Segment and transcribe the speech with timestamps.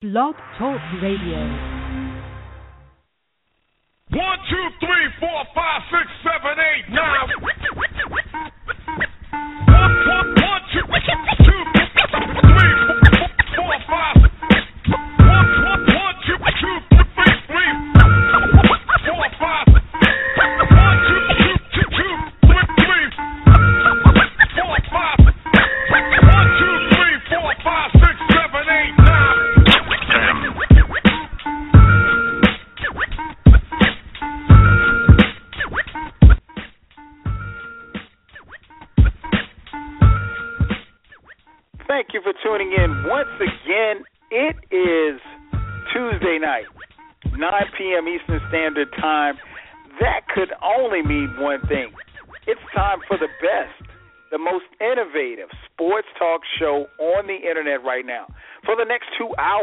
[0.00, 1.36] Blog Talk Radio.
[4.16, 7.28] One, two, three, four, five, six, seven, eight, nine.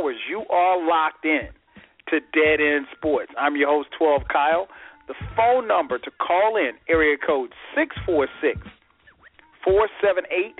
[0.08, 1.50] Hours, you are locked in
[2.10, 3.32] to Dead End Sports.
[3.38, 4.68] I'm your host, 12 Kyle.
[5.08, 8.60] The phone number to call in, area code 646
[9.64, 10.60] 478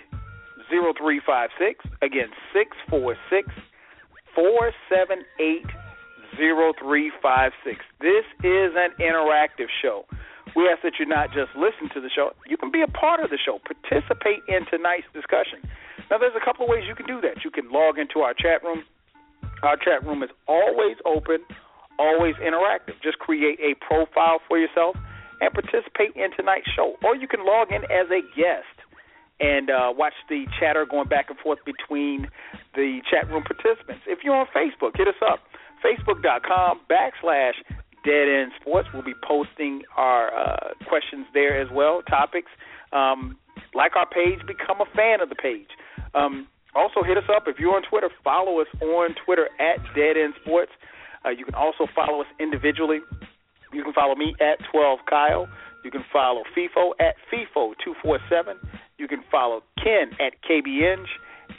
[0.70, 1.86] 0356.
[2.02, 3.48] Again, 646
[4.36, 5.64] 478
[6.36, 7.80] 0356.
[8.00, 10.04] This is an interactive show.
[10.56, 13.20] We ask that you not just listen to the show, you can be a part
[13.24, 15.64] of the show, participate in tonight's discussion.
[16.10, 17.44] Now, there's a couple of ways you can do that.
[17.44, 18.84] You can log into our chat room.
[19.64, 21.40] Our chat room is always open,
[22.00, 23.02] always interactive.
[23.04, 24.96] Just create a profile for yourself
[25.42, 26.96] and participate in tonight's show.
[27.04, 28.78] Or you can log in as a guest
[29.40, 32.28] and uh, watch the chatter going back and forth between
[32.76, 34.04] the chat room participants.
[34.08, 35.40] If you're on Facebook, hit us up.
[35.86, 37.54] Facebook.com backslash
[38.04, 38.88] Dead End Sports.
[38.94, 42.50] We'll be posting our uh, questions there as well, topics.
[42.92, 43.38] Um,
[43.74, 45.70] like our page, become a fan of the page.
[46.16, 46.48] Um,
[46.78, 48.10] also, hit us up if you're on Twitter.
[48.24, 50.72] Follow us on Twitter at Dead End Sports.
[51.26, 53.00] Uh, you can also follow us individually.
[53.74, 55.48] You can follow me at 12 Kyle.
[55.84, 58.56] You can follow Feefo at Feefo247.
[58.98, 61.10] You can follow Ken at kbinge.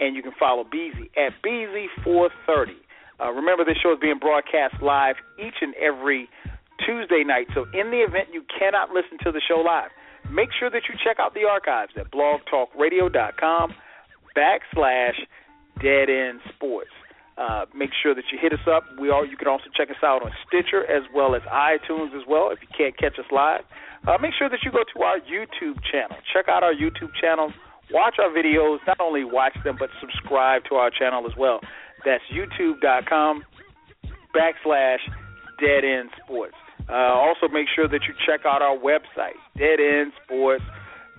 [0.00, 2.76] And you can follow Beezy at Beezy430.
[3.20, 6.28] Uh, remember, this show is being broadcast live each and every
[6.86, 7.48] Tuesday night.
[7.54, 9.90] So, in the event you cannot listen to the show live,
[10.30, 13.74] make sure that you check out the archives at blogtalkradio.com
[14.36, 15.16] backslash
[15.82, 16.90] Dead End Sports.
[17.38, 18.82] Uh, make sure that you hit us up.
[19.00, 19.24] We are.
[19.24, 22.50] You can also check us out on Stitcher as well as iTunes as well.
[22.50, 23.62] If you can't catch us live,
[24.08, 26.16] uh, make sure that you go to our YouTube channel.
[26.32, 27.52] Check out our YouTube channel.
[27.92, 28.78] Watch our videos.
[28.86, 31.60] Not only watch them, but subscribe to our channel as well.
[32.04, 33.44] That's youtube.com
[34.34, 34.98] backslash
[35.60, 36.54] Dead End Sports.
[36.88, 39.38] Uh, also, make sure that you check out our website,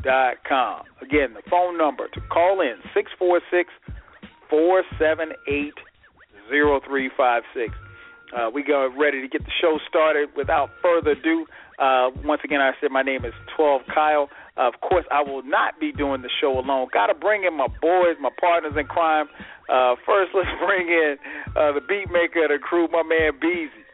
[0.01, 0.83] deadendsports.com.
[1.01, 3.69] Again, the phone number to call in, 646
[4.49, 5.73] 478
[6.49, 7.73] 0356.
[8.29, 10.29] Uh, we go ready to get the show started.
[10.35, 11.45] Without further ado,
[11.79, 14.29] uh, once again, I said my name is 12 Kyle.
[14.57, 16.89] Uh, of course, I will not be doing the show alone.
[16.93, 19.27] Got to bring in my boys, my partners in crime.
[19.67, 21.15] Uh, first, let's bring in
[21.55, 23.85] uh, the beat maker of the crew, my man Beezy.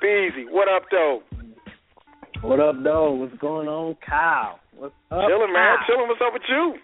[0.00, 1.22] Beezy, what up, though?
[2.42, 3.12] What up, though?
[3.12, 4.60] What's going on, Kyle?
[4.76, 5.24] What's up?
[5.24, 5.80] Chilling, man.
[5.80, 5.86] Kyle?
[5.88, 6.08] Chilling.
[6.08, 6.76] What's up with you?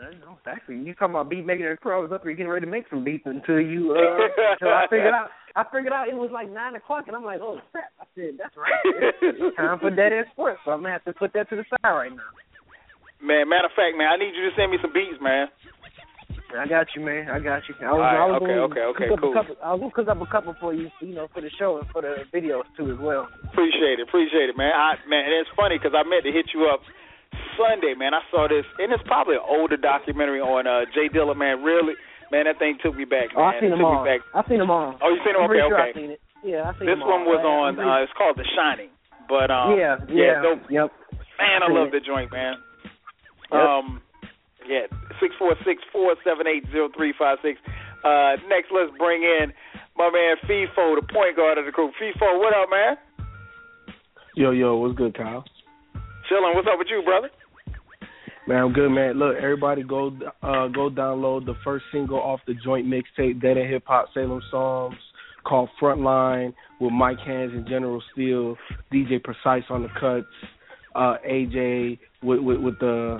[0.00, 0.38] No, no.
[0.48, 1.68] actually, you talking about beat making?
[1.68, 3.92] I was up here getting ready to make some beats until you.
[3.92, 4.24] Uh,
[4.56, 5.28] until I figured out.
[5.54, 7.92] I figured out it was like nine o'clock, and I'm like, oh crap!
[8.00, 8.72] I said that's right.
[8.96, 11.56] It's, it's time for Dead End Sports, so I'm gonna have to put that to
[11.60, 12.32] the side right now.
[13.20, 15.52] Man, matter of fact, man, I need you to send me some beats, man.
[16.58, 17.28] I got you, man.
[17.32, 17.74] I got you.
[17.80, 19.32] I was, right, I was okay, okay, okay, cook cool.
[19.34, 21.78] Couple, I was gonna cook up a couple for you, you know, for the show
[21.80, 23.28] and for the videos too as well.
[23.48, 24.72] Appreciate it, appreciate it, man.
[24.74, 26.80] I man, and it's funny because I meant to hit you up
[27.56, 28.12] Sunday, man.
[28.12, 31.64] I saw this, and it's probably an older documentary on uh J Dilla, man.
[31.64, 31.94] Really,
[32.30, 33.40] man, that thing took me back, man.
[33.40, 34.04] Oh, I seen it them took all.
[34.04, 34.20] me back.
[34.36, 34.92] I seen them all.
[35.00, 35.42] Oh, you seen them?
[35.44, 35.90] I'm Okay, sure okay.
[35.90, 36.20] I seen it.
[36.44, 37.32] Yeah, I seen This them one all.
[37.32, 37.70] was on.
[37.78, 38.90] Uh, it's called The Shining.
[39.30, 40.66] But um, yeah, yeah, yeah, dope.
[40.68, 40.90] yep.
[41.40, 41.96] man, I love it.
[41.96, 42.58] the joint, man.
[43.48, 43.60] Yep.
[43.60, 44.02] Um,
[44.68, 44.86] yeah,
[45.20, 47.58] six four six four seven eight zero three five six.
[48.04, 49.52] Uh, next, let's bring in
[49.96, 51.90] my man Feefo, the point guard of the crew.
[52.00, 52.96] Feefo, what up, man?
[54.34, 55.44] Yo, yo, what's good, Kyle?
[56.28, 56.54] Chilling.
[56.54, 57.28] What's up with you, brother?
[58.46, 59.18] Man, I'm good, man.
[59.18, 60.08] Look, everybody go
[60.42, 64.40] uh go download the first single off the joint mixtape, Dead End Hip Hop Salem
[64.50, 64.96] Songs,
[65.44, 68.56] called Frontline with Mike Hands and General Steel,
[68.92, 70.26] DJ Precise on the cuts,
[70.96, 73.18] uh AJ with with, with the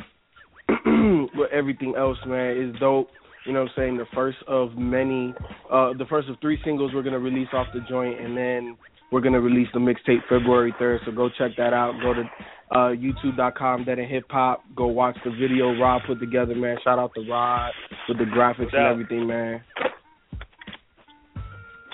[1.35, 2.57] with everything else, man.
[2.57, 3.09] is dope.
[3.47, 3.97] You know what I'm saying?
[3.97, 5.35] The first of many
[5.71, 8.77] uh the first of three singles we're gonna release off the joint and then
[9.11, 11.95] we're gonna release the mixtape February third, so go check that out.
[12.03, 12.23] Go to
[12.71, 14.63] uh youtube.com dead and hip hop.
[14.77, 16.77] Go watch the video Rob put together, man.
[16.85, 17.73] Shout out to Rod
[18.09, 19.63] with the graphics and everything, man.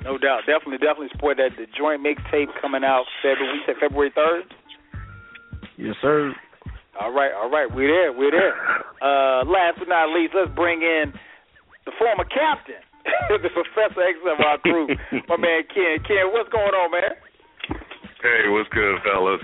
[0.05, 1.51] No doubt, definitely, definitely support that.
[1.57, 3.59] The joint mixtape coming out February.
[3.59, 4.45] We said February third.
[5.77, 6.35] Yes, sir.
[7.01, 8.55] All right, all right, we're there, we're there.
[8.99, 11.15] Uh, last but not least, let's bring in
[11.87, 12.83] the former captain,
[13.31, 14.89] the Professor X of our crew,
[15.31, 16.03] my man Ken.
[16.03, 17.15] Ken, what's going on, man?
[18.19, 19.39] Hey, what's good, fellas?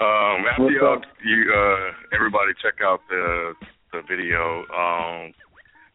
[0.00, 1.02] Um, after What's y'all, up?
[1.22, 3.52] you, uh, everybody check out the
[3.92, 4.64] the video.
[4.72, 5.34] Um,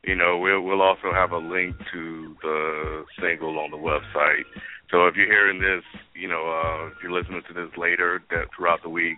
[0.05, 4.45] you know, we'll we'll also have a link to the single on the website.
[4.91, 5.83] So if you're hearing this,
[6.13, 9.17] you know, uh, if you're listening to this later that throughout the week,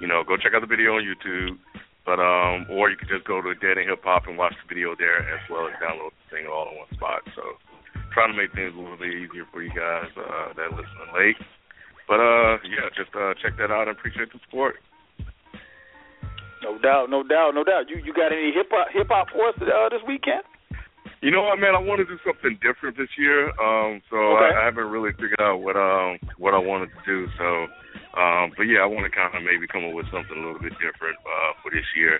[0.00, 1.58] you know, go check out the video on YouTube.
[2.06, 4.68] But um, or you could just go to Dead End Hip Hop and watch the
[4.72, 7.20] video there, as well as download the thing all in one spot.
[7.36, 7.60] So,
[8.16, 11.12] trying to make things a little bit easier for you guys uh, that are listening
[11.12, 11.36] late.
[12.08, 14.80] But uh, yeah, just uh, check that out and appreciate the support.
[16.64, 17.88] No doubt, no doubt, no doubt.
[17.88, 20.42] You you got any hip hop hip hop for us uh, this weekend?
[21.20, 21.74] You know what, man?
[21.74, 23.50] I want to do something different this year.
[23.58, 24.54] Um, so Okay.
[24.54, 27.26] I, I haven't really figured out what um what I wanted to do.
[27.36, 27.66] So,
[28.18, 30.58] um, but yeah, I want to kind of maybe come up with something a little
[30.58, 32.18] bit different uh, for this year.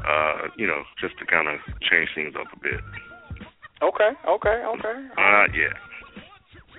[0.00, 2.80] Uh, you know, just to kind of change things up a bit.
[3.84, 4.96] Okay, okay, okay.
[5.12, 5.76] Uh, yeah.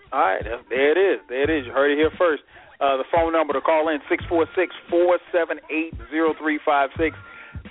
[0.09, 1.21] All right, there it is.
[1.30, 1.68] There it is.
[1.68, 2.42] You heard it here first.
[2.80, 6.59] Uh, the phone number to call in six four six four seven eight zero three
[6.65, 7.15] five six.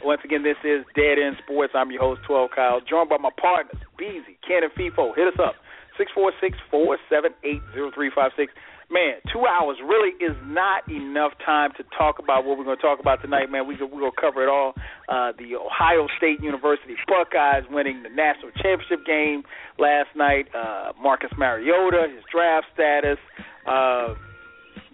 [0.03, 1.73] Once again, this is Dead End Sports.
[1.75, 5.17] I'm your host, 12 Kyle, joined by my partners, Beezy, Ken, and Feefo.
[5.17, 5.55] Hit us up,
[5.97, 8.53] six four six four seven eight zero three five six.
[8.89, 12.83] Man, two hours really is not enough time to talk about what we're going to
[12.83, 13.67] talk about tonight, man.
[13.67, 14.75] We, we're going to cover it all.
[15.09, 19.43] Uh, the Ohio State University Buckeyes winning the national championship game
[19.79, 20.47] last night.
[20.55, 23.19] Uh, Marcus Mariota, his draft status.
[23.67, 24.15] Uh,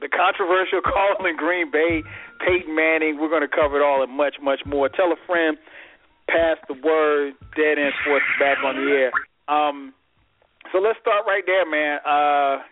[0.01, 2.01] the controversial call in Green Bay,
[2.41, 3.21] Peyton Manning.
[3.21, 4.89] We're going to cover it all and much, much more.
[4.89, 5.59] Tell a friend,
[6.33, 7.35] pass the word.
[7.61, 9.13] Dead End Sports back on the air.
[9.53, 9.93] Um,
[10.73, 12.01] so let's start right there, man.
[12.01, 12.65] Uh,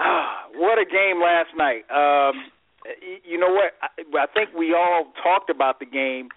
[0.54, 1.84] what a game last night.
[1.90, 2.50] Um,
[3.24, 3.72] you know what?
[3.82, 6.28] I, I think we all talked about the game,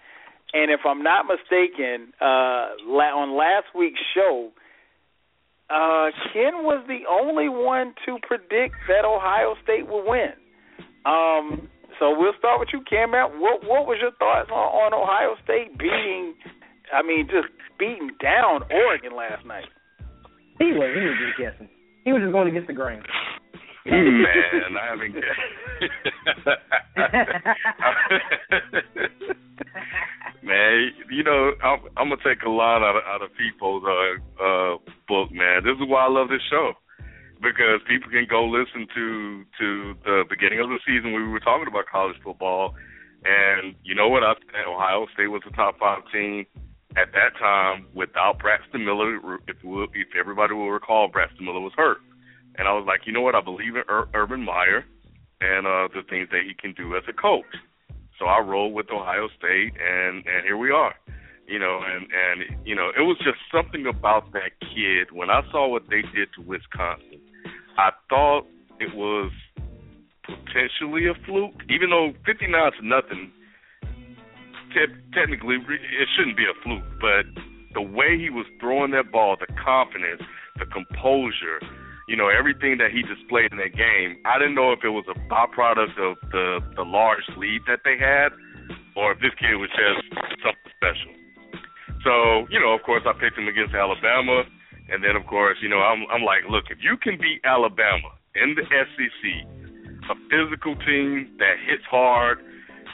[0.52, 4.50] and if I'm not mistaken, uh, on last week's show,
[5.70, 10.36] uh, Ken was the only one to predict that Ohio State would win.
[11.06, 11.68] Um,
[11.98, 13.10] so we'll start with you, Ken.
[13.10, 16.34] What what was your thoughts on, on Ohio State beating?
[16.92, 19.64] I mean, just beating down Oregon last night.
[20.58, 21.68] He was he was just guessing.
[22.04, 23.02] He was just going against the grain.
[23.86, 25.14] Man, I haven't.
[30.42, 34.16] man, you know, I'm, I'm gonna take a lot out of, out of people's uh,
[34.42, 34.78] uh,
[35.08, 35.62] book, man.
[35.64, 36.72] This is why I love this show
[37.42, 41.40] because people can go listen to to the beginning of the season when we were
[41.40, 42.74] talking about college football,
[43.24, 44.24] and you know what?
[44.24, 44.32] I,
[44.66, 46.46] Ohio State was the top five team
[46.96, 49.16] at that time without Braxton Miller.
[49.48, 51.98] If, if everybody will recall, Braxton Miller was hurt.
[52.56, 53.34] And I was like, you know what?
[53.34, 54.84] I believe in Ur- Urban Meyer
[55.40, 57.44] and uh, the things that he can do as a coach.
[58.18, 60.94] So I rolled with Ohio State, and and here we are.
[61.48, 65.10] You know, and and you know, it was just something about that kid.
[65.12, 67.20] When I saw what they did to Wisconsin,
[67.76, 68.46] I thought
[68.78, 69.32] it was
[70.22, 73.32] potentially a fluke, even though 59 to nothing.
[74.74, 77.24] Te- technically, it shouldn't be a fluke, but
[77.74, 80.22] the way he was throwing that ball, the confidence,
[80.58, 81.62] the composure,
[82.06, 85.06] you know, everything that he displayed in that game, I didn't know if it was
[85.08, 88.34] a byproduct of the the large lead that they had,
[88.96, 90.04] or if this kid was just
[90.42, 91.12] something special.
[92.04, 94.44] So, you know, of course, I picked him against Alabama,
[94.92, 98.12] and then of course, you know, I'm I'm like, look, if you can beat Alabama
[98.36, 99.22] in the SEC,
[100.10, 102.38] a physical team that hits hard,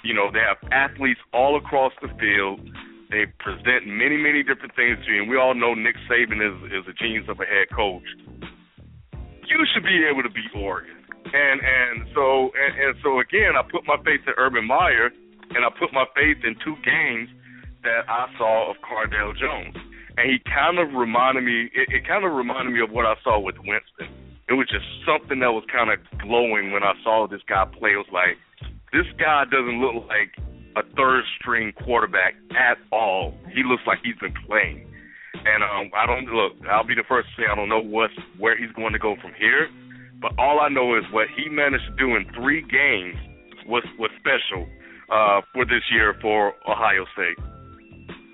[0.02, 2.61] you know, they have athletes all across the field.
[3.11, 6.57] They present many, many different things to you, and we all know Nick Saban is
[6.73, 8.07] is a genius of a head coach
[9.50, 11.02] you should be able to beat Oregon.
[11.26, 15.11] And and so and, and so again, I put my faith in Urban Meyer,
[15.52, 17.28] and I put my faith in two games
[17.83, 19.76] that I saw of Cardale Jones,
[20.16, 21.69] and he kind of reminded me.
[21.75, 24.09] It, it kind of reminded me of what I saw with Winston.
[24.49, 27.95] It was just something that was kind of glowing when I saw this guy play.
[27.95, 28.38] It was like
[28.92, 30.35] this guy doesn't look like
[30.76, 33.35] a third string quarterback at all.
[33.52, 34.87] He looks like he's been playing.
[35.35, 36.52] And um, I don't look.
[36.70, 39.16] I'll be the first to say I don't know what's where he's going to go
[39.23, 39.68] from here,
[40.20, 43.16] but all I know is what he managed to do in three games
[43.66, 44.68] was was special
[45.09, 47.38] uh, for this year for Ohio State.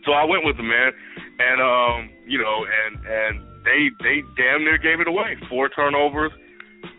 [0.04, 0.92] So I went with the man,
[1.38, 3.34] and um, you know, and and
[3.64, 5.36] they they damn near gave it away.
[5.48, 6.32] Four turnovers,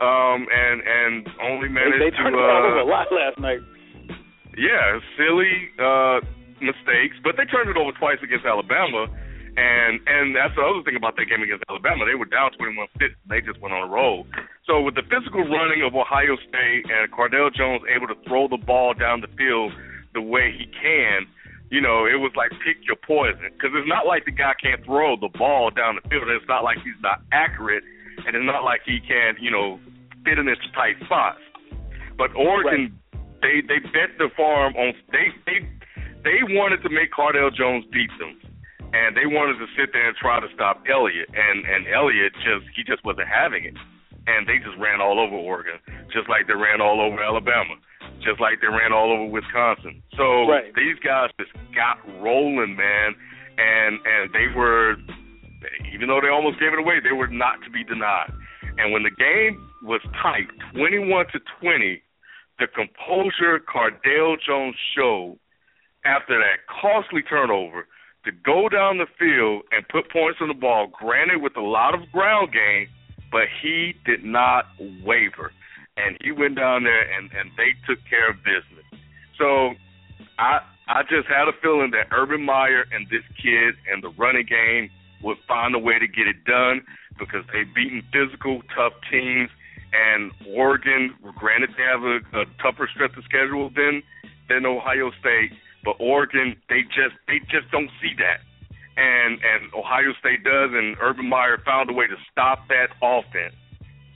[0.01, 3.07] um, and and only They, managed they to turned the ball uh, over a lot
[3.11, 3.59] last night.
[4.57, 6.19] yeah, silly uh
[6.59, 9.05] mistakes, but they turned it over twice against Alabama.
[9.57, 12.05] And and that's the other thing about that game against Alabama.
[12.05, 13.09] They were down 21-6.
[13.25, 14.25] They just went on a roll.
[14.69, 18.61] So with the physical running of Ohio State and Cardale Jones able to throw the
[18.61, 19.73] ball down the field
[20.13, 21.25] the way he can,
[21.73, 23.49] you know, it was like pick your poison.
[23.49, 26.29] Because it's not like the guy can't throw the ball down the field.
[26.29, 27.81] It's not like he's not accurate,
[28.25, 29.79] and it's not like he can't, you know,
[30.25, 31.39] fit in his tight spots.
[32.17, 33.21] But Oregon, right.
[33.41, 35.59] they they bet the farm on they they
[36.23, 38.37] they wanted to make Cardale Jones beat them
[38.93, 42.65] and they wanted to sit there and try to stop Elliott, and and Elliott just
[42.75, 43.75] he just wasn't having it,
[44.27, 45.79] and they just ran all over Oregon,
[46.11, 47.75] just like they ran all over Alabama,
[48.23, 50.01] just like they ran all over Wisconsin.
[50.15, 50.71] So right.
[50.75, 53.15] these guys just got rolling, man,
[53.57, 54.95] and and they were,
[55.93, 58.31] even though they almost gave it away, they were not to be denied.
[58.77, 62.01] And when the game was tight, 21 to 20,
[62.59, 65.37] the composure Cardale Jones showed
[66.05, 67.87] after that costly turnover
[68.25, 71.93] to go down the field and put points on the ball, granted with a lot
[71.93, 72.87] of ground game,
[73.31, 74.65] but he did not
[75.03, 75.51] waver.
[75.97, 78.85] And he went down there and, and they took care of business.
[79.37, 79.73] So
[80.37, 84.45] I I just had a feeling that Urban Meyer and this kid and the running
[84.47, 84.89] game
[85.23, 86.81] would find a way to get it done
[87.17, 89.49] because they've beaten physical, tough teams.
[89.93, 94.03] And Oregon, granted, they have a, a tougher strength of schedule than
[94.49, 95.51] than Ohio State
[95.87, 98.43] but Oregon, they just they just don't see that.
[98.99, 103.55] And and Ohio State does, and Urban Meyer found a way to stop that offense.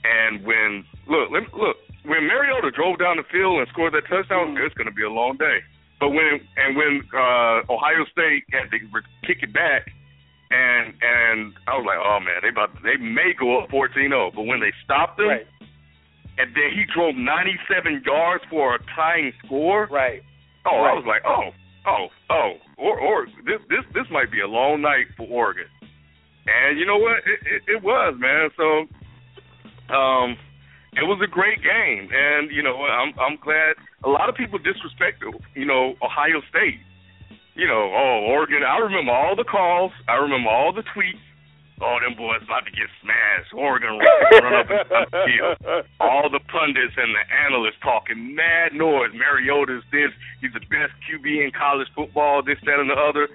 [0.04, 4.52] And when look, let, look, when Mariota drove down the field and scored that touchdown,
[4.60, 5.64] it's going to be a long day.
[5.98, 8.78] But when and when uh, Ohio State had to
[9.24, 9.88] kick it back,
[10.52, 14.34] and and I was like, oh man, they about they may go up 14-0.
[14.34, 15.46] But when they stopped him, right.
[16.38, 20.22] and then he drove 97 yards for a tying score, right?
[20.68, 20.92] Oh, right.
[20.92, 21.50] I was like, oh,
[21.88, 25.66] oh, oh, or or this this this might be a long night for Oregon.
[26.46, 27.18] And you know what?
[27.22, 28.50] It, it, it was, man.
[28.58, 28.66] So,
[29.94, 30.34] um,
[30.98, 33.74] it was a great game, and you know, I'm I'm glad.
[34.04, 35.22] A lot of people disrespect,
[35.54, 36.82] you know, Ohio State.
[37.54, 38.62] You know, oh, Oregon.
[38.62, 39.92] I remember all the calls.
[40.08, 41.20] I remember all the tweets
[41.82, 43.50] oh, them boys about to get smashed.
[43.52, 45.58] Oregon run up and the field.
[46.00, 49.10] All the pundits and the analysts talking mad noise.
[49.12, 50.14] Mariota's this.
[50.40, 52.42] He's the best QB in college football.
[52.42, 53.28] This, that, and the other.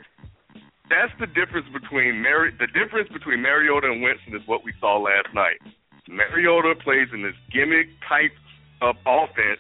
[0.88, 4.96] That's the difference between Mari- the difference between Mariota and Winston is what we saw
[4.96, 5.60] last night.
[6.08, 8.32] Mariota plays in this gimmick type
[8.80, 9.60] of offense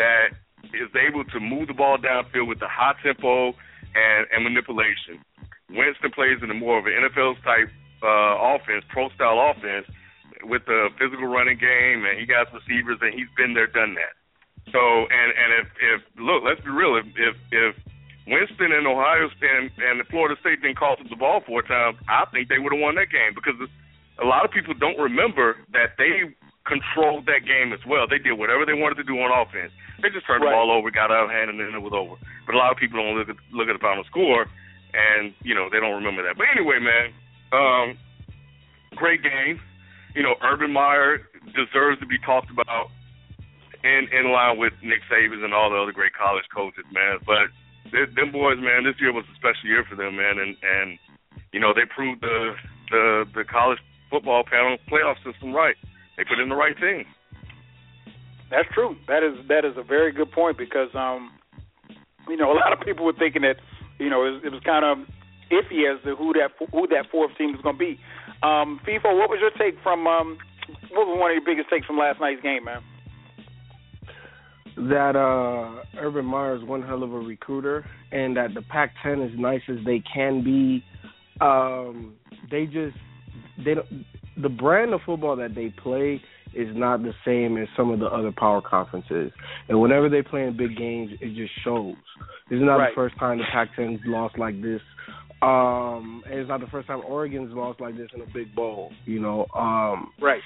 [0.00, 0.32] that
[0.72, 3.52] is able to move the ball downfield with the high tempo
[3.94, 5.20] and, and manipulation.
[5.70, 7.70] Winston plays in a more of an NFL type
[8.02, 9.86] uh, offense, pro style offense,
[10.44, 14.14] with the physical running game, and he got receivers, and he's been there, done that.
[14.70, 17.74] So, and and if if look, let's be real, if if, if
[18.26, 22.26] Winston and Ohio State and, and Florida State didn't cost the ball four times, I
[22.30, 23.58] think they would have won that game because
[24.22, 26.30] a lot of people don't remember that they
[26.62, 28.06] controlled that game as well.
[28.06, 29.74] They did whatever they wanted to do on offense.
[30.02, 30.50] They just turned right.
[30.50, 32.18] the ball over, got out of hand, and then it was over.
[32.44, 34.50] But a lot of people don't look at look at the final score,
[34.92, 36.36] and you know they don't remember that.
[36.36, 37.14] But anyway, man,
[37.54, 37.96] um,
[38.98, 39.62] great game.
[40.14, 41.22] You know, Urban Meyer
[41.54, 42.90] deserves to be talked about
[43.84, 47.18] in in line with Nick Saban and all the other great college coaches, man.
[47.24, 47.50] But
[47.90, 50.98] they, them boys, man, this year was a special year for them, man, and and
[51.52, 52.54] you know they proved the
[52.90, 53.78] the the college
[54.10, 55.76] football panel playoff system right.
[56.16, 57.06] They put in the right team.
[58.52, 58.96] That's true.
[59.08, 61.32] That is that is a very good point because um,
[62.28, 63.56] you know, a lot of people were thinking that
[63.98, 64.98] you know it, it was kind of
[65.50, 67.98] iffy as to who that who that fourth team is going to be.
[68.42, 70.36] Um, Feefo, what was your take from um,
[70.90, 72.82] what was one of your biggest takes from last night's game, man?
[74.76, 79.38] That uh, Urban Meyer is one hell of a recruiter, and that the Pac-10, as
[79.38, 80.84] nice as they can be,
[81.40, 82.16] um,
[82.50, 82.96] they just
[83.64, 84.04] they don't.
[84.36, 86.20] The brand of football that they play
[86.54, 89.32] is not the same as some of the other power conferences.
[89.68, 91.94] And whenever they play in big games, it just shows.
[92.50, 92.90] This is not right.
[92.90, 94.80] the first time the Pac-10's lost like this
[95.42, 98.92] um, and it's not the first time Oregon's lost like this in a big bowl,
[99.04, 99.46] you know.
[99.54, 100.40] Um, right.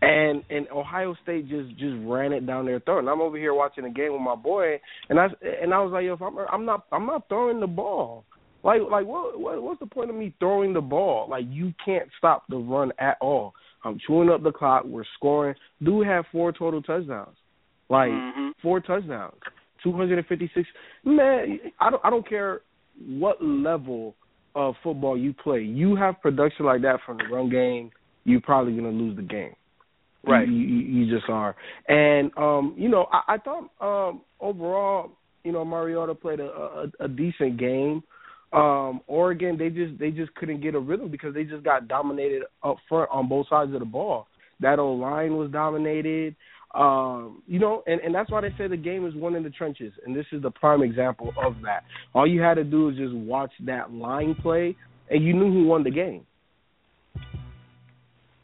[0.00, 3.00] And and Ohio State just just ran it down their throat.
[3.00, 5.92] And I'm over here watching the game with my boy, and I and I was
[5.92, 8.24] like, yo, if I'm I'm not I'm not throwing the ball.
[8.64, 11.28] Like like what, what what's the point of me throwing the ball?
[11.28, 13.52] Like you can't stop the run at all.
[13.84, 14.84] I'm chewing up the clock.
[14.84, 15.54] We're scoring.
[15.82, 17.36] Do have four total touchdowns.
[17.88, 18.48] Like mm-hmm.
[18.62, 19.34] four touchdowns.
[19.82, 20.68] 256.
[21.04, 22.62] Man, I don't I don't care
[22.98, 24.14] what level
[24.58, 27.90] of football you play, you have production like that from the run game,
[28.24, 29.54] you're probably going to lose the game.
[30.26, 30.48] Right.
[30.48, 31.54] You, you, you just are.
[31.86, 35.12] And um, you know, I, I thought um overall,
[35.44, 38.02] you know, Mariota played a, a, a decent game.
[38.52, 42.44] Um, Oregon, they just they just couldn't get a rhythm because they just got dominated
[42.62, 44.26] up front on both sides of the ball.
[44.60, 46.34] That old line was dominated.
[46.74, 49.50] Um, you know, and, and that's why they say the game is won in the
[49.50, 51.84] trenches, and this is the prime example of that.
[52.14, 54.76] All you had to do was just watch that line play,
[55.10, 56.26] and you knew who won the game.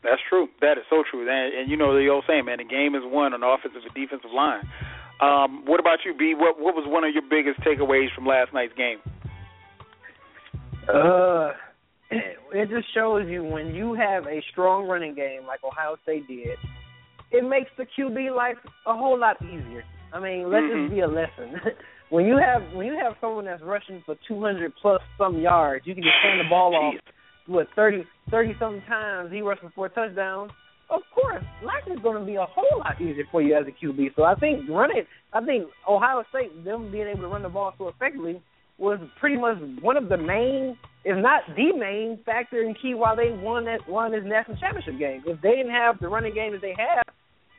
[0.03, 0.49] That's true.
[0.61, 1.29] That is so true.
[1.29, 3.81] And, and you know the old saying, man, the game is won on the offensive
[3.85, 4.69] and defensive line.
[5.21, 6.35] Um, what about you, B?
[6.37, 8.99] What what was one of your biggest takeaways from last night's game?
[10.89, 11.53] Uh,
[12.11, 16.59] it just shows you when you have a strong running game like Ohio State did,
[17.31, 19.85] it makes the QB life a whole lot easier.
[20.13, 20.89] I mean, let Mhm.
[20.89, 21.61] this be a lesson.
[22.11, 25.95] when you have when you have someone that's rushing for 200 plus some yards, you
[25.95, 26.95] can just hand the ball off.
[26.95, 27.01] Jeez.
[27.47, 30.53] What 30 30 something times he rushed for four touchdowns.
[30.91, 33.73] Of course, life is going to be a whole lot easier for you as a
[33.73, 34.15] QB.
[34.17, 37.73] So I think running, I think Ohio State them being able to run the ball
[37.79, 38.41] so effectively
[38.79, 43.15] was pretty much one of the main, if not the main factor and key why
[43.15, 45.23] they won that won this national championship game.
[45.27, 47.05] If they didn't have the running game that they have,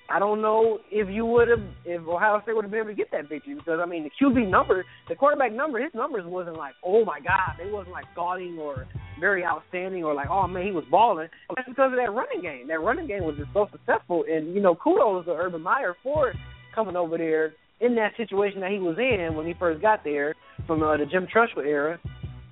[0.07, 2.95] I don't know if you would have if Ohio State would have been able to
[2.95, 6.57] get that victory because I mean the QB number, the quarterback number, his numbers wasn't
[6.57, 8.85] like oh my god, they wasn't like scalding or
[9.19, 11.29] very outstanding or like oh man he was balling.
[11.55, 12.67] That's because of that running game.
[12.67, 16.33] That running game was just so successful and you know kudos to Urban Meyer for
[16.75, 20.35] coming over there in that situation that he was in when he first got there
[20.67, 21.99] from uh, the Jim Tressel era,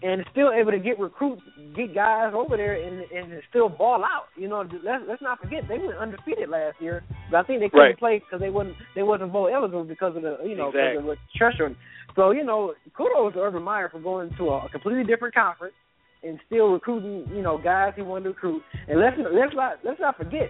[0.01, 1.41] and still able to get recruits,
[1.75, 4.25] get guys over there, and and still ball out.
[4.36, 7.70] You know, let's let's not forget they went undefeated last year, but I think they
[7.70, 8.00] couldn't Right.
[8.00, 11.12] play because they wasn't they wasn't bowl eligible because of the you know because Exactly.
[11.12, 11.75] of the Trustful.
[12.15, 15.74] So you know, kudos to Urban Meyer for going to a, a completely different conference
[16.24, 18.62] and still recruiting you know guys he wanted to recruit.
[18.88, 20.50] And let's let's not let's not forget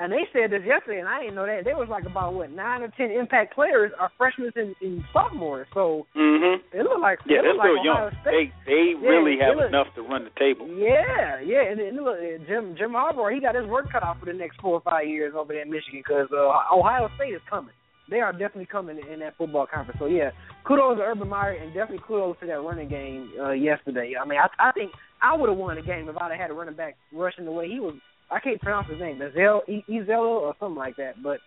[0.00, 1.64] and they said this yesterday, and I didn't know that.
[1.64, 5.66] There was like about what nine or ten impact players are freshmen and, and sophomores.
[5.74, 6.60] So Mhm.
[6.72, 8.10] it looked like Yeah, they're looked like still young.
[8.22, 8.52] State.
[8.66, 10.66] They they Yeah, really have look- enough to run the table.
[10.68, 14.26] Yeah, yeah, and, and look, Jim Jim Harbaugh, he got his work cut out for
[14.26, 17.42] the next four or five years over there in Michigan because uh, Ohio State is
[17.50, 17.74] coming.
[18.10, 19.98] They are definitely coming in that football conference.
[20.00, 20.30] So yeah,
[20.64, 24.14] kudos to Urban Meyer and definitely kudos to that running game uh, yesterday.
[24.18, 26.50] I mean, I, I think I would have won the game if I'd have had
[26.50, 27.96] a running back rushing the way he was.
[28.30, 31.22] I can't pronounce his name, Ezel, E- or something like that.
[31.22, 31.38] But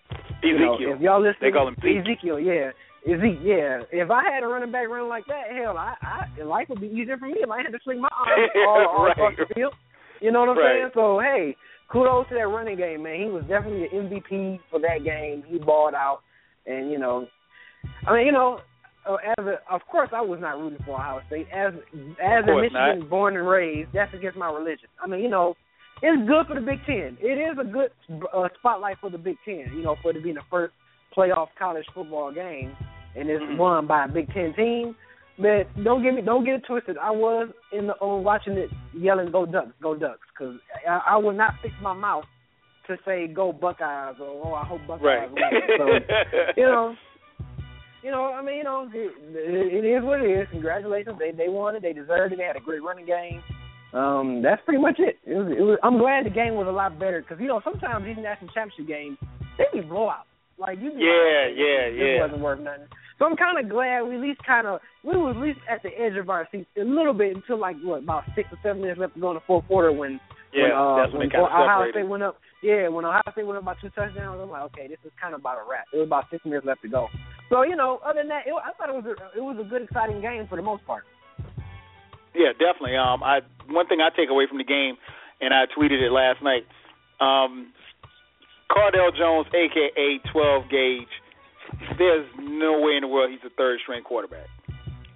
[0.44, 1.98] you know, if y'all listen, They call him Zeke.
[2.02, 2.72] Ezekiel, yeah.
[3.06, 3.82] Ezekiel, yeah.
[3.92, 6.88] If I had a running back running like that, hell, I, I life would be
[6.88, 9.12] easier for me if I had to swing my arms all, all Right.
[9.12, 9.74] across the field.
[10.22, 10.80] You know what I'm Right.
[10.82, 10.92] saying?
[10.94, 11.56] So hey,
[11.90, 13.20] kudos to that running game, man.
[13.20, 15.44] He was definitely the MVP for that game.
[15.48, 16.22] He balled out,
[16.66, 17.28] and you know,
[18.08, 18.60] I mean, you know,
[19.08, 21.48] uh, as a, of course, I was not rooting for Ohio State.
[21.54, 21.74] As
[22.24, 24.90] as a Michigan born and raised, that's against my religion.
[25.04, 25.56] I mean, you know,
[26.02, 27.18] it's good for the Big Ten.
[27.22, 27.92] It is a good
[28.34, 29.72] uh, spotlight for the Big Ten.
[29.76, 30.74] You know, for it to be the first
[31.16, 32.76] playoff college football game,
[33.16, 33.58] and it's Mhm.
[33.58, 34.96] won by a Big Ten team.
[35.38, 36.98] But don't get me, don't get it twisted.
[36.98, 40.56] I was in the on watching it, yelling "Go Ducks, Go Ducks," because
[40.88, 42.26] I, I would not fix my mouth
[42.88, 45.32] to say "Go Buckeyes" or "Oh, I hope Buckeyes Right.
[45.32, 45.42] win."
[45.78, 45.88] So
[46.58, 46.96] you know,
[48.04, 50.48] you know, I mean, you know, it, it is what it is.
[50.52, 51.82] Congratulations, they they won it.
[51.82, 52.38] They deserved it.
[52.38, 53.42] They had a great running game.
[53.94, 55.20] Um, that's pretty much it.
[55.26, 55.78] It was, it was.
[55.84, 58.88] I'm glad the game was a lot better because you know sometimes these national championship
[58.88, 59.18] games
[59.58, 60.30] they be blowouts.
[60.58, 62.22] Like you, be Yeah, like, yeah, this yeah.
[62.22, 62.88] wasn't worth nothing.
[63.20, 65.84] So I'm kind of glad we at least kind of we were at least at
[65.84, 68.82] the edge of our seats a little bit until like what about six or seven
[68.82, 70.20] minutes left to go in the fourth quarter when
[70.54, 71.94] yeah, when, uh, that's when, of Ohio separated.
[71.94, 72.38] State went up.
[72.64, 75.34] Yeah, when Ohio State went up by two touchdowns, I'm like, okay, this is kind
[75.34, 75.86] of about a wrap.
[75.94, 77.08] It was about six minutes left to go.
[77.50, 79.68] So you know, other than that, it, I thought it was a, it was a
[79.68, 81.04] good, exciting game for the most part.
[82.36, 82.96] Yeah, definitely.
[82.96, 84.96] Um, I one thing I take away from the game,
[85.40, 86.64] and I tweeted it last night.
[87.20, 87.74] Um,
[88.72, 91.14] Cardale Jones, aka 12 Gauge,
[91.98, 94.48] there's no way in the world he's a third string quarterback.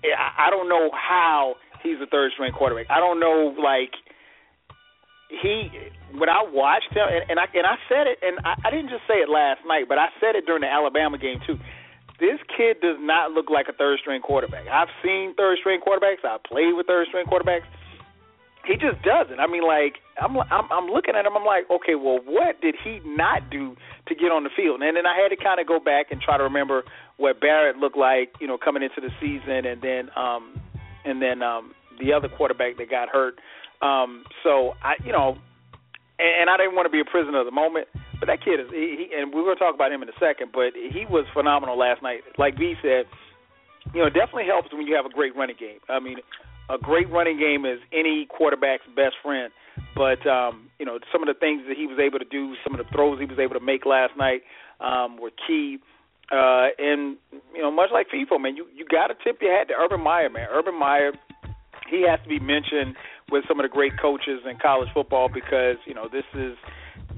[0.05, 2.85] I, don't know how he's a third string quarterback.
[2.91, 3.91] I don't know, like
[5.29, 5.71] he
[6.13, 8.89] when I watched him, and, and I and I said it, and I, I didn't
[8.89, 11.57] just say it last night, but I said it during the Alabama game too.
[12.19, 14.67] This kid does not look like a third string quarterback.
[14.67, 16.23] I've seen third string quarterbacks.
[16.23, 17.67] I've played with third string quarterbacks.
[18.65, 19.39] He just doesn't.
[19.39, 21.35] I mean, like I'm, I'm, I'm looking at him.
[21.35, 23.75] I'm like, okay, well, what did he not do
[24.07, 24.81] to get on the field?
[24.81, 26.83] And then I had to kind of go back and try to remember
[27.17, 30.59] what Barrett looked like, you know, coming into the season, and then, um,
[31.03, 33.39] and then um, the other quarterback that got hurt.
[33.81, 35.37] Um, so I, you know,
[36.17, 37.87] and, and I didn't want to be a prisoner of the moment.
[38.19, 40.17] But that kid is, he, he, and we're going to talk about him in a
[40.19, 40.51] second.
[40.53, 42.21] But he was phenomenal last night.
[42.37, 43.05] Like V said,
[43.93, 45.79] you know, it definitely helps when you have a great running game.
[45.89, 46.17] I mean,
[46.69, 49.51] a great running game is any quarterback's best friend.
[49.95, 52.73] But um, you know, some of the things that he was able to do, some
[52.73, 54.41] of the throws he was able to make last night
[54.79, 55.79] um, were key.
[56.31, 57.17] Uh, and
[57.53, 60.01] you know, much like Feefo, man, you you got to tip your hat to Urban
[60.01, 60.47] Meyer, man.
[60.51, 61.11] Urban Meyer
[61.89, 62.95] he has to be mentioned
[63.31, 66.57] with some of the great coaches in college football because you know this is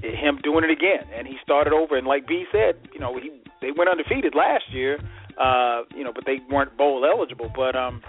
[0.02, 1.96] him doing it again, and he started over.
[1.96, 4.98] And like B said, you know he they went undefeated last year,
[5.40, 7.50] uh, you know, but they weren't bowl eligible.
[7.54, 8.02] But um,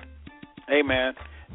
[0.67, 1.13] hey man,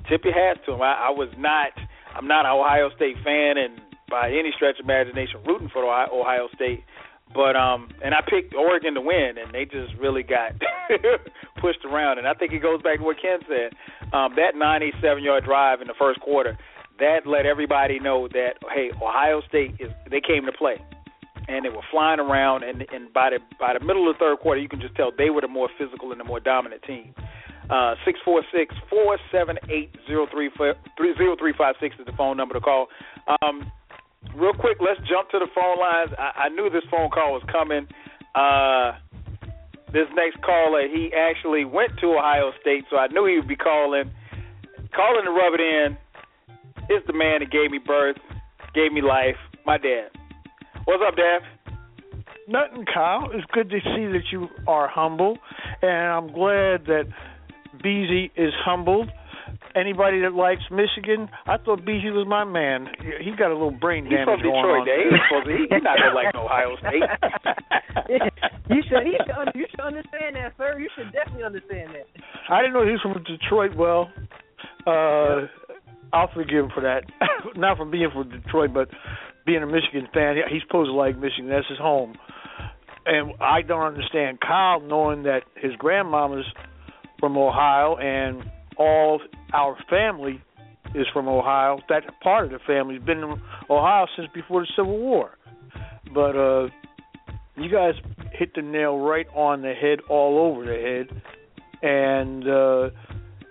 [0.09, 0.83] tip your hats to him.
[0.83, 1.73] I, I was not,
[2.14, 6.49] I'm not an Ohio State fan, and by any stretch of imagination rooting for Ohio,
[6.55, 6.85] State.
[7.35, 10.53] But um, and I picked Oregon to win, and they just really got
[11.61, 12.18] pushed around.
[12.18, 13.75] And I think it goes back to what Ken said.
[14.12, 16.57] Um, that 97-yard drive in the first quarter,
[16.99, 20.77] that let everybody know that hey, Ohio State is they came to play,
[21.49, 22.63] and they were flying around.
[22.63, 25.11] And and by the by the middle of the third quarter, you can just tell
[25.17, 27.15] they were the more physical and the more dominant team.
[27.71, 32.13] Uh, six four six four seven eight zero three zero three five six is the
[32.13, 32.89] phone number to call.
[33.43, 33.71] Um,
[34.37, 36.11] real quick, let's jump to the phone lines.
[36.19, 37.89] I, I knew this phone call was coming.
[38.35, 38.99] Uh,
[39.93, 43.57] this next caller, he actually went to Ohio State, so I knew he would be
[43.57, 44.11] calling.
[44.95, 45.97] Calling to rub it in
[46.90, 48.16] is the man that gave me birth,
[48.75, 50.11] gave me life, my dad.
[50.85, 51.40] What's up, Dad?
[52.47, 53.31] Nothing, Kyle.
[53.33, 55.38] It's good to see that you are humble,
[55.81, 57.05] and I'm glad that
[57.83, 59.09] Beezy is humbled.
[59.75, 62.87] Anybody that likes Michigan, I thought Beezy was my man.
[63.01, 65.01] He got a little brain He's damage from going Detroit, on.
[65.09, 65.53] He's supposed to.
[65.57, 67.09] He, he's not gonna like Ohio State.
[68.70, 70.79] you should, you should, you should understand that, sir.
[70.79, 72.07] You should definitely understand that.
[72.53, 73.75] I didn't know he was from Detroit.
[73.75, 74.12] Well,
[74.87, 75.49] uh,
[76.14, 77.03] I'll forgive him for that.
[77.57, 78.88] Not from being from Detroit, but
[79.44, 80.37] being a Michigan fan.
[80.48, 81.48] He's supposed to like Michigan.
[81.48, 82.14] That's his home.
[83.05, 86.46] And I don't understand Kyle knowing that his grandmama's
[87.18, 88.44] from Ohio and
[88.79, 89.20] all
[89.53, 90.40] our family
[90.94, 91.81] is from Ohio.
[91.88, 95.37] That part of the family's been in Ohio since before the Civil War.
[96.14, 96.68] But uh
[97.57, 97.94] you guys
[98.33, 101.22] hit the nail right on the head, all over the head,
[101.83, 102.90] and uh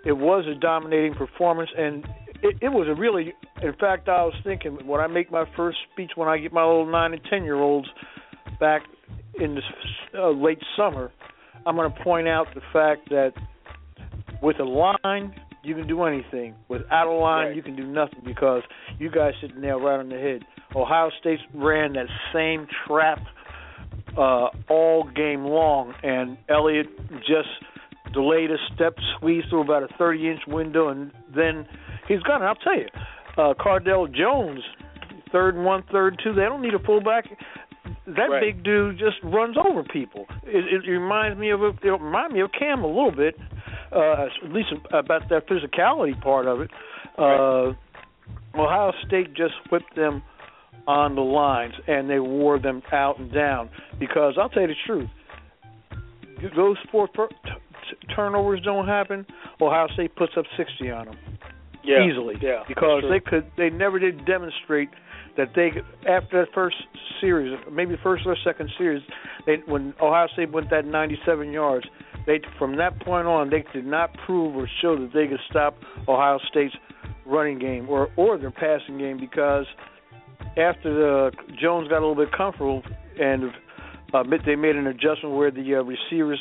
[0.06, 2.06] it was a dominating performance, and
[2.44, 3.34] it, it was a really.
[3.62, 6.64] In fact, I was thinking when I make my first speech, when I get my
[6.64, 7.88] little nine and ten year olds
[8.60, 8.84] back
[9.40, 9.62] in the
[10.20, 11.12] uh, late summer,
[11.66, 13.32] I'm going to point out the fact that
[14.42, 16.56] with a line you can do anything.
[16.68, 17.56] Without a line, Right.
[17.56, 18.64] you can do nothing because
[19.00, 20.42] you guys hit the nail right on the head.
[20.76, 23.20] Ohio State ran that same trap
[24.18, 26.88] uh, all game long, and Elliott
[27.20, 27.48] just
[28.14, 31.66] delayed a step, squeeze through about a 30 inch window, and then
[32.08, 32.42] he's gone.
[32.42, 32.88] And I'll tell you,
[33.38, 34.62] uh, Cardale Jones,
[35.32, 36.34] third and one, third two.
[36.34, 37.26] They don't need a fullback.
[38.06, 38.42] That Right.
[38.42, 40.26] big dude just runs over people.
[40.44, 43.36] It, it reminds me of a, it remind me of Cam a little bit,
[43.92, 46.70] uh, at least about that physicality part of it.
[47.18, 47.74] Uh,
[48.56, 50.22] Ohio State just whipped them
[50.86, 53.70] on the lines, and they wore them out and down.
[54.00, 55.10] Because I'll tell you the truth,
[56.56, 57.52] those four per- t- t-
[58.16, 59.26] turnovers don't happen.
[59.62, 61.18] Ohio State puts up sixty on them
[61.84, 62.04] Yeah.
[62.06, 62.64] easily Yeah.
[62.68, 64.90] because they could they never did demonstrate
[65.38, 65.72] that they
[66.08, 66.78] after that first
[67.20, 69.02] series maybe first or second series
[69.46, 71.88] they when Ohio State went that 97 yards
[72.26, 75.76] they from that point on they did not prove or show that they could stop
[76.08, 76.76] Ohio State's
[77.26, 79.66] running game or or their passing game because
[80.58, 82.84] after the Jones got a little bit comfortable
[83.20, 83.46] and
[84.14, 86.40] uh, they made an adjustment where the uh, receivers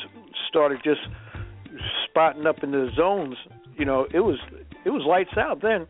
[0.48, 1.00] started just
[2.08, 3.36] spotting up in the zones
[3.76, 4.38] you know it was
[4.84, 5.86] it was lights out then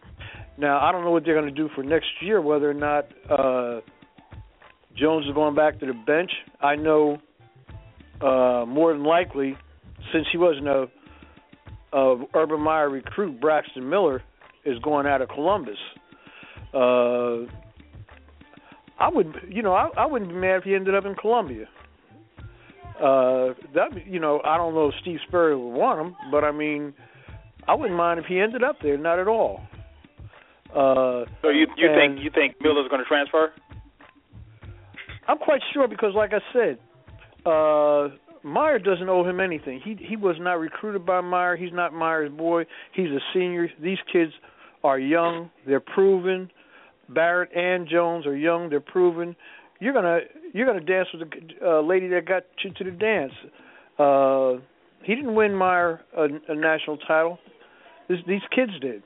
[0.58, 3.06] now I don't know what they're going to do for next year, whether or not
[3.30, 3.80] uh,
[4.96, 6.30] Jones is going back to the bench.
[6.60, 7.18] I know
[8.20, 9.56] uh, more than likely,
[10.12, 10.86] since he wasn't a,
[11.92, 14.22] a Urban Meyer recruit, Braxton Miller
[14.64, 15.78] is going out of Columbus.
[16.74, 17.50] Uh,
[18.98, 21.66] I would, you know, I, I wouldn't be mad if he ended up in Columbia.
[23.00, 26.52] Uh, that, you know, I don't know if Steve Spurrier would want him, but I
[26.52, 26.94] mean,
[27.66, 28.96] I wouldn't mind if he ended up there.
[28.98, 29.60] Not at all.
[30.70, 33.52] Uh, So you you and- think you think Miller's going to transfer?
[35.28, 36.78] I'm quite sure because, like I said,
[37.46, 38.08] uh,
[38.42, 39.80] Meyer doesn't owe him anything.
[39.80, 41.56] He he was not recruited by Meyer.
[41.56, 42.66] He's not Meyer's boy.
[42.92, 43.68] He's a senior.
[43.80, 44.32] These kids
[44.82, 45.50] are young.
[45.66, 46.50] They're proven.
[47.08, 48.68] Barrett and Jones are young.
[48.68, 49.36] They're proven.
[49.80, 50.20] You're gonna
[50.52, 53.32] you're gonna dance with the uh, lady that got you to the dance.
[53.98, 54.62] Uh,
[55.04, 57.38] he didn't win Meyer a, a national title.
[58.08, 59.02] This, these kids did.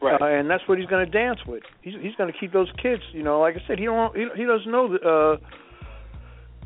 [0.00, 0.20] Right.
[0.20, 1.62] Uh, and that's what he's going to dance with.
[1.82, 3.02] He's he's going to keep those kids.
[3.12, 5.44] You know, like I said, he don't he, he doesn't know that, uh,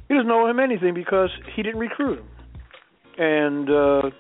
[0.09, 2.29] he doesn't know him anything because he didn't recruit him.
[3.19, 4.11] And uh,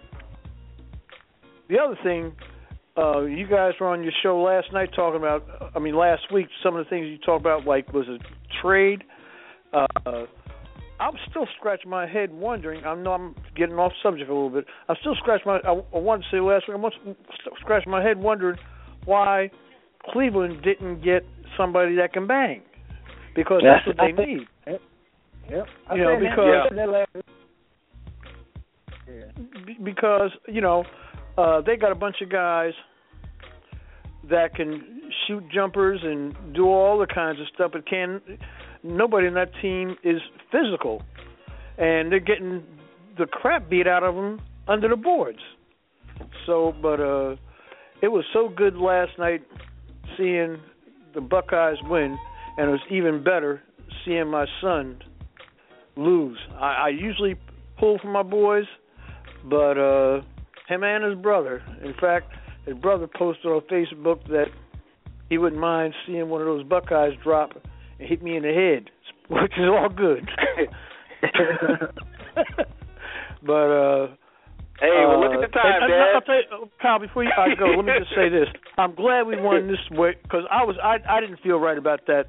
[1.68, 2.33] the other thing,
[2.96, 5.44] uh, you guys were on your show last night talking about.
[5.75, 8.18] I mean, last week, some of the things you talked about, like was a
[8.62, 9.05] trade.
[9.73, 9.87] Uh,
[11.01, 12.85] I'm still scratching my head wondering.
[12.85, 14.67] I know I'm getting off subject a little bit.
[14.89, 15.59] I'm still scratching my.
[15.59, 16.77] I, I wanted to say last week.
[16.77, 16.91] I'm
[17.41, 18.59] still scratching my head wondering
[19.05, 19.51] why
[20.11, 21.25] Cleveland didn't get
[21.57, 22.63] somebody that can bang
[23.35, 24.47] because that's, what they need.
[25.51, 25.67] Yep.
[25.91, 26.71] I You know, because-
[29.09, 29.33] yeah.
[29.67, 30.85] Be- because you know
[31.37, 32.73] uh they got a bunch of guys
[34.31, 38.21] that can shoot jumpers and do all the kinds of stuff but can
[38.83, 41.03] nobody in that team is physical.
[41.79, 42.62] And they're getting
[43.18, 45.38] the crap beat out of them under the boards.
[46.47, 47.37] So but uh
[48.01, 49.42] it was so good last night
[50.16, 50.59] seeing
[51.14, 52.18] the buckeyes win
[52.57, 53.62] and it was even better
[54.05, 54.99] seeing my son
[55.97, 56.38] lose.
[56.55, 57.37] I i usually
[57.79, 58.66] pull for my boys
[59.45, 60.23] but uh
[60.68, 61.62] him and his brother.
[61.85, 62.33] In fact,
[62.66, 64.47] his brother posted on Facebook that
[65.29, 67.51] he wouldn't mind seeing one of those Buckeyes drop
[68.03, 68.91] and hit me in the head,
[69.43, 70.29] which is all good.
[73.47, 74.09] but uh
[74.81, 76.15] Hey, well, look uh, at the time, and, and Dad.
[76.15, 79.29] I'll tell you, Kyle, before you I go, let me just say this: I'm glad
[79.29, 82.25] we won this way because I was I I didn't feel right about that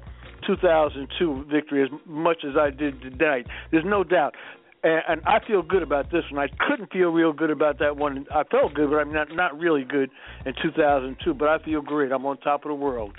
[0.46, 3.48] 2002 victory as much as I did tonight.
[3.72, 4.36] There's no doubt.
[4.84, 6.38] And, and I feel good about this one.
[6.38, 8.26] I couldn't feel real good about that one.
[8.32, 10.10] I felt good, but I'm not not really good
[10.46, 11.34] in 2002.
[11.34, 12.12] But I feel great.
[12.12, 13.16] I'm on top of the world.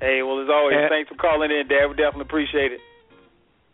[0.00, 1.86] Hey, well, as always, Uh, thanks for calling in, Dad.
[1.86, 2.80] We definitely appreciate it.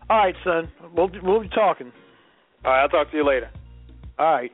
[0.09, 0.71] All right, son.
[0.95, 1.93] We'll we'll be talking.
[2.65, 3.51] All right, I'll talk to you later.
[4.19, 4.53] All right.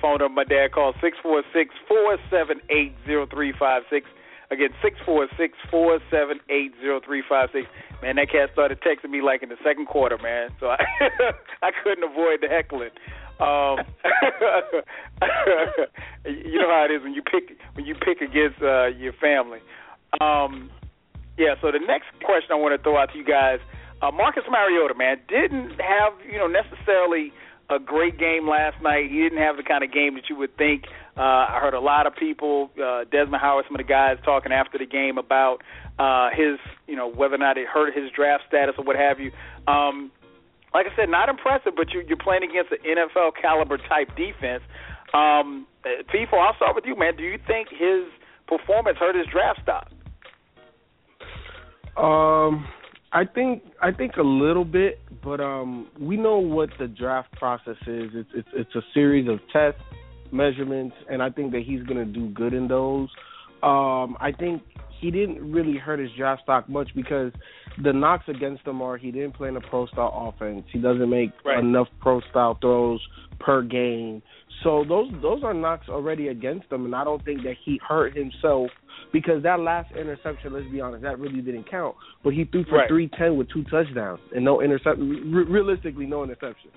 [0.00, 4.06] Phone number my dad called six four six four seven eight zero three five six.
[4.50, 7.66] Again, six four six four seven eight zero three five six.
[8.00, 10.50] Man, that cat started texting me like in the second quarter, man.
[10.60, 10.78] So I
[11.62, 12.90] I couldn't avoid the heckling.
[13.40, 13.78] Um,
[16.24, 19.58] you know how it is when you pick when you pick against uh, your family.
[20.20, 20.70] Um,
[21.36, 21.54] yeah.
[21.60, 23.60] So the next question I want to throw out to you guys,
[24.02, 27.32] uh, Marcus Mariota, man, didn't have you know necessarily
[27.70, 29.10] a great game last night.
[29.10, 30.84] He didn't have the kind of game that you would think.
[31.16, 34.52] Uh, I heard a lot of people, uh, Desmond Howard, some of the guys talking
[34.52, 35.62] after the game about
[35.98, 39.20] uh, his, you know, whether or not it hurt his draft status or what have
[39.20, 39.32] you.
[39.66, 40.10] Um,
[40.72, 44.62] like I said, not impressive, but you, you're playing against an NFL caliber type defense.
[45.12, 47.16] Um, uh, I'll start with you, man.
[47.16, 48.04] Do you think his
[48.46, 49.90] performance hurt his draft stock?
[51.98, 52.66] Um,
[53.12, 57.76] I think I think a little bit, but um, we know what the draft process
[57.86, 58.10] is.
[58.14, 59.80] It's it's it's a series of tests,
[60.30, 63.08] measurements, and I think that he's going to do good in those.
[63.62, 64.62] Um, I think
[65.00, 67.32] he didn't really hurt his draft stock much because
[67.82, 70.64] the knocks against him are he didn't play in a pro style offense.
[70.72, 71.58] He doesn't make Right.
[71.58, 73.00] enough pro style throws
[73.40, 74.22] per game.
[74.62, 78.16] So those those are knocks already against him, and I don't think that he hurt
[78.16, 78.70] himself
[79.12, 81.94] because that last interception, let's be honest, that really didn't count.
[82.24, 82.88] But he threw for Right.
[82.88, 85.32] three ten with two touchdowns and no interception.
[85.32, 86.70] Re- realistically, no interception.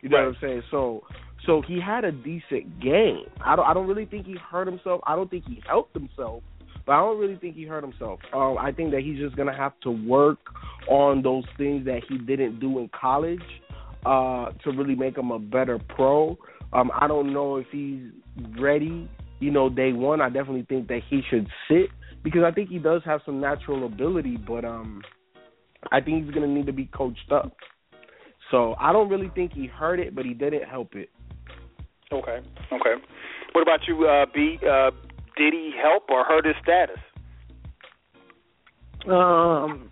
[0.00, 0.26] You know Right.
[0.26, 0.62] what I'm saying?
[0.70, 1.02] So
[1.46, 3.26] so he had a decent game.
[3.40, 5.00] I don't I don't really think he hurt himself.
[5.06, 6.42] I don't think he helped himself.
[6.86, 8.20] But I don't really think he hurt himself.
[8.34, 10.38] Um, I think that he's just gonna have to work
[10.86, 13.42] on those things that he didn't do in college
[14.04, 16.36] uh, to really make him a better pro.
[16.74, 18.10] Um, I don't know if he's
[18.58, 19.08] ready.
[19.40, 21.88] You know, day one, I definitely think that he should sit
[22.22, 25.02] because I think he does have some natural ability, but um,
[25.92, 27.56] I think he's gonna need to be coached up.
[28.50, 31.10] So I don't really think he hurt it, but he didn't help it.
[32.12, 32.40] Okay.
[32.72, 32.94] Okay.
[33.52, 34.58] What about you, uh, B?
[34.62, 34.90] Uh,
[35.36, 36.98] did he help or hurt his status?
[39.06, 39.90] Um,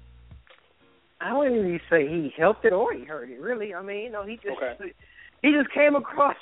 [1.21, 3.41] I wouldn't even say he helped it or he hurt it.
[3.41, 4.93] Really, I mean, you know, he just Okay.
[5.43, 6.37] he just came across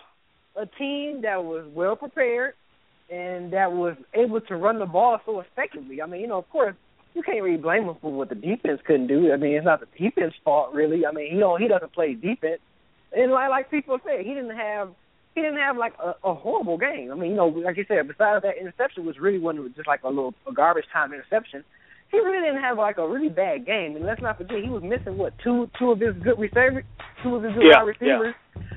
[0.57, 2.55] a team that was well prepared
[3.11, 6.01] and that was able to run the ball so effectively.
[6.01, 6.75] I mean, you know, of course,
[7.15, 9.33] you can't really blame him for what the defense couldn't do.
[9.33, 11.05] I mean, it's not the defense fault really.
[11.05, 12.61] I mean, you know, he doesn't play defense,
[13.13, 14.91] and like like people say, he didn't have
[15.35, 17.11] he didn't have like a, a horrible game.
[17.11, 19.89] I mean, you know, like you said, besides that interception, was really one that just
[19.89, 21.65] like a little a garbage time interception.
[22.11, 24.83] He really didn't have like a really bad game, and let's not forget he was
[24.83, 26.85] missing what two two of his good receivers,
[27.23, 28.35] two of his good Yeah, receivers.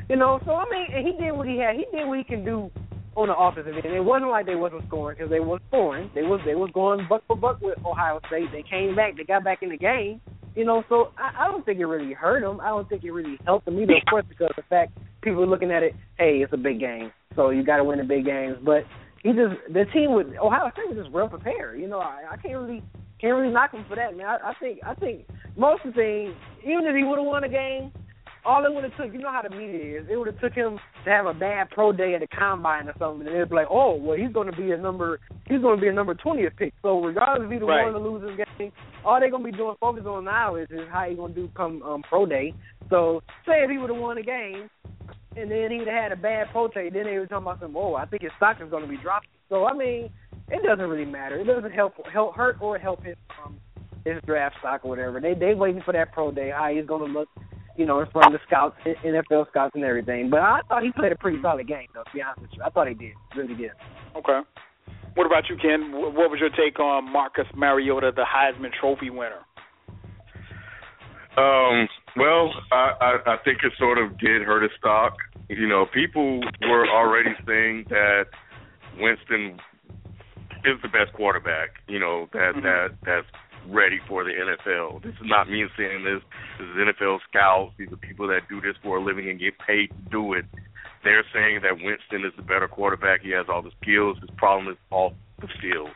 [0.09, 1.75] You know, so I mean, and he did what he had.
[1.75, 2.69] He did what he can do
[3.15, 3.93] on the offensive end.
[3.93, 6.09] It wasn't like they wasn't scoring because they was scoring.
[6.13, 8.51] They was they was going buck for buck with Ohio State.
[8.51, 9.17] They came back.
[9.17, 10.21] They got back in the game.
[10.55, 12.61] You know, so I, I don't think it really hurt him.
[12.61, 13.93] I don't think it really helped him either.
[13.97, 14.91] Of course, because of the fact
[15.21, 15.93] people are looking at it.
[16.17, 18.57] Hey, it's a big game, so you got to win the big games.
[18.63, 18.83] But
[19.23, 21.79] he just the team with Ohio State was just well prepared.
[21.79, 22.83] You know, I, I can't really
[23.23, 24.27] can't really knock him for that, man.
[24.27, 27.43] I, I think I think most of the things, even if he would have won
[27.45, 27.91] a game,
[28.45, 30.07] all it would have took, you know how the media is.
[30.11, 32.93] It would have took him to have a bad pro day at the combine or
[32.99, 35.77] something, and it'd be like, oh, well, he's going to be a number, he's going
[35.77, 36.73] to be a number twentieth pick.
[36.81, 37.83] So regardless if he's the Right.
[37.85, 38.71] one to lose this game,
[39.05, 41.41] all they're going to be doing focus on now is, is how he's going to
[41.41, 42.53] do come um, pro day.
[42.89, 44.69] So say if he would have won the game,
[45.37, 47.77] and then he'd have had a bad pro day, then they were talking about some,
[47.77, 49.29] oh, I think his stock is going to be dropping.
[49.47, 50.09] So I mean,
[50.49, 51.39] it doesn't really matter.
[51.39, 53.57] It doesn't help, help hurt or help his um,
[54.05, 55.19] his draft stock or whatever.
[55.21, 57.29] They they waiting for that pro day, how he's going to look
[57.75, 60.29] you know, in front of the scouts, NFL scouts, and everything.
[60.29, 62.03] But I thought he played a pretty solid game, though.
[62.03, 63.71] To be honest with you, I thought he did, really did.
[64.15, 64.41] Okay.
[65.15, 65.91] What about you, Ken?
[65.91, 69.41] What was your take on Marcus Mariota, the Heisman Trophy winner?
[71.37, 75.13] Um, well, I, I, I think it sort of did hurt his stock.
[75.49, 78.25] You know, people were already saying that
[78.99, 79.59] Winston
[80.65, 81.81] is the best quarterback.
[81.87, 82.63] You know that Mhm.
[82.63, 83.27] that that's
[83.67, 84.99] ready for the NFL.
[84.99, 86.21] This is not me saying this.
[86.59, 87.73] This is NFL scouts.
[87.77, 90.45] These are people that do this for a living and get paid to do it.
[91.03, 93.21] They're saying that Winston is the better quarterback.
[93.21, 94.17] He has all the skills.
[94.19, 95.91] His problem is off the field,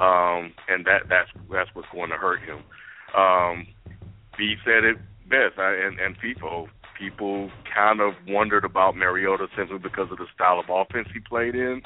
[0.00, 2.62] um, and that that's that's what's going to hurt him.
[3.14, 3.66] Um,
[4.36, 6.68] B said it best, I, and and people
[6.98, 11.54] people kind of wondered about Mariota simply because of the style of offense he played
[11.54, 11.80] in,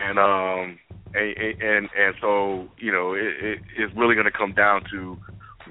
[0.00, 0.78] and um
[1.14, 5.16] and and, and so you know it, it, it's really going to come down to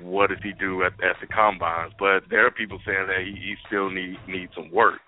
[0.02, 1.94] what does he do at at the combines.
[2.00, 5.00] But there are people saying that he, he still need needs some work.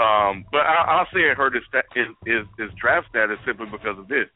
[0.00, 1.64] Um, but I, I'll say it hurt his,
[1.94, 4.26] his his his draft status simply because of this.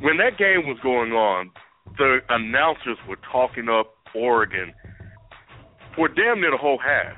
[0.00, 1.50] When that game was going on,
[1.98, 4.72] the announcers were talking up Oregon
[5.94, 7.16] for damn near the whole half.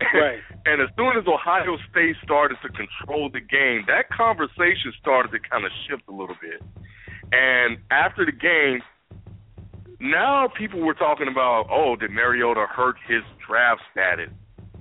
[0.00, 0.40] Right.
[0.66, 5.38] and as soon as Ohio State started to control the game, that conversation started to
[5.38, 6.62] kind of shift a little bit.
[7.32, 8.80] And after the game,
[10.00, 14.30] now people were talking about, oh, did Mariota hurt his draft status?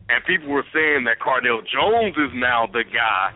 [0.10, 3.34] And people were saying that Cardale Jones is now the guy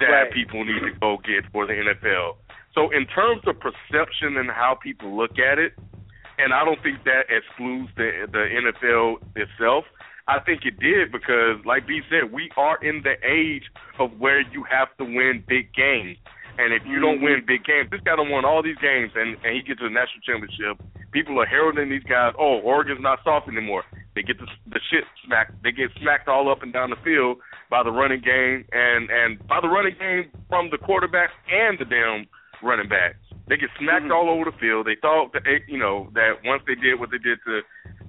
[0.00, 0.32] that Right.
[0.32, 2.36] people need to go get for the NFL.
[2.74, 5.72] So in terms of perception and how people look at it,
[6.36, 9.84] and I don't think that excludes the the NFL itself.
[10.26, 13.64] I think it did because, like B said, we are in the age
[13.98, 16.16] of where you have to win big games.
[16.56, 17.42] And if you don't mm-hmm.
[17.42, 19.88] win big games, this guy done won all these games, and and he gets to
[19.90, 20.80] the national championship.
[21.10, 22.32] People are heralding these guys.
[22.38, 23.82] Oh, Oregon's not soft anymore.
[24.14, 25.60] They get the the shit smacked.
[25.62, 29.42] They get smacked all up and down the field by the running game, and and
[29.46, 32.26] by the running game from the quarterback and the damn
[32.62, 33.18] running back.
[33.48, 34.16] They get smacked mm-hmm.
[34.16, 34.86] all over the field.
[34.86, 37.60] They thought that you know that once they did what they did to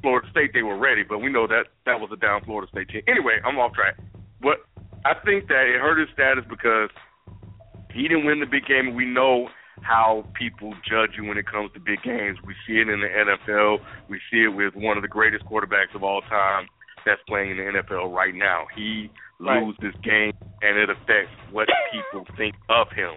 [0.06, 1.02] Florida State, they were ready.
[1.02, 3.02] But we know that that was a down Florida State team.
[3.08, 3.96] Anyway, I'm off track.
[4.40, 4.62] But
[5.04, 6.90] I think that it hurt his status because
[7.92, 8.94] he didn't win the big game.
[8.94, 9.50] We know
[9.82, 12.38] how people judge you when it comes to big games.
[12.46, 13.78] We see it in the NFL.
[14.08, 16.68] We see it with one of the greatest quarterbacks of all time
[17.06, 18.68] that's playing in the NFL right now.
[18.76, 19.62] He Right.
[19.62, 23.12] loses game, and it affects what people think of him.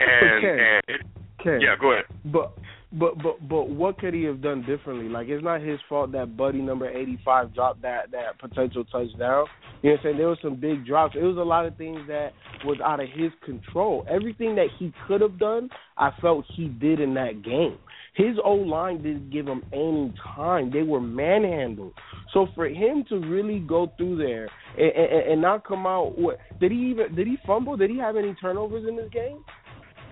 [0.00, 0.58] And Okay.
[0.60, 1.02] and it,
[1.40, 1.64] Okay.
[1.64, 2.04] yeah, go ahead.
[2.26, 2.52] But
[2.98, 5.08] but but but what could he have done differently?
[5.08, 9.46] Like it's not his fault that Buddy number eighty five dropped that that potential touchdown.
[9.82, 10.16] You know what I'm saying?
[10.18, 11.14] There was some big drops.
[11.16, 12.32] It was a lot of things that
[12.64, 14.06] was out of his control.
[14.08, 17.78] Everything that he could have done, I felt he did in that game.
[18.14, 20.70] His O line didn't give him any time.
[20.72, 21.92] They were manhandled.
[22.32, 26.38] So for him to really go through there and, and, and not come out, what
[26.58, 27.14] did he even?
[27.14, 27.76] Did he fumble?
[27.76, 29.44] Did he have any turnovers in this game?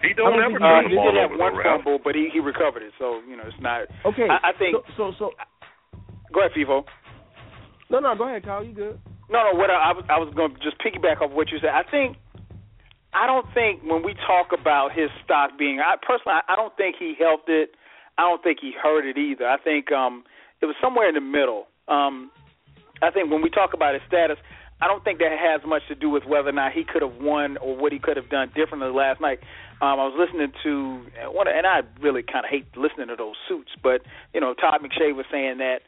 [0.07, 2.40] He don't don't ever turn he the ball did have one fumble, but he he
[2.40, 2.93] recovered it.
[2.99, 3.88] So you know it's not.
[4.05, 4.77] Okay, I, I think.
[4.97, 5.12] so.
[5.19, 5.31] so, so
[6.35, 6.85] Go ahead, Feefo.
[7.90, 8.64] No, no, go ahead, Kyle.
[8.64, 8.99] You good?
[9.31, 9.59] No, no.
[9.59, 11.71] What I, I was I was going to just piggyback off what you said.
[11.71, 12.17] I think
[13.14, 16.77] I don't think when we talk about his stock being, I personally, I, I don't
[16.77, 17.71] think he helped it.
[18.19, 19.47] I don't think he hurt it either.
[19.47, 20.25] I think um
[20.61, 21.67] it was somewhere in the middle.
[21.88, 22.31] Um
[23.03, 24.38] I think when we talk about his status,
[24.83, 27.17] I don't think that has much to do with whether or not he could have
[27.21, 29.38] won or what he could have done differently last night.
[29.85, 33.37] Um, I was listening to one, and I really kind of hate listening to those
[33.47, 34.01] suits, but
[34.33, 35.81] you know, Todd McShay was saying that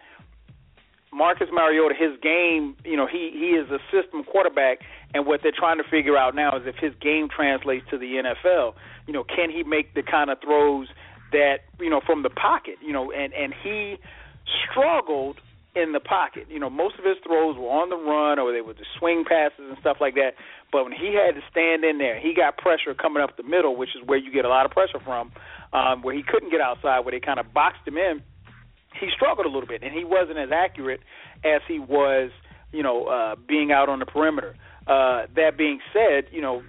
[1.12, 4.80] Marcus Mariota, his game, you know, he he is a system quarterback,
[5.14, 8.20] and what they're trying to figure out now is if his game translates to the
[8.20, 8.74] NFL.
[9.06, 10.88] You know, can he make the kind of throws
[11.32, 12.76] that you know from the pocket?
[12.82, 13.96] You know, and and he
[14.70, 15.40] struggled
[15.76, 16.46] in the pocket.
[16.48, 19.24] You know, most of his throws were on the run or they were the swing
[19.28, 20.32] passes and stuff like that.
[20.72, 23.76] But when he had to stand in there, he got pressure coming up the middle,
[23.76, 25.30] which is where you get a lot of pressure from,
[25.72, 28.22] um, where he couldn't get outside, where they kind of boxed him in.
[28.98, 31.00] He struggled a little bit, and he wasn't as accurate
[31.44, 32.30] as he was,
[32.72, 34.56] you know, uh, being out on the perimeter.
[34.86, 36.62] Uh, that being said, you know,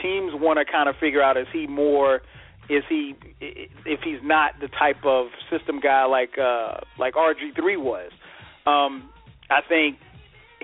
[0.00, 2.22] teams want to kind of figure out is he more
[2.68, 8.12] is he if he's not the type of system guy like uh like RG3 was.
[8.68, 9.08] Um
[9.50, 9.98] I think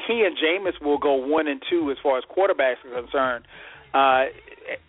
[0.06, 3.46] he and Jameis will go one and two as far as quarterbacks are concerned.
[3.94, 4.24] Uh,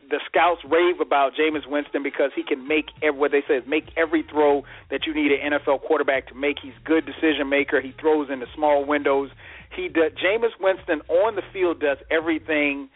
[0.09, 3.63] the scouts rave about Jameis Winston because he can make every, what they say is
[3.67, 6.57] make every throw that you need an NFL quarterback to make.
[6.61, 7.81] He's good decision maker.
[7.81, 9.29] He throws in the small windows.
[9.75, 12.89] He Jameis Winston on the field does everything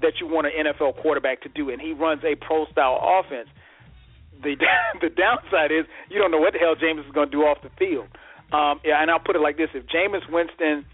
[0.00, 3.48] that you want an NFL quarterback to do, and he runs a pro style offense.
[4.42, 4.56] The
[5.00, 7.58] the downside is you don't know what the hell Jameis is going to do off
[7.62, 8.08] the field.
[8.52, 10.84] Um, yeah, and I'll put it like this: if Jameis Winston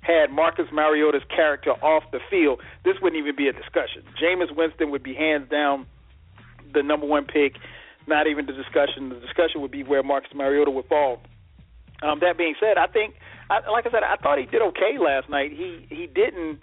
[0.00, 4.02] had Marcus Mariota's character off the field, this wouldn't even be a discussion.
[4.20, 5.86] Jameis Winston would be hands down
[6.72, 7.56] the number one pick.
[8.06, 9.10] Not even the discussion.
[9.10, 11.20] The discussion would be where Marcus Mariota would fall.
[12.02, 13.14] Um, that being said, I think,
[13.50, 15.50] I, like I said, I thought he did okay last night.
[15.52, 16.60] He he didn't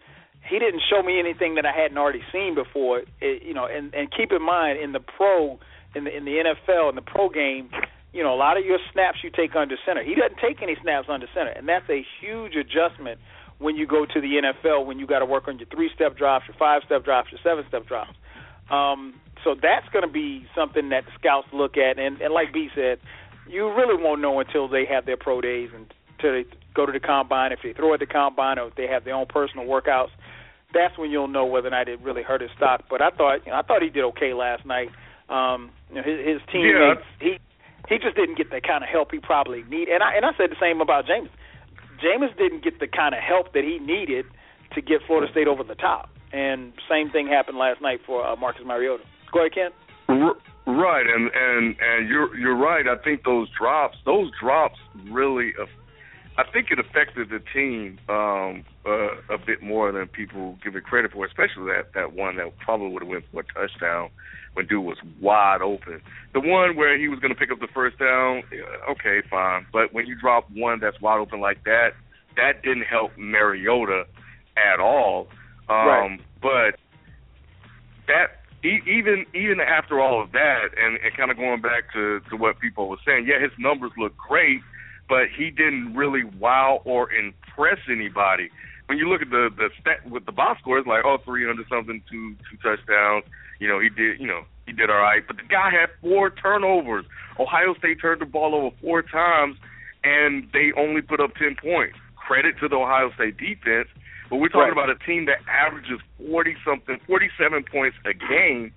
[0.49, 3.03] he didn't show me anything that I hadn't already seen before.
[3.21, 5.59] It, you know, and and keep in mind in the pro
[5.93, 7.69] in the in the NFL in the pro game,
[8.15, 10.01] you know, a lot of your snaps you take under center.
[10.01, 13.19] He doesn't take any snaps under center, and that's a huge adjustment
[13.57, 16.17] when you go to the NFL when you got to work on your three step
[16.17, 18.15] drops, your five step drops, your seven step drops.
[18.71, 22.53] Um, so that's going to be something that the scouts look at, and, and like
[22.53, 22.99] B said,
[23.47, 25.85] you really won't know until they have their pro days and
[26.17, 27.51] until they go to the combine.
[27.51, 30.09] If they throw at the combine or if they have their own personal workouts,
[30.73, 32.85] that's when you'll know whether or not it really hurt his stock.
[32.89, 34.89] But I thought, you know, I thought he did okay last night.
[35.29, 37.27] Um, you know, his, his teammates, Yeah.
[37.31, 37.37] he
[37.89, 39.89] he just didn't get the kind of help he probably need.
[39.89, 41.29] And I and I said the same about Jameis.
[42.03, 44.25] Jameis didn't get the kind of help that he needed
[44.73, 46.09] to get Florida State over the top.
[46.33, 49.03] And same thing happened last night for uh, Marcus Mariota.
[49.31, 49.71] Go ahead, Ken.
[50.67, 52.87] Right, and and and you're you're right.
[52.87, 54.79] I think those drops, those drops
[55.09, 55.53] really,
[56.37, 60.83] I think it affected the team um, uh, a bit more than people give it
[60.83, 61.25] credit for.
[61.25, 64.09] Especially that that one that probably would have went for a touchdown
[64.53, 66.01] when dude was wide open.
[66.33, 68.43] The one where he was going to pick up the first down,
[68.89, 69.65] okay, fine.
[69.71, 71.89] But when you drop one that's wide open like that,
[72.35, 74.05] that didn't help Mariota
[74.57, 75.27] at all.
[75.69, 76.19] Um, Right.
[76.41, 76.79] But
[78.07, 82.35] that even even after all of that, and, and kind of going back to to
[82.35, 84.61] what people were saying, yeah, his numbers look great,
[85.07, 88.49] but he didn't really wow or impress anybody.
[88.87, 91.45] When you look at the the stat with the box score, it's like oh three
[91.45, 93.23] hundred something, two two touchdowns.
[93.59, 96.29] You know he did you know he did all right, but the guy had four
[96.29, 97.05] turnovers.
[97.39, 99.57] Ohio State turned the ball over four times,
[100.03, 101.97] and they only put up ten points.
[102.15, 103.87] Credit to the Ohio State defense.
[104.29, 104.85] But we're talking Right.
[104.85, 108.71] about a team that averages forty something, forty seven points a game,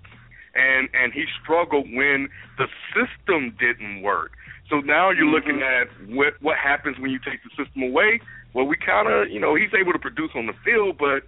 [0.55, 4.31] and and he struggled when the system didn't work.
[4.69, 5.33] So now you're mm-hmm.
[5.33, 8.21] looking at what what happens when you take the system away.
[8.53, 11.23] Well, we kind of you know he's able to produce on the field, but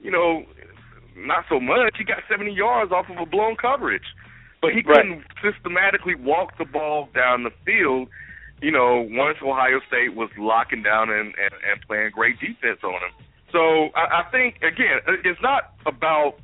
[0.00, 0.44] you know
[1.16, 1.96] not so much.
[1.98, 4.06] He got 70 yards off of a blown coverage,
[4.60, 8.08] but he couldn't systematically walk the ball down the field.
[8.60, 12.94] You know, once Ohio State was locking down and and, and playing great defense on
[12.94, 13.12] him.
[13.50, 16.36] So I, I think again, it's not about.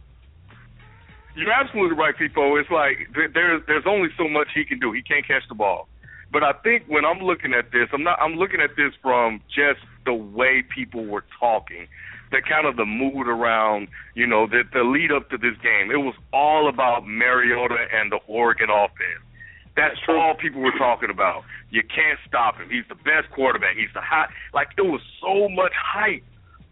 [1.39, 2.59] You're absolutely right, people.
[2.59, 4.91] It's like there's there's only so much he can do.
[4.91, 5.87] He can't catch the ball.
[6.33, 8.19] But I think when I'm looking at this, I'm not.
[8.21, 11.87] I'm looking at this from just the way people were talking,
[12.33, 13.87] the kind of the mood around,
[14.17, 15.93] you know, the the lead up to this game.
[15.93, 19.23] It was all about Mariota and the Oregon offense.
[19.77, 21.45] That's all people were talking about.
[21.71, 22.69] You can't stop him.
[22.69, 23.77] He's the best quarterback.
[23.77, 24.31] He's the hot.
[24.53, 26.25] Like it was so much hype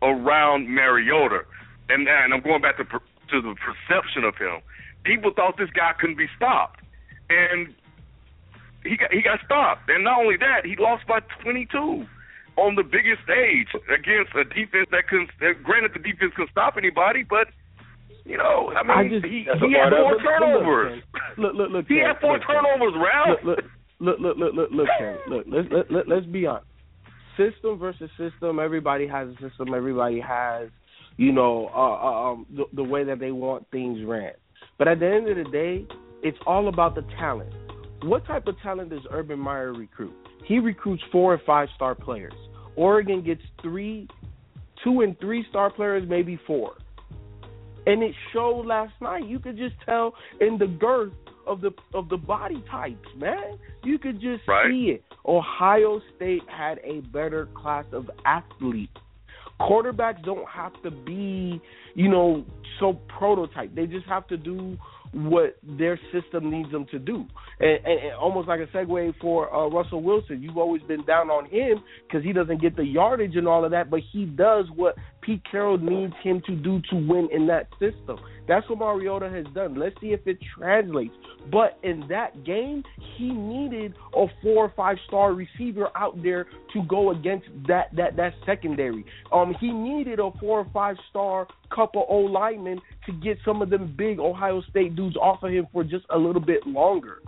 [0.03, 1.47] around Mariota,
[1.89, 2.85] and and I'm going back to
[3.31, 4.61] to the perception of him.
[5.05, 6.81] People thought this guy couldn't be stopped,
[7.31, 7.75] and
[8.83, 9.89] he got he got stopped.
[9.89, 12.07] And not only that, he lost by 22
[12.57, 15.31] on the biggest stage against a defense that couldn't.
[15.41, 17.49] That, granted, the defense couldn't stop anybody, but
[18.25, 20.19] you know, I mean, I just- he, he had four.
[20.19, 21.03] Turnovers.
[21.39, 21.87] Look, look, look.
[21.87, 23.39] He had four turnovers, Ralph.
[23.45, 23.61] Look,
[24.01, 25.17] look, look, look, look, look, Ken.
[25.29, 26.67] Look, let's let, let, let's be honest.
[27.37, 28.59] System versus system.
[28.59, 29.75] Everybody has a system.
[29.75, 30.71] Everybody has,
[31.17, 34.33] you know, uh, uh, um, the, the way that they want things ran.
[34.79, 35.87] But at the end of the day,
[36.23, 37.53] it's all about the talent.
[38.03, 40.15] What type of talent does Urban Meyer recruit?
[40.45, 42.35] He recruits four and five star players.
[42.77, 44.07] Oregon gets three,
[44.85, 46.75] two and three star players, maybe four.
[47.87, 49.27] And it showed last night.
[49.27, 51.13] You could just tell in the girth
[51.47, 53.59] of the of the body types, man.
[53.85, 54.71] You could just Right.
[54.71, 55.05] see it.
[55.25, 58.97] Ohio State had a better class of athletes.
[59.61, 61.61] Quarterbacks don't have to be,
[61.95, 62.45] you know,
[62.79, 63.75] so prototype.
[63.75, 64.77] They just have to do
[65.13, 67.25] what their system needs them to do.
[67.59, 71.31] And, and, and almost like a segue for uh, Russell Wilson, you've always been down
[71.31, 74.67] on him because he doesn't get the yardage and all of that, but he does
[74.75, 74.97] what
[75.27, 78.17] Pete Carroll needs him to do to win in that system.
[78.47, 79.75] That's what Mariota has done.
[79.75, 81.15] Let's see if it translates.
[81.51, 82.85] But in that game,
[83.17, 88.15] he needed a four or five star receiver out there to go against that that
[88.17, 89.05] that secondary.
[89.33, 93.71] Um, he needed a four or five star couple O linemen to get some of
[93.71, 97.19] them big Ohio State dudes off of him for just a little bit longer.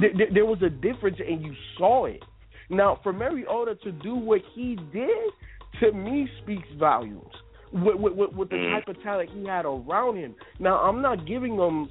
[0.00, 2.22] There, there, there was a difference, and you saw it.
[2.70, 5.10] Now, for Mariota to do what he did,
[5.80, 7.34] to me, speaks volumes
[7.72, 8.72] with, with, with the Mm.
[8.78, 10.34] type of talent he had around him.
[10.58, 11.88] Now, I'm not giving him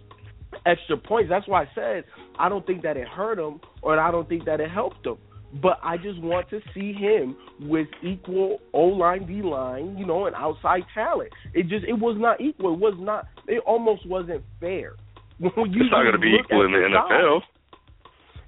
[0.66, 1.30] extra points.
[1.30, 2.04] That's why I said
[2.38, 5.18] I don't think that it hurt him or I don't think that it helped him.
[5.62, 10.26] But I just want to see him with equal O line, D line, you know,
[10.28, 11.30] and outside talent.
[11.54, 12.74] It just it was not equal.
[12.74, 13.28] It was not.
[13.48, 14.94] It almost wasn't fair.
[15.40, 17.42] When you It's not going to be equal in the NFL.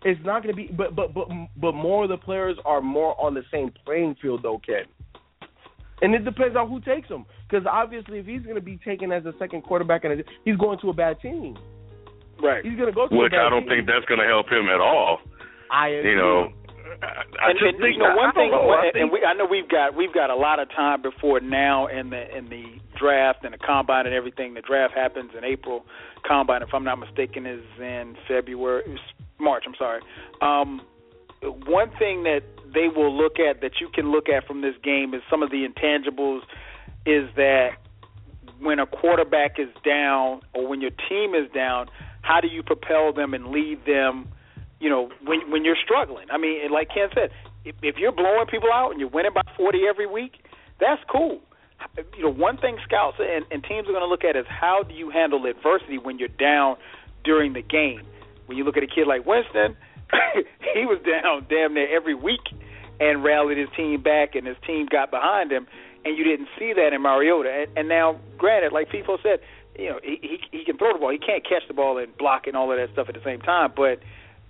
[0.06, 1.28] it's not going to be, but but but
[1.58, 4.84] but more of the players are more on the same playing field, though, Ken.
[6.02, 9.12] And it depends on who takes him, because obviously, if he's going to be taken
[9.12, 11.58] as a second quarterback, and he's going to a bad team,
[12.42, 12.66] Right.
[12.66, 13.70] he's going to go to Which a bad I don't team.
[13.70, 15.20] think that's going to help him at all.
[15.72, 16.12] I agree.
[16.12, 16.50] You know,
[17.02, 19.12] I, I and, just and think you know one I thing, know, I and, and
[19.12, 22.26] we, I know we've got we've got a lot of time before now in the
[22.38, 22.66] in the
[23.00, 24.54] draft and the combine and everything.
[24.56, 25.86] The draft happens in April.
[26.28, 29.00] Combine, if I'm not mistaken, is in February,
[29.40, 29.64] March.
[29.66, 30.02] I'm sorry.
[30.42, 30.82] Um,
[31.66, 35.14] one thing that they will look at that you can look at from this game
[35.14, 36.42] is some of the intangibles.
[37.06, 37.72] Is that
[38.60, 41.88] when a quarterback is down or when your team is down,
[42.22, 44.30] how do you propel them and lead them?
[44.80, 46.28] You know, when when you're struggling.
[46.32, 47.30] I mean, like Ken said,
[47.66, 50.44] if, if you're blowing people out and you're winning by 40 every week,
[50.80, 51.40] that's cool.
[52.18, 54.84] You know, one thing scouts and, and teams are going to look at is how
[54.84, 56.78] do you handle adversity when you're down
[57.24, 58.02] during the game.
[58.46, 59.76] When you look at a kid like Winston,
[60.74, 62.42] he was down damn near every week
[63.00, 65.68] and rallied his team back, and his team got behind him,
[66.06, 67.50] and you didn't see that in Mariota.
[67.50, 69.40] And, and now, granted, like Feefo said,
[69.78, 72.16] you know, he, he he can throw the ball, he can't catch the ball and
[72.18, 74.00] block and all of that stuff at the same time, but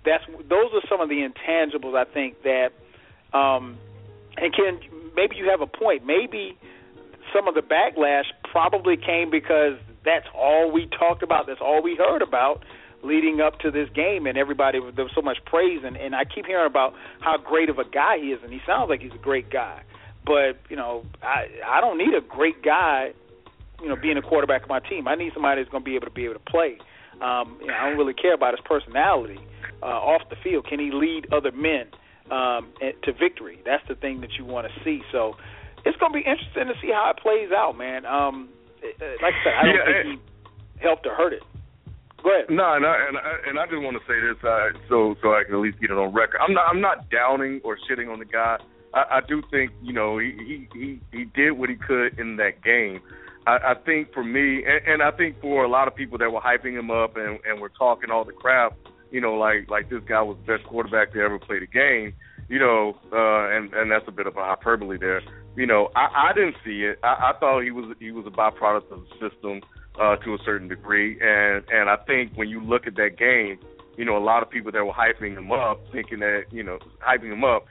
[0.04, 2.72] that's those are some of the intangibles I think that
[3.32, 3.78] um
[4.36, 4.80] and Ken
[5.16, 6.04] maybe you have a point.
[6.04, 6.58] Maybe
[7.34, 11.96] some of the backlash probably came because that's all we talked about, that's all we
[11.96, 12.62] heard about
[13.04, 16.24] leading up to this game and everybody there was so much praise and, and I
[16.24, 19.14] keep hearing about how great of a guy he is and he sounds like he's
[19.14, 19.82] a great guy.
[20.26, 23.12] But, you know, I I don't need a great guy,
[23.82, 25.06] you know, being a quarterback of my team.
[25.06, 26.78] I need somebody that's gonna be able to be able to play.
[27.20, 29.38] Um, you know, I don't really care about his personality
[29.82, 30.66] uh, off the field.
[30.66, 31.86] Can he lead other men
[32.30, 33.60] um, eh, to victory?
[33.64, 35.02] That's the thing that you want to see.
[35.12, 35.36] So
[35.84, 38.06] it's going to be interesting to see how it plays out, man.
[38.06, 38.48] Um,
[38.82, 41.42] eh, eh, like I said, I don't Yeah, think he helped or hurt it.
[42.24, 42.48] Go ahead.
[42.48, 45.34] No, and I, and I, and I just want to say this, uh, so so
[45.36, 46.40] I can at least get it on record.
[46.40, 48.56] I'm not I'm not downing or shitting on the guy.
[48.94, 52.36] I, I do think you know he, he he he did what he could in
[52.36, 53.00] that game.
[53.46, 56.32] I, I think for me, and, and I think for a lot of people that
[56.32, 58.72] were hyping him up and and were talking all the crap,
[59.10, 62.14] you know, like like this guy was the best quarterback to ever play the game.
[62.48, 65.20] You know, uh, and and that's a bit of a hyperbole there.
[65.56, 66.98] You know, I, I didn't see it.
[67.02, 69.60] I, I thought he was he was a byproduct of the system
[70.00, 73.58] uh, to a certain degree, and and I think when you look at that game,
[73.96, 76.78] you know, a lot of people that were hyping him up, thinking that you know,
[77.00, 77.66] hyping him up,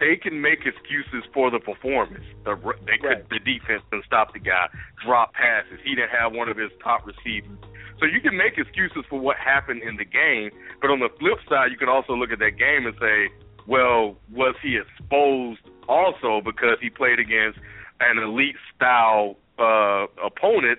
[0.00, 2.24] they can make excuses for the performance.
[2.44, 2.56] The
[2.86, 3.28] they could Right.
[3.30, 4.68] the defense can stop the guy,
[5.04, 5.78] drop passes.
[5.84, 7.58] He didn't have one of his top receivers.
[8.00, 10.50] So you can make excuses for what happened in the game,
[10.80, 13.26] but on the flip side, you can also look at that game and say,
[13.66, 17.58] well, was he exposed also because he played against
[18.00, 20.78] an elite style uh opponent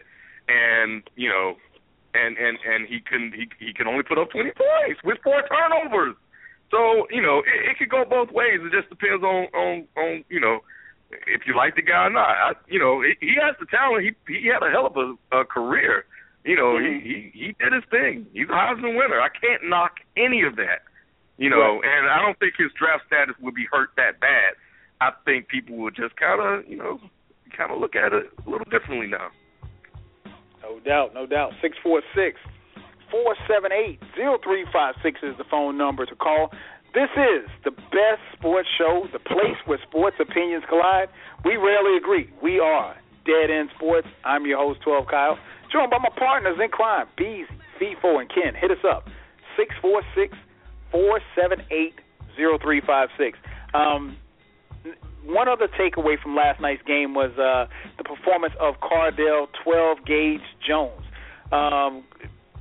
[0.49, 1.55] and you know
[2.13, 5.41] and and and he can he he can only put up 20 points with four
[5.47, 6.15] turnovers.
[6.71, 8.59] So you know it, it could go both ways.
[8.61, 10.59] It just depends on on on you know
[11.27, 12.33] if you like the guy or not.
[12.33, 14.03] I, you know he, he has the talent.
[14.03, 16.05] He he had a hell of a, a career.
[16.43, 17.05] You know he mm-hmm.
[17.05, 18.25] he he did his thing.
[18.33, 19.21] He's a Heisman winner.
[19.21, 20.89] I can't knock any of that.
[21.37, 24.59] You know, and I don't think his draft status would be hurt that bad.
[24.99, 26.99] I think people would just kind of you know
[27.55, 29.29] kind of look at it a little differently now.
[30.69, 31.53] No doubt, no doubt.
[31.61, 32.37] Six four six
[33.09, 36.51] four seven eight zero three five six is the phone number to call.
[36.93, 41.09] This is the best sports show, the place where sports opinions collide.
[41.43, 42.29] We rarely agree.
[42.41, 42.95] We are
[43.25, 44.07] Dead End Sports.
[44.25, 45.37] I'm your host, 12 Kyle.
[45.71, 47.45] Joined by my partners in crime, Beezy,
[47.79, 48.53] Feefo, and Ken.
[48.59, 49.07] Hit us up,
[49.57, 50.37] six four six
[50.91, 51.95] four seven eight
[52.35, 53.37] zero three five six.
[53.73, 54.17] Um,
[55.25, 57.67] one other takeaway from last night's game was uh,
[57.97, 61.03] the performance of Cardale 12 Gauge Jones.
[61.51, 62.03] Um,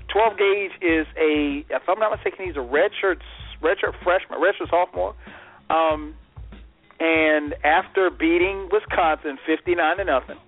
[0.08, 3.20] 12 Gauge is a, if I'm not mistaken, he's a redshirt
[3.62, 5.14] redshirt freshman, redshirt sophomore.
[5.70, 6.14] Um,
[7.00, 10.38] and after beating Wisconsin 59 to nothing,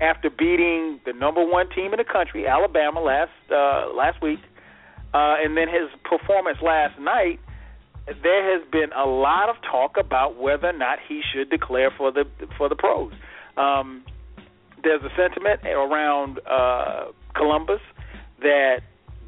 [0.00, 4.40] after beating the number one team in the country, Alabama, last uh, last week,
[5.14, 7.38] uh, and then his performance last night.
[8.06, 12.10] There has been a lot of talk about whether or not he should declare for
[12.10, 12.24] the
[12.58, 13.12] for the pros.
[13.56, 14.04] Um,
[14.82, 17.80] there's a sentiment around uh, Columbus
[18.40, 18.80] that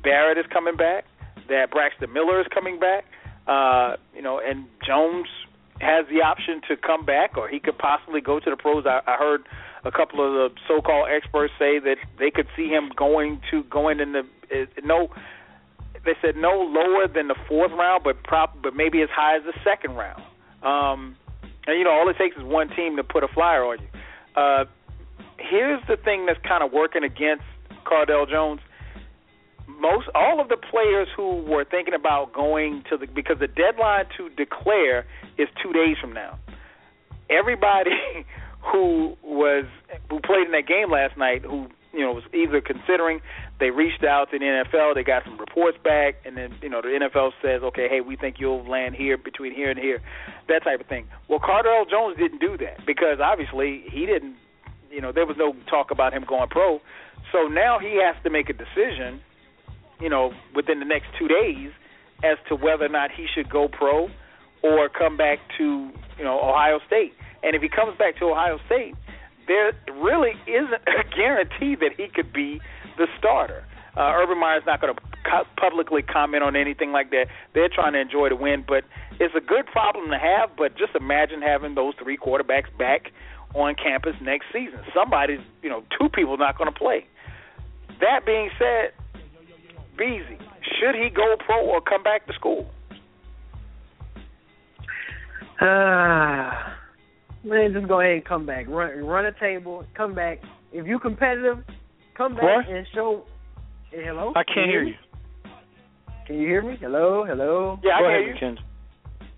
[0.03, 1.05] Barrett is coming back,
[1.49, 3.05] that Braxton Miller is coming back,
[3.47, 5.29] uh, you know, and Jones
[5.81, 8.85] has the option to come back, or he could possibly go to the pros.
[8.87, 9.43] I, I heard
[9.85, 14.01] a couple of the so-called experts say that they could see him going to going
[14.01, 14.21] in the
[14.51, 15.09] uh, no.
[16.05, 19.43] They said no lower than the fourth round, but prop, but maybe as high as
[19.45, 20.23] the second round.
[20.63, 21.17] Um,
[21.67, 23.89] and you know, all it takes is one team to put a flyer on you.
[24.37, 24.65] Uh,
[25.39, 27.45] here's the thing that's kind of working against
[27.87, 28.61] Cardale Jones
[29.81, 34.07] most all of the players who were thinking about going to the because the deadline
[34.17, 35.07] to declare
[35.39, 36.39] is two days from now.
[37.31, 37.91] Everybody
[38.73, 39.65] who was
[40.11, 43.21] who played in that game last night, who you know was either considering,
[43.61, 46.83] they reached out to the NFL, they got some reports back, and then you know
[46.83, 50.03] the NFL says, okay, hey, we think you'll land here between here and here,
[50.49, 51.07] that type of thing.
[51.29, 54.37] Well, Cardale Jones didn't do that because obviously he didn't,
[54.91, 56.81] you know, there was no talk about him going pro.
[57.33, 59.21] So now he has to make a decision
[60.01, 61.71] you know, within the next two days
[62.23, 64.09] as to whether or not he should go pro
[64.63, 67.15] or come back to, you know, Ohio State.
[67.43, 68.95] And if he comes back to Ohio State,
[69.47, 72.61] there really isn't a guarantee that he could be
[72.97, 73.65] the starter.
[73.97, 77.27] Uh, Urban Meyer's not going to co- publicly comment on anything like that.
[77.55, 78.83] They're trying to enjoy the win, but
[79.21, 80.51] it's a good problem to have.
[80.57, 83.13] But just imagine having those three quarterbacks back
[83.55, 84.81] on campus next season.
[84.93, 87.07] Somebody's, you know, two people not going to play.
[88.01, 88.93] That being said,
[89.97, 90.39] Beezy,
[90.81, 92.69] should he go pro or come back to school?
[95.61, 96.77] Ah,
[97.45, 98.67] man, just go ahead and come back.
[98.69, 99.85] Run, run a table.
[99.97, 100.41] Come back.
[100.73, 101.59] If you're competitive,
[102.17, 102.69] come back What?
[102.69, 103.25] and show.
[103.91, 104.33] Hey, hello.
[104.35, 104.95] I can't hear you.
[106.27, 106.77] Can you hear me?
[106.81, 107.79] Hello, hello.
[107.83, 108.35] Yeah, I Go hear you.
[108.35, 108.63] Mackenzie.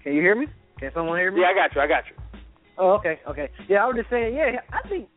[0.02, 0.46] Can you hear me?
[0.78, 1.40] Can someone hear me?
[1.40, 1.80] Yeah, I got you.
[1.80, 2.40] I got you.
[2.78, 3.48] Oh, okay, okay.
[3.68, 4.34] Yeah, I was just saying.
[4.34, 5.08] Yeah, I think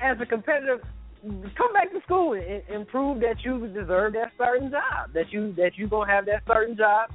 [0.00, 0.80] as a competitor,
[1.22, 5.12] come back to school and, and prove that you deserve that starting job.
[5.12, 7.10] That you that you gonna have that starting job.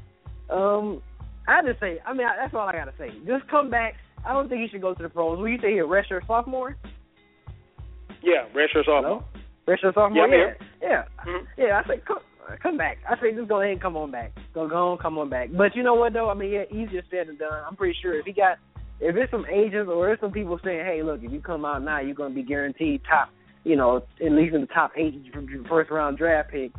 [0.49, 1.01] Um,
[1.47, 1.99] I just say.
[2.05, 3.09] I mean, I, that's all I gotta say.
[3.25, 3.95] Just come back.
[4.25, 5.39] I don't think you should go to the pros.
[5.39, 6.75] Will you say here, redshirt sophomore?
[8.21, 9.01] Yeah, redshirt sophomore.
[9.01, 9.23] Hello?
[9.77, 10.27] Sophomore.
[10.27, 11.47] Yeah, yeah, Mhm.
[11.57, 11.81] yeah.
[11.83, 12.19] I say come.
[12.61, 12.97] Come back.
[13.09, 14.31] I say just go ahead and come on back.
[14.53, 15.49] Go go on, come on back.
[15.53, 16.29] But you know what though?
[16.29, 17.63] I mean, yeah, easier said than done.
[17.65, 18.57] I'm pretty sure if he got,
[18.99, 21.81] if there's some agents or there's some people saying, hey, look, if you come out
[21.83, 23.29] now, you're gonna be guaranteed top,
[23.63, 25.13] you know, at least in the top eight
[25.69, 26.71] first round draft pick.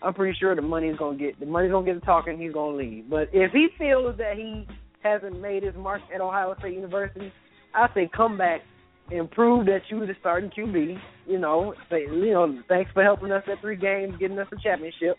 [0.00, 2.38] I'm pretty sure the money's gonna get the money's gonna get to talking.
[2.38, 3.10] He's gonna leave.
[3.10, 4.66] But if he feels that he
[5.00, 7.32] hasn't made his mark at Ohio State University,
[7.74, 8.62] I say come back
[9.10, 10.98] and prove that you the starting QB.
[11.26, 14.56] You know, say you know, thanks for helping us at three games, getting us a
[14.62, 15.16] championship.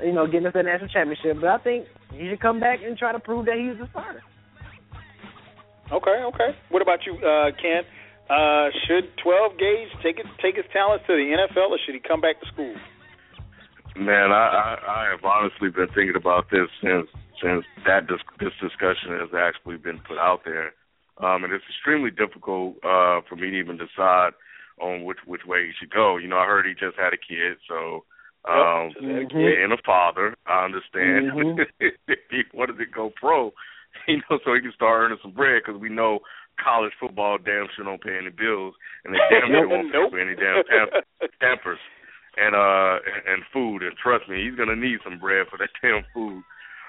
[0.00, 1.40] You know, getting us a national championship.
[1.40, 4.22] But I think he should come back and try to prove that he's the starter.
[5.92, 6.56] Okay, okay.
[6.70, 7.84] What about you, uh, Ken?
[8.30, 12.00] Uh, should 12 gauge take it take his talents to the NFL, or should he
[12.00, 12.74] come back to school?
[13.96, 17.08] Man, I, I I have honestly been thinking about this since
[17.42, 20.72] since that dis- this discussion has actually been put out there,
[21.22, 24.32] um, and it's extremely difficult uh, for me to even decide
[24.80, 26.16] on which which way he should go.
[26.16, 28.04] You know, I heard he just had a kid, so
[28.48, 30.34] um, Just had a and a father.
[30.46, 31.66] I understand Mhm.
[31.80, 31.94] if
[32.30, 33.52] he wanted to go pro,
[34.08, 36.20] you know, so he can start earning some bread because we know
[36.62, 40.12] college football damn sure don't pay any bills, and they damn sure won't Nope.
[40.12, 41.02] pay any damn tam-
[41.40, 41.78] Pampers
[42.36, 43.82] and uh and, and food.
[43.82, 46.42] And trust me, he's gonna need some bread for that damn food.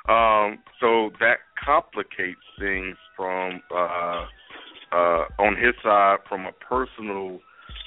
[0.09, 4.25] Um, so that complicates things from uh
[4.91, 7.39] uh on his side from a personal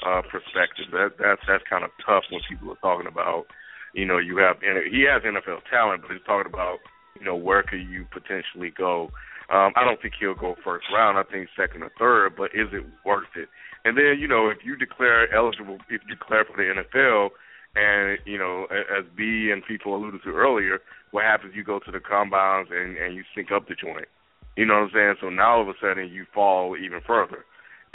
[0.06, 0.88] uh perspective.
[0.92, 3.44] That that's that's kind of tough when people are talking about,
[3.92, 6.78] you know, you have he has NFL talent, but he's talking about,
[7.18, 9.10] you know, where could you potentially go.
[9.48, 11.18] Um, I don't think he'll go first round.
[11.18, 13.48] I think second or third, but is it worth it?
[13.84, 17.30] And then, you know, if you declare eligible, if you declare for the NFL,
[17.76, 20.80] and you know, as B and people alluded to earlier,
[21.11, 21.54] what happens?
[21.54, 24.09] You go to the combines and and you sync up the joint.
[24.57, 25.14] You know what I'm saying?
[25.20, 27.44] So now all of a sudden you fall even further,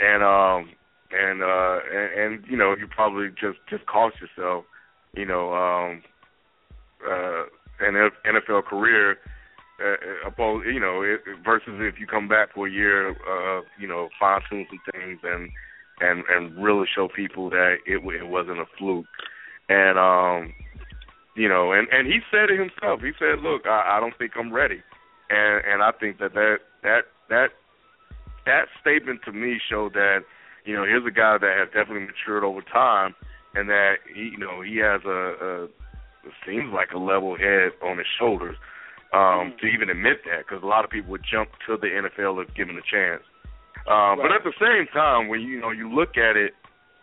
[0.00, 0.70] and um
[1.10, 4.64] and uh and, and you know you probably just just cost yourself,
[5.14, 6.02] you know, um
[7.08, 7.44] uh
[7.80, 9.18] an NFL career.
[9.82, 13.88] Uh, opposed, you know, it, versus if you come back for a year, uh, you
[13.88, 15.50] know, fine tune some things and
[16.00, 19.06] and and really show people that it it wasn't a fluke.
[19.68, 20.52] And um,
[21.34, 23.00] you know, and and he said it himself.
[23.00, 24.82] He said, "Look, I, I don't think I'm ready,"
[25.30, 27.48] and and I think that that that that
[28.44, 30.24] that statement to me showed that
[30.64, 33.14] you know, here's a guy that has definitely matured over time,
[33.54, 35.64] and that he, you know, he has a, a
[36.22, 38.56] it seems like a level head on his shoulders
[39.12, 42.42] um, to even admit that, because a lot of people would jump to the NFL
[42.46, 43.22] if given a chance.
[43.90, 46.54] Um, But at the same time, when you know you look at it,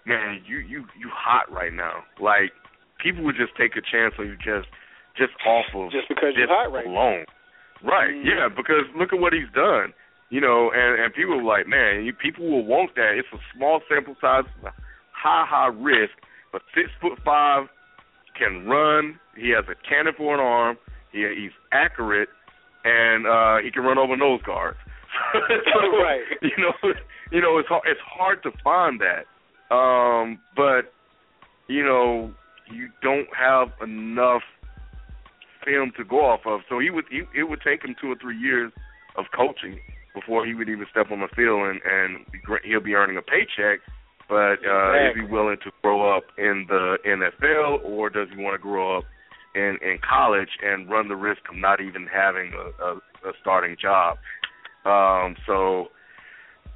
[0.05, 2.03] man, you you you hot right now.
[2.21, 2.53] Like
[3.01, 4.67] people would just take a chance on you just
[5.17, 6.91] just off of Just because you're hot right now.
[6.91, 7.25] alone.
[7.83, 8.13] Right?
[8.13, 8.25] Mhm.
[8.25, 9.93] Yeah, because look at what he's done.
[10.29, 13.15] You know, and and people are like, man, you, people will want that.
[13.17, 14.43] It's a small sample size,
[15.11, 16.13] high high risk,
[16.51, 17.67] but six foot five
[18.37, 19.19] can run.
[19.35, 20.77] He has a cannon for an arm.
[21.11, 22.29] He he's accurate,
[22.85, 24.77] and uh he can run over nose guards.
[25.33, 25.39] so,
[26.03, 26.21] Right.
[26.41, 26.93] You know,
[27.31, 29.25] you know, it's hard, it's hard to find that.
[29.73, 30.93] Um, but
[31.67, 32.31] you know,
[32.71, 34.41] you don't have enough
[35.65, 36.61] film to go off of.
[36.69, 38.71] So he would he, it would take him two or three years
[39.17, 39.79] of coaching
[40.13, 42.25] before he would even step on the field and and
[42.63, 43.79] he'll be earning a paycheck.
[44.27, 48.53] But uh, is he willing to grow up in the NFL, or does he want
[48.53, 49.03] to grow up
[49.55, 52.95] in in college and run the risk of not even having a, a,
[53.29, 54.17] a starting job?
[54.85, 55.87] Um, so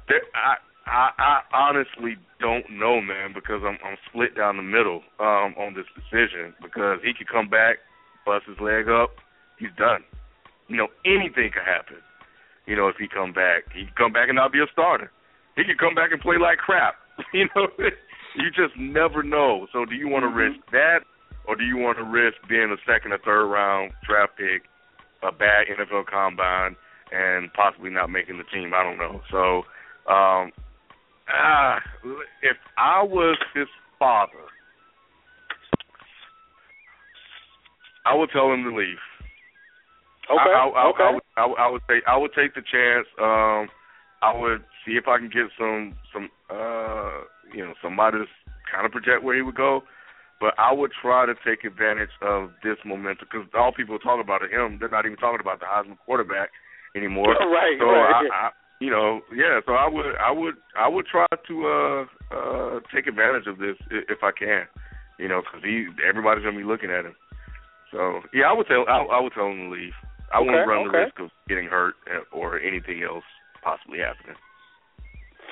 [0.08, 0.56] there, I,
[0.86, 5.74] I I honestly don't know, man, because I'm I'm split down the middle um, on
[5.74, 7.76] this decision because he could come back,
[8.26, 9.10] bust his leg up,
[9.58, 10.04] he's done.
[10.68, 11.96] You know, anything could happen.
[12.66, 15.10] You know, if he come back, he could come back and not be a starter.
[15.56, 16.96] He could come back and play like crap.
[17.32, 17.68] You know,
[18.34, 19.68] you just never know.
[19.72, 20.36] So, do you want to Mhm.
[20.36, 21.00] risk that,
[21.46, 24.64] or do you want to risk being a second or third round draft pick,
[25.22, 26.74] a bad NFL combine,
[27.12, 28.72] and possibly not making the team?
[28.74, 29.22] I don't know.
[29.30, 29.64] So,
[30.12, 30.50] um,
[31.28, 31.78] ah,
[32.42, 33.68] if I was his
[33.98, 34.44] father,
[38.06, 39.00] I would tell him to leave.
[40.30, 40.52] Okay.
[40.56, 41.02] I, I, I, okay.
[41.04, 43.06] I, would, I, would, I would take I would take the chance.
[43.20, 43.68] Um,
[44.22, 48.24] I would see if I can get some some uh you know somebody to
[48.72, 49.82] kind of project where he would go.
[50.40, 54.42] But I would try to take advantage of this momentum because all people talk about
[54.42, 54.78] him.
[54.80, 56.50] They're not even talking about the Heisman quarterback
[56.96, 57.32] anymore.
[57.40, 57.76] right.
[57.78, 58.28] So right.
[58.28, 58.50] I, I,
[58.80, 59.60] you know, yeah.
[59.66, 62.04] So I would, I would, I would try to uh
[62.34, 64.66] uh take advantage of this if I can.
[65.18, 67.14] You know, because he, everybody's gonna be looking at him.
[67.92, 69.94] So yeah, I would tell, I, I would tell him to leave.
[70.32, 73.22] I Okay, wouldn't run the risk of getting hurt uh, or anything else
[73.62, 74.36] possibly happening.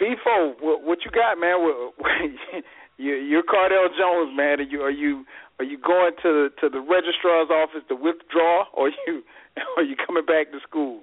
[0.00, 1.62] Feefo, what, what you got, man?
[1.62, 1.94] What,
[2.98, 4.58] you, you're Cardale Jones, man.
[4.58, 5.24] Are you are you
[5.58, 9.22] are you going to to the registrar's office to withdraw, or you
[9.76, 11.00] are you coming back to school?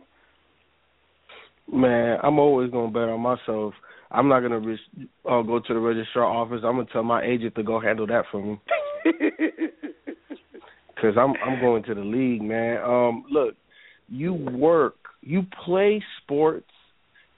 [1.71, 3.73] Man, I'm always gonna bet on myself.
[4.11, 4.81] I'm not gonna risk,
[5.25, 6.61] uh, go to the registrar office.
[6.63, 8.59] I'm gonna tell my agent to go handle that for me.
[11.01, 12.81] Cause I'm I'm going to the league, man.
[12.83, 13.55] Um, look,
[14.09, 16.71] you work, you play sports,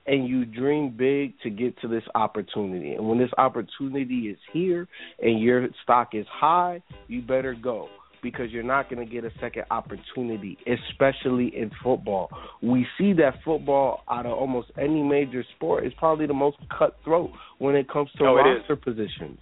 [0.08, 2.94] and you dream big to get to this opportunity.
[2.94, 4.88] And when this opportunity is here
[5.22, 7.90] and your stock is high, you better go
[8.22, 12.30] because you're not going to get a second opportunity, especially in football.
[12.62, 17.32] We see that football out of almost any major sport is probably the most cutthroat
[17.58, 19.40] when it comes to Oh, roster positions.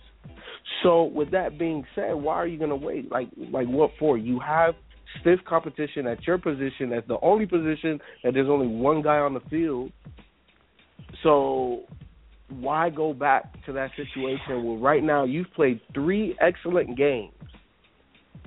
[0.84, 3.12] So with that being said, why are you going to wait?
[3.12, 4.18] Like like what for?
[4.18, 4.76] You have
[5.20, 6.90] stiff competition at your position.
[6.92, 9.92] That's the only position that there's only one guy on the field.
[11.24, 11.84] So
[12.50, 17.34] why go back to that situation where right now you've played three excellent games.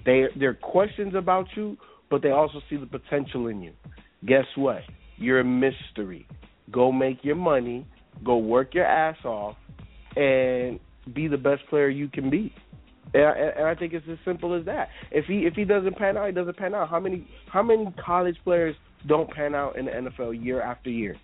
[0.04, 1.76] They there are questions about you,
[2.10, 3.72] but they also see the potential in you.
[4.26, 4.82] Guess what?
[5.16, 6.26] You're a mystery.
[6.70, 7.86] Go make your money,
[8.24, 9.56] go work your ass off,
[10.16, 10.80] and
[11.14, 12.52] be the best player you can be.
[13.14, 13.24] And
[13.58, 14.88] and I think it's as simple as that.
[15.10, 16.88] If he if he doesn't pan out, he doesn't pan out.
[16.88, 18.74] How many how many college players
[19.06, 21.16] don't pan out in the NFL year after year?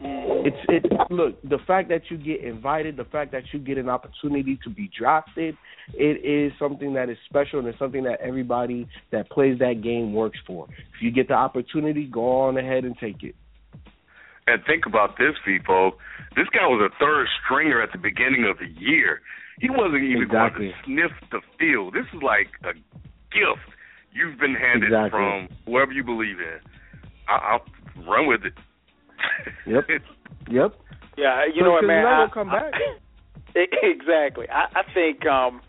[0.00, 0.84] It's it.
[1.10, 4.70] Look, the fact that you get invited, the fact that you get an opportunity to
[4.70, 5.56] be drafted,
[5.94, 10.12] it is something that is special and it's something that everybody that plays that game
[10.12, 10.66] works for.
[10.70, 13.34] If you get the opportunity, go on ahead and take it.
[14.46, 15.92] And think about this, people.
[16.34, 19.20] This guy was a third stringer at the beginning of the year.
[19.60, 20.72] He wasn't even Exactly.
[20.86, 21.94] going to sniff the field.
[21.94, 22.74] This is like a
[23.30, 23.68] gift
[24.12, 25.10] you've been handed Exactly.
[25.10, 26.58] from whoever you believe in.
[27.28, 28.54] I, I'll run with it.
[29.66, 29.84] Yep.
[30.50, 30.74] Yep.
[31.16, 32.06] Yeah, you know what, man?
[32.06, 32.74] I- come I- back.
[33.54, 34.46] exactly.
[34.48, 35.60] I, I think, um,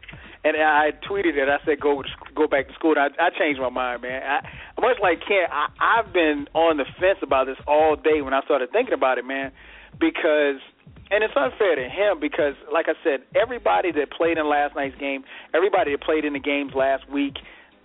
[0.46, 1.50] and I tweeted it.
[1.50, 2.02] I said go
[2.36, 2.96] go back to school.
[2.98, 4.22] And I, I changed my mind, man.
[4.24, 4.40] I,
[4.80, 8.42] much like Ken, I, I've been on the fence about this all day when I
[8.44, 9.52] started thinking about it, man,
[10.00, 10.62] because.
[11.12, 14.98] And it's unfair to him because, like I said, everybody that played in last night's
[14.98, 15.24] game,
[15.54, 17.36] everybody that played in the games last week,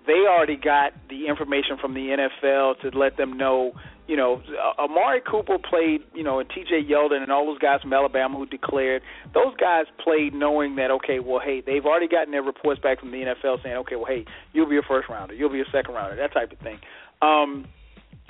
[0.09, 3.73] they already got the information from the NFL to let them know.
[4.09, 4.43] You know,
[4.79, 6.01] Amari Cooper played.
[6.15, 6.91] You know, and T.J.
[6.91, 9.03] Yeldon and all those guys from Alabama who declared.
[9.35, 13.13] Those guys played knowing that okay, well, hey, they've already gotten their reports back from
[13.13, 15.95] the NFL saying, okay, well, hey, you'll be a first rounder, you'll be a second
[15.95, 16.79] rounder, that type of thing.
[17.21, 17.67] Um,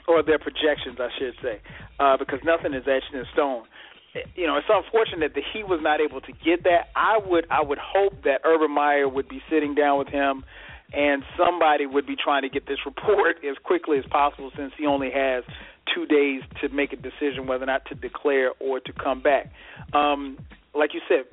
[0.09, 1.61] or their projections, I should say,
[2.01, 3.65] uh, because nothing is etched in stone.
[4.35, 6.89] You know, it's unfortunate that he was not able to get that.
[6.97, 10.45] I would, I would hope that Urban Meyer would be sitting down with him,
[10.93, 14.87] and somebody would be trying to get this report as quickly as possible, since he
[14.87, 15.45] only has
[15.95, 19.53] two days to make a decision whether or not to declare or to come back.
[19.93, 20.39] Um,
[20.75, 21.25] like you said,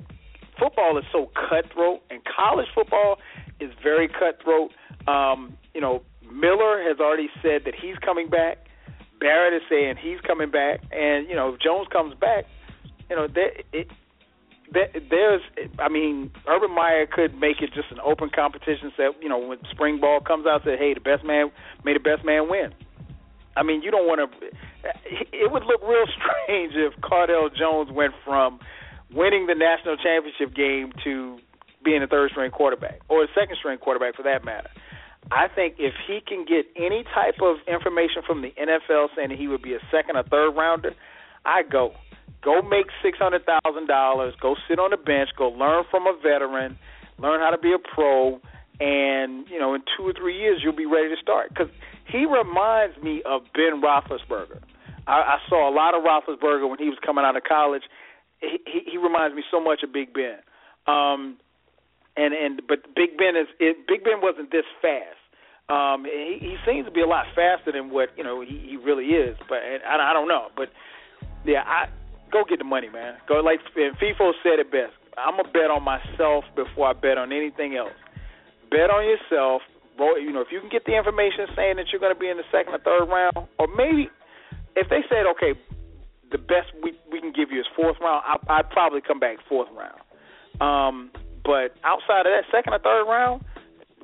[0.58, 3.18] football is so cutthroat, and college football
[3.60, 4.72] is very cutthroat.
[5.06, 6.02] Um, you know,
[6.32, 8.58] Miller has already said that he's coming back.
[9.20, 12.44] Barrett is saying he's coming back, and you know if Jones comes back,
[13.08, 13.88] you know there it,
[14.72, 15.42] there's
[15.78, 18.92] I mean Urban Meyer could make it just an open competition.
[18.96, 21.50] Say you know when spring ball comes out, say hey the best man
[21.84, 22.74] may the best man win.
[23.56, 24.46] I mean you don't want to.
[25.32, 26.06] It would look real
[26.46, 28.60] strange if Cardale Jones went from
[29.12, 31.38] winning the national championship game to
[31.84, 34.68] being a third string quarterback or a second string quarterback for that matter.
[35.30, 39.38] I think if he can get any type of information from the NFL saying that
[39.38, 40.94] he would be a second or third rounder,
[41.44, 41.94] I go.
[42.46, 44.32] Go make six hundred thousand dollars.
[44.40, 45.30] Go sit on the bench.
[45.36, 46.78] Go learn from a veteran.
[47.18, 48.38] Learn how to be a pro.
[48.78, 51.48] And you know, in two or three years, you'll be ready to start.
[51.48, 51.66] Because
[52.06, 54.62] he reminds me of Ben Roethlisberger.
[55.08, 57.82] I, I saw a lot of Roethlisberger when he was coming out of college.
[58.40, 60.38] He, he, he reminds me so much of Big Ben.
[60.86, 61.38] Um,
[62.16, 65.18] and and but Big Ben is it, Big Ben wasn't this fast.
[65.68, 68.76] Um, he, he seems to be a lot faster than what you know he, he
[68.76, 69.36] really is.
[69.48, 70.46] But and I, I don't know.
[70.54, 70.68] But
[71.44, 71.88] yeah, I
[72.32, 73.14] go get the money, man.
[73.28, 74.94] Go like and Feefo said it best.
[75.16, 77.96] I'm gonna bet on myself before I bet on anything else.
[78.70, 79.62] Bet on yourself.
[79.98, 82.36] You know, if you can get the information saying that you're going to be in
[82.36, 84.10] the second or third round, or maybe
[84.76, 85.56] if they said, okay,
[86.30, 89.38] the best we we can give you is fourth round, I, I'd probably come back
[89.48, 89.96] fourth round.
[90.60, 91.10] Um,
[91.44, 93.44] but outside of that second or third round,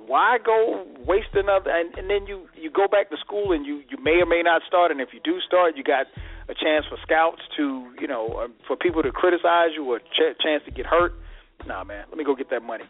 [0.07, 1.71] why go waste another?
[1.71, 4.43] And, and then you you go back to school and you you may or may
[4.43, 4.91] not start.
[4.91, 6.07] And if you do start, you got
[6.49, 10.01] a chance for scouts to you know uh, for people to criticize you or a
[10.01, 11.15] ch- chance to get hurt.
[11.67, 12.85] Nah, man, let me go get that money.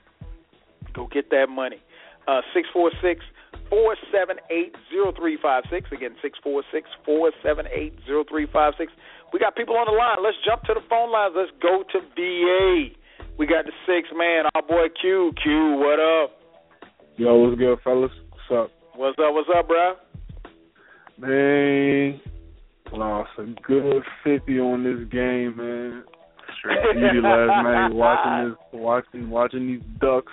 [0.95, 1.83] Go get that money.
[2.27, 3.21] Uh, six four six
[3.69, 5.91] four seven eight zero three five six.
[5.93, 8.93] Again, six four six four seven eight zero three five six.
[9.33, 10.19] We got people on the line.
[10.23, 11.35] Let's jump to the phone lines.
[11.37, 12.95] Let's go to VA.
[13.39, 15.33] We got the six man, our boy Q.
[15.43, 16.39] Q, what up?
[17.17, 18.11] Yo, what's good, fellas?
[18.31, 18.71] What's up?
[18.95, 19.35] What's up?
[19.35, 19.95] What's up, bro?
[21.19, 22.21] Man,
[22.93, 26.05] lost a good fifty on this game, man.
[26.59, 27.89] Straight last night.
[27.93, 30.33] Watching this, watching, watching these ducks.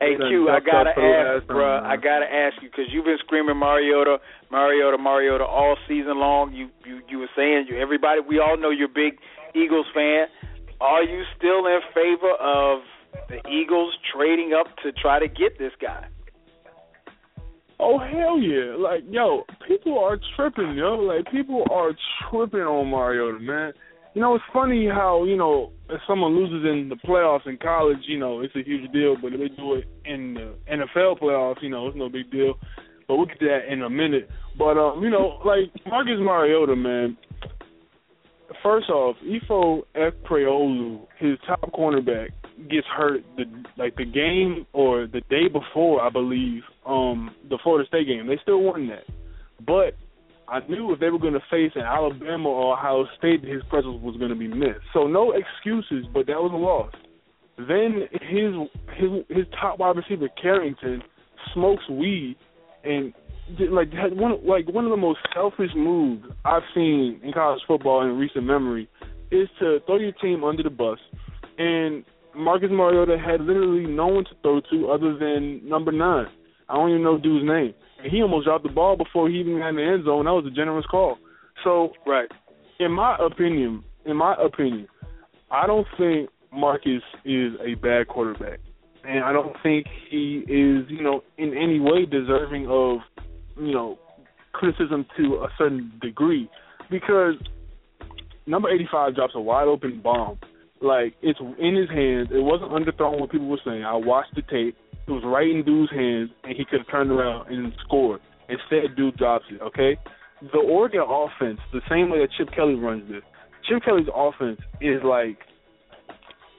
[0.00, 1.80] Hey Q, I gotta up for the ask, bro.
[1.80, 4.18] I gotta ask you because you've been screaming Mariota,
[4.50, 6.52] Mariota, Mariota all season long.
[6.52, 8.20] You you you were saying you everybody.
[8.20, 9.18] We all know you're a big
[9.54, 10.26] Eagles fan.
[10.80, 12.80] Are you still in favor of
[13.28, 16.08] the Eagles trading up to try to get this guy?
[17.78, 18.74] Oh hell yeah!
[18.76, 20.94] Like yo, people are tripping, yo.
[20.94, 21.92] Like people are
[22.30, 23.72] tripping on Mariota, man.
[24.14, 27.98] You know, it's funny how you know if someone loses in the playoffs in college,
[28.06, 29.16] you know, it's a huge deal.
[29.20, 32.54] But if they do it in the NFL playoffs, you know, it's no big deal.
[33.06, 34.30] But we'll get to that in a minute.
[34.58, 37.18] But um, you know, like Marcus Mariota, man.
[38.62, 42.30] First off, Ifo Ekpre-Olomu, his top cornerback,
[42.70, 43.44] gets hurt the
[43.76, 48.26] like the game or the day before, I believe, um, the Florida State game.
[48.26, 49.04] They still won that,
[49.66, 49.96] but
[50.48, 54.00] I knew if they were going to face an Alabama or Ohio State, his presence
[54.02, 54.86] was going to be missed.
[54.94, 56.92] So no excuses, but that was a loss.
[57.58, 58.52] Then his
[58.96, 61.02] his his top wide receiver Carrington
[61.54, 62.36] smokes weed
[62.84, 63.14] and
[63.70, 68.02] like had one like one of the most selfish moves I've seen in college football
[68.02, 68.88] in recent memory
[69.30, 70.98] is to throw your team under the bus.
[71.58, 72.04] And
[72.36, 76.26] Marcus Mariota had literally no one to throw to other than number nine.
[76.68, 77.74] I don't even know dude's name.
[78.02, 80.24] And he almost dropped the ball before he even got in the end zone.
[80.24, 81.18] That was a generous call.
[81.64, 82.28] So, right.
[82.78, 84.86] In my opinion, in my opinion,
[85.50, 88.60] I don't think Marcus is a bad quarterback,
[89.04, 92.98] and I don't think he is, you know, in any way deserving of,
[93.56, 93.98] you know,
[94.52, 96.50] criticism to a certain degree,
[96.90, 97.34] because
[98.46, 100.38] number eighty-five drops a wide open bomb.
[100.80, 102.28] Like it's in his hands.
[102.30, 103.84] It wasn't underthrown what people were saying.
[103.84, 104.76] I watched the tape.
[105.06, 108.20] It was right in dude's hands, and he could have turned around and scored.
[108.48, 109.60] Instead, dude drops it.
[109.62, 109.96] Okay,
[110.52, 113.22] the Oregon offense, the same way that Chip Kelly runs this.
[113.68, 115.38] Chip Kelly's offense is like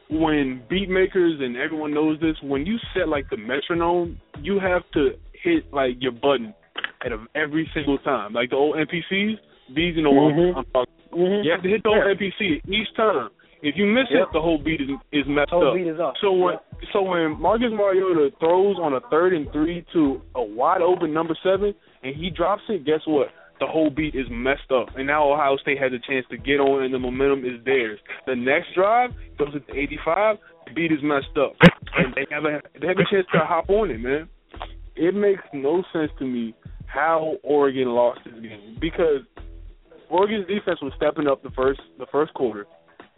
[0.09, 2.35] when beat makers and everyone knows this.
[2.41, 5.11] When you set like the metronome, you have to
[5.43, 6.53] hit like your button
[7.05, 8.33] at a, every single time.
[8.33, 9.35] Like the old MPCs,
[9.75, 10.57] these and what I'm- Mhm.
[10.57, 10.93] I'm talking.
[11.11, 11.43] Mm-hmm.
[11.45, 13.29] You have to hit the old MPC each time.
[13.61, 14.21] If you miss Yep.
[14.21, 15.75] it, the whole beat is is messed Whole up.
[15.75, 15.97] beat is.
[16.21, 16.57] So when
[16.93, 21.35] so when Marcus Mariota throws on a third and three to a wide open number
[21.43, 23.29] seven and he drops it, guess what?
[23.59, 26.59] The whole beat is messed up, and now Ohio State has a chance to get
[26.59, 27.99] on, and the momentum is theirs.
[28.27, 30.37] The next drive goes at 85,
[30.67, 31.53] the beat is messed up,
[31.97, 34.29] and they have a they have a chance to hop on it, man.
[34.95, 36.53] It makes no sense to me
[36.85, 39.21] how Oregon lost this game because
[40.09, 42.67] Oregon's defense was stepping up the first the first quarter,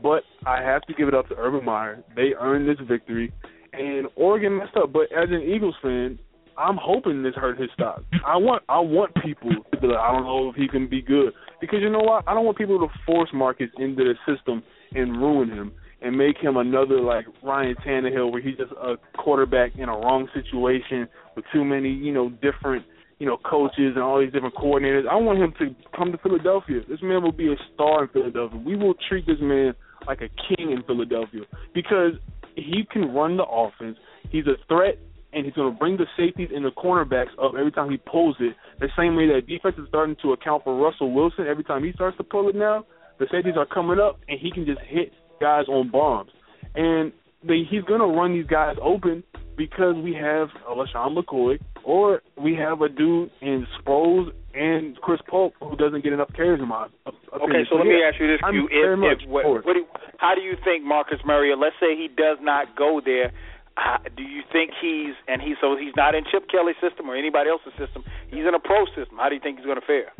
[0.01, 2.03] but I have to give it up to Urban Meyer.
[2.15, 3.31] They earned this victory,
[3.73, 4.93] and Oregon messed up.
[4.93, 6.19] But as an Eagles fan,
[6.57, 8.03] I'm hoping this hurt his stock.
[8.25, 11.01] I want I want people to be like, I don't know if he can be
[11.01, 12.25] good because you know what?
[12.27, 14.61] I don't want people to force Marcus into the system
[14.93, 15.71] and ruin him
[16.01, 20.27] and make him another like Ryan Tannehill where he's just a quarterback in a wrong
[20.33, 22.85] situation with too many you know different
[23.19, 25.07] you know coaches and all these different coordinators.
[25.09, 26.81] I want him to come to Philadelphia.
[26.89, 28.59] This man will be a star in Philadelphia.
[28.65, 29.73] We will treat this man
[30.09, 31.41] like a king in Philadelphia
[31.73, 32.13] because
[32.55, 33.95] he can run the offense.
[34.31, 34.97] He's a threat
[35.31, 38.35] and he's going to bring the safeties and the cornerbacks up every time he pulls
[38.39, 38.55] it.
[38.79, 41.91] The same way that defense is starting to account for Russell Wilson every time he
[41.93, 42.85] starts to pull it now.
[43.19, 46.31] The safeties are coming up and he can just hit guys on bombs.
[46.73, 49.23] And they, he's going to run these guys open
[49.59, 55.19] because we have a LeSean McCoy or we have a dude in Sproles and Chris
[55.27, 57.27] Polk who doesn't get enough carries in my opinion.
[57.43, 59.85] Okay, so let me ask you this: I'm you, if, if what, what do,
[60.17, 61.59] how do you think Marcus Mariota?
[61.59, 63.33] Let's say he does not go there.
[63.75, 67.15] Uh, do you think he's and he so he's not in Chip Kelly's system or
[67.15, 68.03] anybody else's system?
[68.31, 69.19] He's in a pro system.
[69.19, 70.11] How do you think he's going to fare?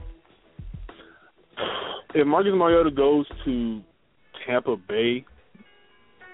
[2.13, 3.81] if Marcus Mariota goes to
[4.45, 5.25] Tampa Bay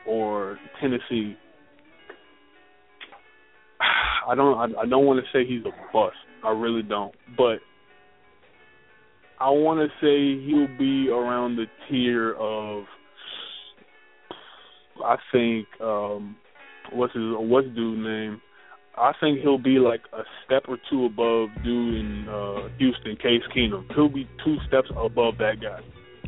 [0.08, 1.38] or Tennessee,
[4.28, 6.16] I don't I, I don't want to say he's a bust.
[6.44, 7.14] I really don't.
[7.38, 7.60] But
[9.40, 12.86] I want to say he'll be around the tier of
[15.04, 16.36] I think um
[16.94, 18.42] what's his what's dude name?
[18.98, 23.44] I think he'll be like a step or two above dude in uh Houston, Case
[23.56, 23.86] Keenum.
[23.94, 25.82] He'll be two steps above that guy.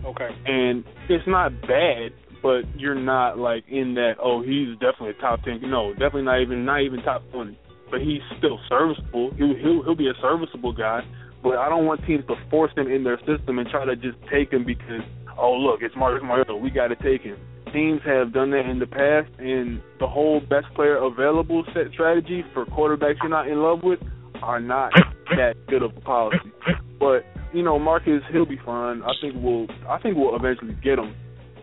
[0.05, 0.29] Okay.
[0.45, 2.11] And it's not bad,
[2.43, 6.41] but you're not like in that, oh, he's definitely a top ten no, definitely not
[6.41, 7.57] even not even top twenty.
[7.89, 9.31] But he's still serviceable.
[9.37, 11.01] He'll he'll he'll be a serviceable guy.
[11.43, 14.17] But I don't want teams to force him in their system and try to just
[14.31, 15.01] take him because
[15.37, 17.37] oh look, it's Marcus Mariota, we gotta take him.
[17.71, 22.43] Teams have done that in the past and the whole best player available set strategy
[22.53, 23.99] for quarterbacks you're not in love with
[24.41, 24.91] are not
[25.29, 26.51] that good of a policy.
[26.99, 29.03] But, you know, Marcus he'll be fine.
[29.03, 31.13] I think we'll I think we'll eventually get him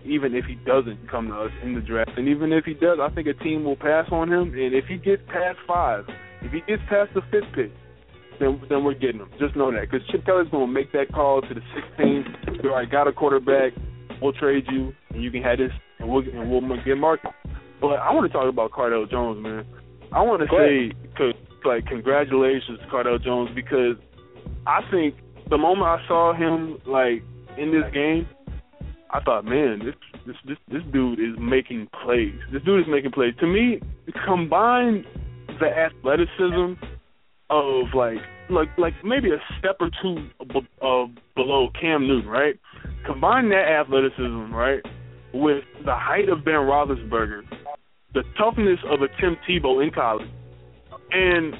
[0.04, 2.12] even if he doesn't come to us in the draft.
[2.16, 4.52] And even if he does, I think a team will pass on him.
[4.54, 6.04] And if he gets past five,
[6.42, 7.72] if he gets past the fifth pick,
[8.40, 9.30] then then we're getting him.
[9.38, 11.60] Just know that because Chip Kelly's going to make that call to the
[11.96, 12.64] 16.
[12.64, 13.72] All right, got a quarterback.
[14.20, 17.20] We'll trade you, and you can have this, and we'll and we'll get Mark.
[17.80, 19.66] But I want to talk about Cardale Jones, man.
[20.12, 20.92] I want to say,
[21.64, 23.96] like, congratulations, to Cardale Jones, because
[24.66, 25.16] I think
[25.50, 27.22] the moment I saw him like
[27.58, 28.28] in this game,
[29.14, 29.94] I thought, man, this
[30.26, 32.34] this this this dude is making plays.
[32.52, 33.32] This dude is making plays.
[33.38, 33.80] To me,
[34.26, 35.04] combine
[35.60, 36.74] the athleticism
[37.48, 38.18] of like
[38.50, 40.28] like like maybe a step or two
[41.36, 42.58] below Cam Newton, right?
[43.06, 44.82] Combine that athleticism, right,
[45.32, 47.42] with the height of Ben Roethlisberger,
[48.14, 50.28] the toughness of a Tim Tebow in college,
[51.12, 51.54] and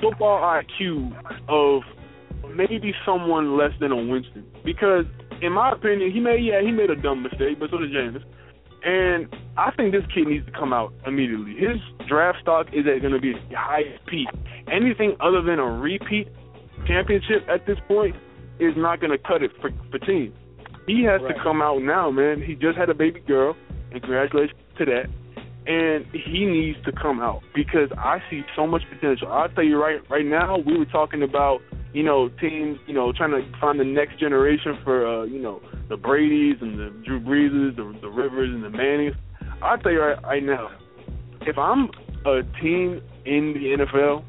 [0.00, 1.12] football IQ
[1.50, 1.82] of
[2.56, 4.46] maybe someone less than a Winston.
[4.64, 5.04] Because
[5.42, 8.22] in my opinion, he made yeah he made a dumb mistake, but so did Jameis.
[8.84, 11.54] And I think this kid needs to come out immediately.
[11.56, 14.28] His draft stock is going to be the highest peak.
[14.70, 16.28] Anything other than a repeat
[16.86, 18.14] championship at this point
[18.60, 20.34] is not going to cut it for for teams.
[20.86, 21.34] He has Right.
[21.34, 22.42] to come out now, man.
[22.42, 23.56] He just had a baby girl,
[23.90, 25.06] and congratulations to that.
[25.66, 29.32] And he needs to come out because I see so much potential.
[29.32, 31.62] I'll tell you right right now, we were talking about
[31.94, 35.62] you know teams, you know, trying to find the next generation for uh, you know
[35.88, 39.14] the Brady's and the Drew Breeses, the, the Rivers and the Mannings.
[39.62, 40.68] I'll tell you right, right now,
[41.42, 41.88] if I'm
[42.26, 44.24] a team in the NFL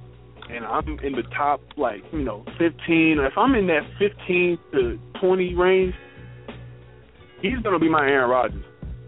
[0.49, 4.99] and I'm in the top like you know 15, if I'm in that 15 to
[5.20, 5.95] 20 range,
[7.41, 8.66] he's gonna be my Aaron Rodgers.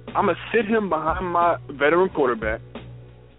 [0.07, 2.59] I'm gonna sit him behind my veteran quarterback.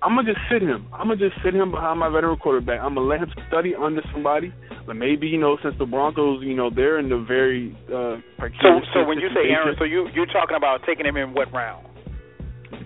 [0.02, 0.86] I'm gonna just sit him.
[0.92, 2.80] I'm gonna just sit him behind my veteran quarterback.
[2.80, 4.52] I'm gonna let him study under somebody.
[4.86, 8.16] But maybe you know, since the Broncos, you know, they're in the very uh,
[8.62, 11.52] So so when you say Aaron, so you you're talking about taking him in what
[11.52, 11.86] round?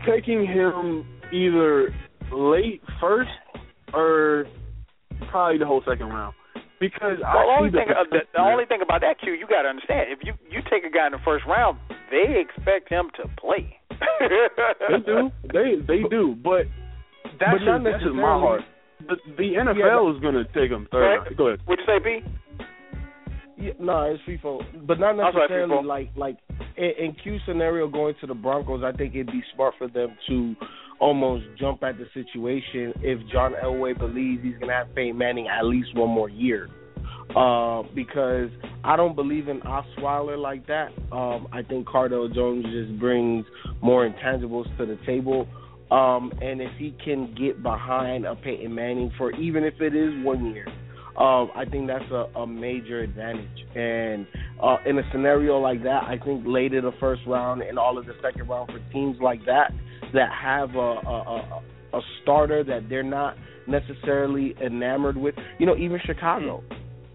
[0.06, 1.94] taking him either
[2.32, 3.30] late first
[3.92, 4.46] or
[5.30, 6.34] probably the whole second round
[6.80, 9.46] because Well, I the only thing uh, the, the only thing about that, Q, you
[9.46, 10.10] got to understand.
[10.10, 11.78] If you you take a guy in the first round,
[12.10, 13.78] they expect him to play.
[14.90, 16.66] they do, they they do, but
[17.38, 18.62] that's But not just, that's just my heart.
[19.08, 21.18] The, the NFL is going to take him third.
[21.18, 21.36] Right.
[21.36, 21.60] Go ahead.
[21.66, 22.20] What'd you say, B?
[23.58, 25.84] Yeah, no, it's Feefo, but not necessarily FIFO.
[25.84, 26.36] like like
[26.76, 28.82] in, in Q scenario going to the Broncos.
[28.82, 30.56] I think it'd be smart for them to
[30.98, 35.64] almost jump at the situation if John Elway believes he's gonna have Peyton Manning at
[35.64, 36.68] least one more year.
[37.36, 38.50] Uh, because
[38.84, 40.88] I don't believe in Osweiler like that.
[41.12, 43.46] Um, I think Cardale Jones just brings
[43.80, 45.46] more intangibles to the table.
[45.92, 50.24] Um, and if he can get behind a Peyton Manning for even if it is
[50.24, 50.66] one year,
[51.18, 53.66] um, I think that's a, a major advantage.
[53.74, 54.26] And
[54.62, 57.98] uh, in a scenario like that, I think late in the first round and all
[57.98, 59.72] of the second round for teams like that
[60.14, 61.62] that have a, a,
[61.92, 63.36] a, a starter that they're not
[63.66, 66.64] necessarily enamored with, you know, even Chicago.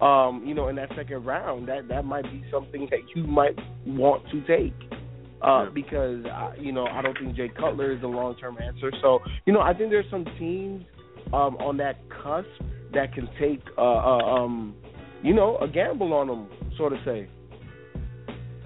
[0.00, 3.58] Um, you know, in that second round, that that might be something that you might
[3.84, 4.72] want to take.
[5.42, 5.70] Uh, Yeah.
[5.72, 8.90] because uh, you know I don't think Jay Cutler is the long term answer.
[9.00, 10.84] So you know I think there's some teams
[11.32, 12.48] um, on that cusp
[12.94, 14.74] that can take uh, uh, um,
[15.22, 17.28] you know a gamble on them, sort of say.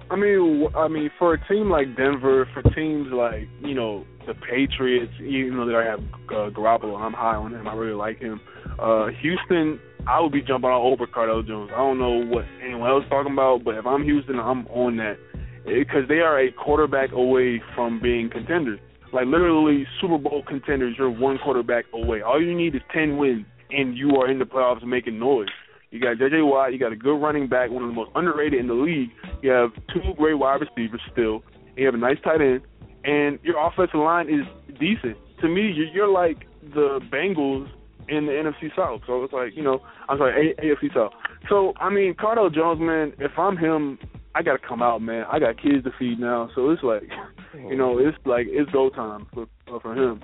[0.09, 4.33] I mean, I mean, for a team like Denver, for teams like you know the
[4.33, 5.99] Patriots, even though they have
[6.29, 7.67] uh, Garoppolo, I'm high on him.
[7.67, 8.39] I really like him.
[8.79, 11.71] Uh, Houston, I would be jumping all over Cardale Jones.
[11.73, 14.97] I don't know what anyone else is talking about, but if I'm Houston, I'm on
[14.97, 15.17] that
[15.65, 18.79] because they are a quarterback away from being contenders.
[19.13, 22.21] Like literally Super Bowl contenders, you're one quarterback away.
[22.21, 25.49] All you need is ten wins, and you are in the playoffs making noise.
[25.91, 26.41] You got J.J.
[26.41, 26.73] Watt.
[26.73, 29.09] You got a good running back, one of the most underrated in the league.
[29.43, 31.43] You have two great wide receivers still.
[31.77, 32.61] You have a nice tight end,
[33.03, 34.47] and your offensive line is
[34.79, 35.17] decent.
[35.41, 37.69] To me, you're, like the Bengals
[38.07, 39.01] in the NFC South.
[39.05, 41.11] So it's like you know, I'm sorry, AFC South.
[41.47, 43.13] So I mean, Cardale Jones, man.
[43.19, 43.99] If I'm him,
[44.35, 45.25] I gotta come out, man.
[45.31, 47.03] I got kids to feed now, so it's like,
[47.69, 49.45] you know, it's like it's go time for
[49.81, 50.21] for him.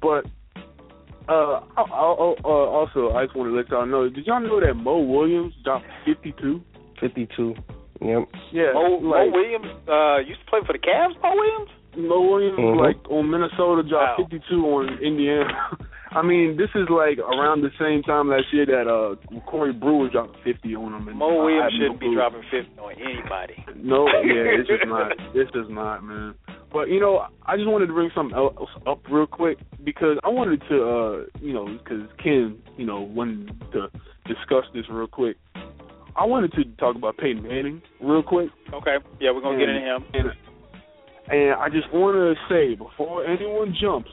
[0.00, 0.26] But
[1.28, 4.08] uh, I, I, uh, also, I just want to let y'all know.
[4.08, 6.60] Did y'all know that Mo Williams dropped 52?
[7.00, 7.54] 52.
[8.00, 8.28] Yep.
[8.52, 11.14] Yeah, Mo, Mo Williams uh, used to play for the Cavs.
[11.22, 11.70] Mo Williams.
[11.96, 12.80] Mo Williams, Mhm.
[12.80, 14.26] like on Minnesota, dropped Wow.
[14.28, 15.52] 52 on Indiana.
[16.14, 20.10] I mean, this is like around the same time last year that uh Corey Brewer
[20.10, 21.08] dropped 50 on him.
[21.08, 23.64] And Mo Williams shouldn't be dropping fifty on anybody.
[23.76, 25.12] No, yeah, it's just not.
[25.34, 26.34] It's just not, man.
[26.72, 28.56] But you know, I just wanted to bring something else
[28.86, 33.48] up real quick because I wanted to, uh, you know, because Ken, you know, wanted
[33.72, 33.88] to
[34.26, 35.36] discuss this real quick.
[36.16, 38.96] I wanted to talk about Peyton Manning real quick, Okay.
[39.20, 40.04] Yeah, we're gonna get into him.
[40.12, 40.30] and
[41.28, 44.10] and I just want to say before anyone jumps,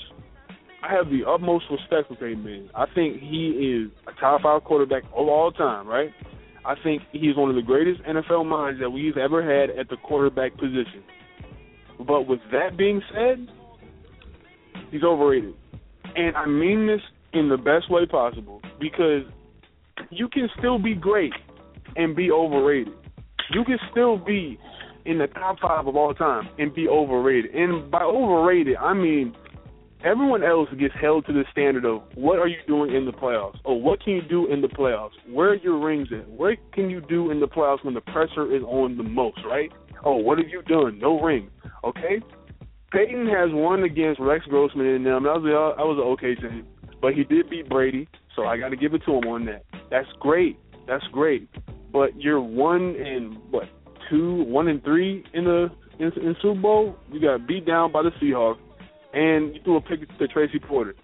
[0.81, 2.69] I have the utmost respect for Peyton Manning.
[2.73, 6.09] I think he is a top five quarterback of all time, right?
[6.65, 9.97] I think he's one of the greatest NFL minds that we've ever had at the
[9.97, 11.03] quarterback position.
[11.97, 13.47] But with that being said,
[14.91, 15.53] he's overrated.
[16.15, 17.01] And I mean this
[17.33, 19.23] in the best way possible because
[20.09, 21.33] you can still be great
[21.95, 22.93] and be overrated.
[23.51, 24.57] You can still be
[25.05, 27.53] in the top five of all time and be overrated.
[27.53, 29.35] And by overrated, I mean
[30.03, 33.57] everyone else gets held to the standard of what are you doing in the playoffs?
[33.65, 35.11] Oh, what can you do in the playoffs?
[35.31, 36.27] Where are your rings at?
[36.29, 39.71] What can you do in the playoffs when the pressure is on the most, right?
[40.05, 40.99] Oh, what have you done?
[40.99, 41.49] No ring.
[41.83, 42.21] Okay?
[42.91, 45.23] Peyton has won against Rex Grossman and them.
[45.23, 46.65] That was a, was an okay team.
[47.01, 49.63] But he did beat Brady, so I got to give it to him on that.
[49.91, 50.57] That's great.
[50.87, 51.47] That's great.
[51.91, 53.65] But you're one and what
[54.09, 55.69] two, one and three in the
[55.99, 56.95] in, in Super Bowl.
[57.11, 58.59] You got beat down by the Seahawks,
[59.13, 60.95] and you threw a pick to Tracy Porter.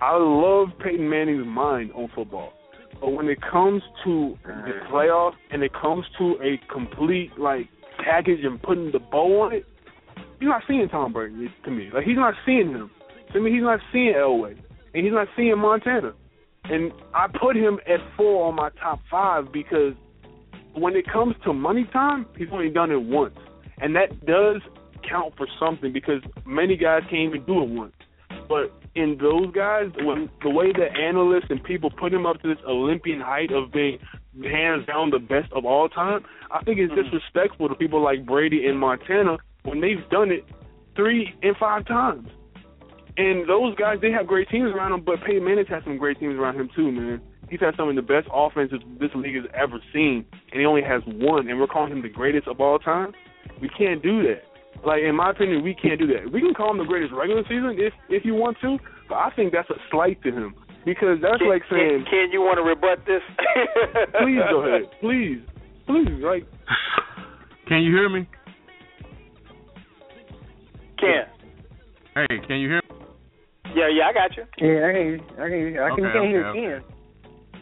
[0.00, 2.52] I love Peyton Manning's mind on football,
[3.00, 7.68] but when it comes to the playoffs and it comes to a complete like
[8.04, 9.64] package and putting the bow on it,
[10.40, 11.90] you're not seeing Tom Brady to me.
[11.92, 12.90] Like he's not seeing him.
[13.32, 14.58] To me, he's not seeing Elway,
[14.94, 16.12] and he's not seeing Montana.
[16.64, 19.94] And I put him at four on my top five because
[20.74, 23.36] when it comes to money time, he's only done it once,
[23.78, 24.60] and that does
[25.08, 27.92] count for something because many guys can't even do it once.
[28.48, 32.48] But in those guys, when the way that analysts and people put him up to
[32.48, 33.98] this Olympian height of being
[34.42, 37.04] hands down the best of all time, I think it's mm.
[37.04, 40.44] disrespectful to people like Brady and Montana when they've done it
[40.96, 42.28] three and five times.
[43.16, 46.18] And those guys, they have great teams around them, but Peyton Manning's had some great
[46.18, 47.20] teams around him too, man.
[47.50, 50.82] He's had some of the best offenses this league has ever seen, and he only
[50.82, 53.12] has one, and we're calling him the greatest of all time.
[53.60, 54.42] We can't do that.
[54.84, 56.32] Like in my opinion, we can't do that.
[56.32, 58.78] We can call him the greatest regular season if if you want to,
[59.08, 60.54] but I think that's a slight to him.
[60.84, 63.20] because that's Ken, like saying, Can, Ken, you want to rebut this?
[64.22, 65.40] please go ahead, please,
[65.86, 66.46] please, like,
[67.68, 68.26] Can you hear me?
[70.98, 71.24] Can.
[72.16, 72.96] Hey, can you hear me?
[73.76, 74.42] Yeah, yeah, I got you.
[74.58, 75.20] Yeah, I can.
[75.38, 75.78] I can.
[75.78, 76.04] I can.
[76.04, 76.82] Okay, can't hear okay, Ken.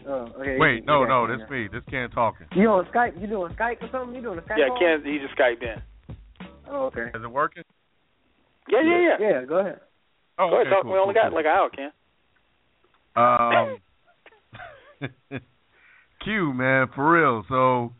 [0.07, 0.57] Oh, okay.
[0.57, 1.67] Wait, no, no, Ken that's me.
[1.71, 2.47] This Ken talking.
[2.55, 3.21] You on Skype?
[3.21, 4.15] You doing Skype or something?
[4.15, 4.57] You doing a Skype?
[4.57, 4.79] Yeah, call?
[4.79, 5.79] Ken, he just Skyped in.
[6.69, 7.07] Oh, okay.
[7.13, 7.63] Is it working?
[8.69, 9.27] Yeah, yeah, yeah.
[9.39, 9.79] Yeah, go ahead.
[10.37, 10.83] Oh, Go ahead, talk.
[10.83, 11.37] cool, we only cool, got cool.
[11.37, 11.91] like an hour, Ken.
[15.29, 15.39] Um,
[16.23, 17.43] Q man, for real.
[17.49, 17.93] So,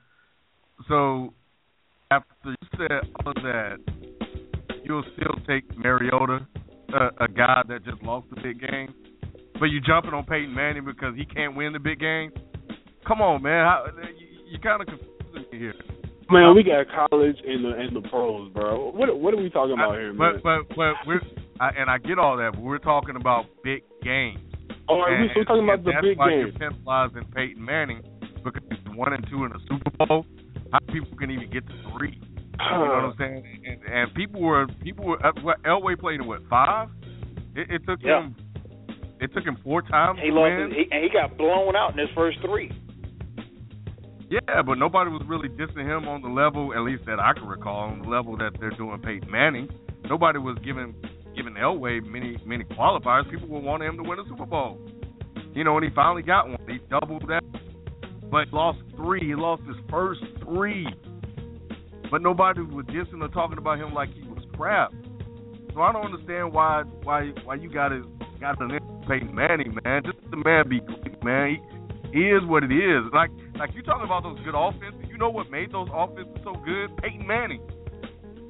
[0.87, 1.33] so
[2.11, 3.77] after you said all of that,
[4.83, 6.47] you'll still take Mariota,
[6.93, 8.93] a, a guy that just lost the big game,
[9.59, 12.31] but you jumping on Peyton Manning because he can't win the big game.
[13.07, 13.65] Come on, man.
[13.65, 13.85] How,
[14.17, 15.73] you, you kind of confusing me here.
[16.31, 18.91] Man, we got college and the and the pros, bro.
[18.91, 20.39] What what are we talking about I- here, man?
[20.41, 21.21] but but but we're
[21.59, 24.39] I, and I get all that, but we're talking about big games.
[24.87, 26.53] All right, And- we- we're talking and about the big games.
[26.59, 27.05] that's why.
[27.11, 28.01] You're penalizing Peyton Manning
[28.43, 30.25] because he's one and two in the Super Bowl.
[30.71, 32.19] How people can even get to three?
[32.21, 33.43] You know what I'm saying?
[33.65, 36.89] And, and people were people were uh, what Elway played in what five?
[37.55, 38.23] It, it took Yeah.
[38.23, 38.35] him.
[39.21, 40.69] It took him four times He to lost, win.
[40.69, 42.71] his, he, and he got blown out in his first three.
[44.29, 47.47] Yeah, but nobody was really dissing him on the level, at least that I can
[47.47, 49.67] recall, on the level that they're doing Peyton Manning.
[50.07, 50.93] Nobody was giving
[51.35, 53.29] giving Elway many many qualifiers.
[53.31, 54.79] People were wanting him to win a Super Bowl.
[55.53, 56.59] You know, and he finally got one.
[56.67, 57.43] He doubled that,
[58.29, 59.25] but lost three.
[59.25, 60.87] He lost his first three.
[62.11, 64.91] But nobody was dissing or talking about him like he was crap.
[65.73, 68.07] So I don't understand why why why you got to
[68.39, 70.03] got to Peyton Manning, man.
[70.05, 71.49] Just the man be great, man.
[71.49, 71.78] He
[72.13, 73.05] is what it is.
[73.13, 75.09] Like like you talking about those good offenses.
[75.09, 76.95] You know what made those offenses so good?
[76.97, 77.61] Peyton Manning.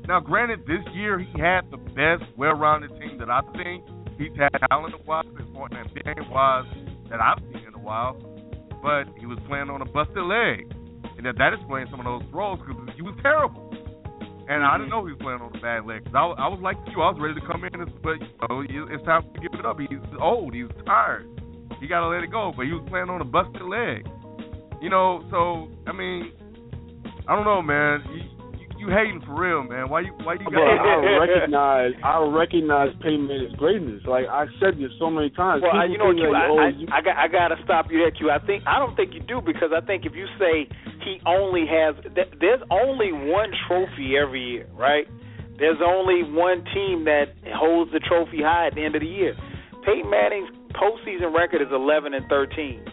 [0.08, 3.84] Now, granted, this year he had the best, well-rounded team that I've seen.
[4.18, 6.66] He's had talent-wise and game-wise
[7.12, 8.18] that I've seen in a while.
[8.82, 10.66] But he was playing on a busted leg,
[11.18, 13.70] and that, that explains some of those throws because he was terrible.
[14.50, 14.98] And I didn't mm-hmm.
[14.98, 16.06] know he was playing on a bad leg.
[16.06, 18.18] 'cause I, was- I was like you, I was ready to come in, and, but
[18.18, 19.78] you know, you- it's time to give it up.
[19.80, 21.30] He's old, he's tired.
[21.82, 22.52] You got to let it go.
[22.56, 24.08] But he was playing on a busted leg.
[24.82, 26.32] You know, so I mean,
[27.28, 28.00] I don't know, man.
[28.10, 28.24] You,
[28.56, 29.90] you, you hating for real, man?
[29.90, 30.64] Why you why you But got?
[30.64, 34.02] I recognize I recognize Peyton Manning's greatness.
[34.08, 35.64] Like I said this so many times.
[35.64, 37.16] Well, I, People you know what, think Q, like, I, oh, I, you, I got
[37.18, 38.32] I got to stop you there, Q.
[38.32, 40.68] I think I don't think you do because I think if you say
[41.04, 45.08] he only has, th- there's only one trophy every year, right?
[45.60, 49.36] There's only one team that holds the trophy high at the end of the year.
[49.84, 52.86] Peyton Manning's postseason record is 11 and 13.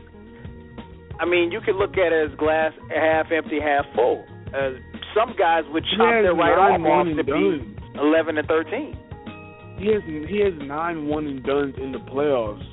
[1.19, 4.25] I mean, you could look at it as glass half empty, half full.
[4.53, 4.77] Uh,
[5.15, 8.97] some guys would he chop their right arm off to and be 11 and 13.
[9.79, 12.65] He has he has nine one and done in the playoffs.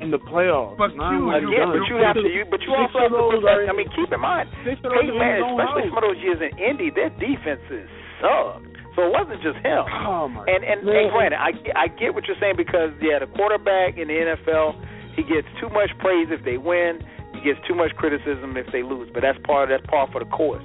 [0.00, 2.72] In the playoffs, But nine Q, one Again, but you have to, you, but you
[2.72, 3.68] also have to those put that.
[3.68, 6.56] I mean, keep in mind, Six of Peyton Manning, especially some of those years in
[6.56, 7.84] Indy, their defenses
[8.16, 8.69] sucked.
[8.96, 9.84] So it wasn't just him.
[9.86, 10.96] Oh my And and, man.
[10.96, 14.74] and granted, I I get what you're saying because yeah, the quarterback in the NFL,
[15.14, 16.98] he gets too much praise if they win,
[17.34, 19.08] he gets too much criticism if they lose.
[19.12, 20.64] But that's part of that's par for the course.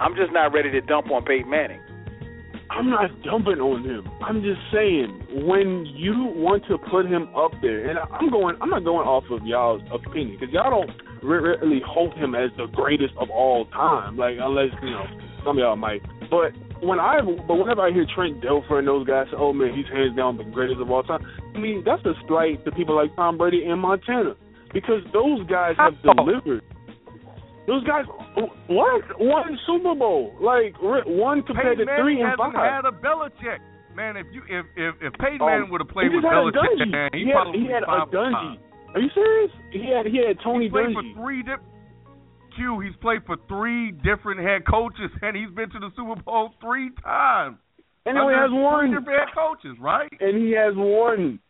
[0.00, 1.80] I'm just not ready to dump on Peyton Manning.
[2.70, 4.08] I'm not dumping on him.
[4.22, 8.70] I'm just saying when you want to put him up there, and I'm going, I'm
[8.70, 10.90] not going off of y'all's opinion because y'all don't
[11.22, 14.16] really hold him as the greatest of all time.
[14.16, 15.04] Like unless you know
[15.44, 19.06] some of y'all might, but when I but whenever I hear Trent Dilfer and those
[19.06, 21.24] guys say, "Oh man, he's hands down the greatest of all time,"
[21.54, 24.34] I mean that's a slight to people like Tom Brady and Montana
[24.72, 26.12] because those guys have How?
[26.14, 26.62] delivered.
[27.66, 28.04] Those guys,
[28.68, 29.02] what?
[29.18, 32.54] One Super Bowl, like one compared Peyton to three and five.
[32.54, 33.58] had a Belichick.
[33.96, 37.10] Man, if you if if, if Peyton Um, Manning would have played with Belichick, man,
[37.12, 38.58] he, he had, probably he had a Dungy.
[38.94, 39.50] Are you serious?
[39.72, 41.14] He had he had Tony He's played Dungy.
[41.14, 41.62] for three different.
[42.56, 46.50] Q, he's played for three different head coaches, and he's been to the Super Bowl
[46.60, 47.58] three times.
[48.04, 48.90] And he only has one.
[48.90, 50.10] different head coaches, right?
[50.20, 51.40] And he has one.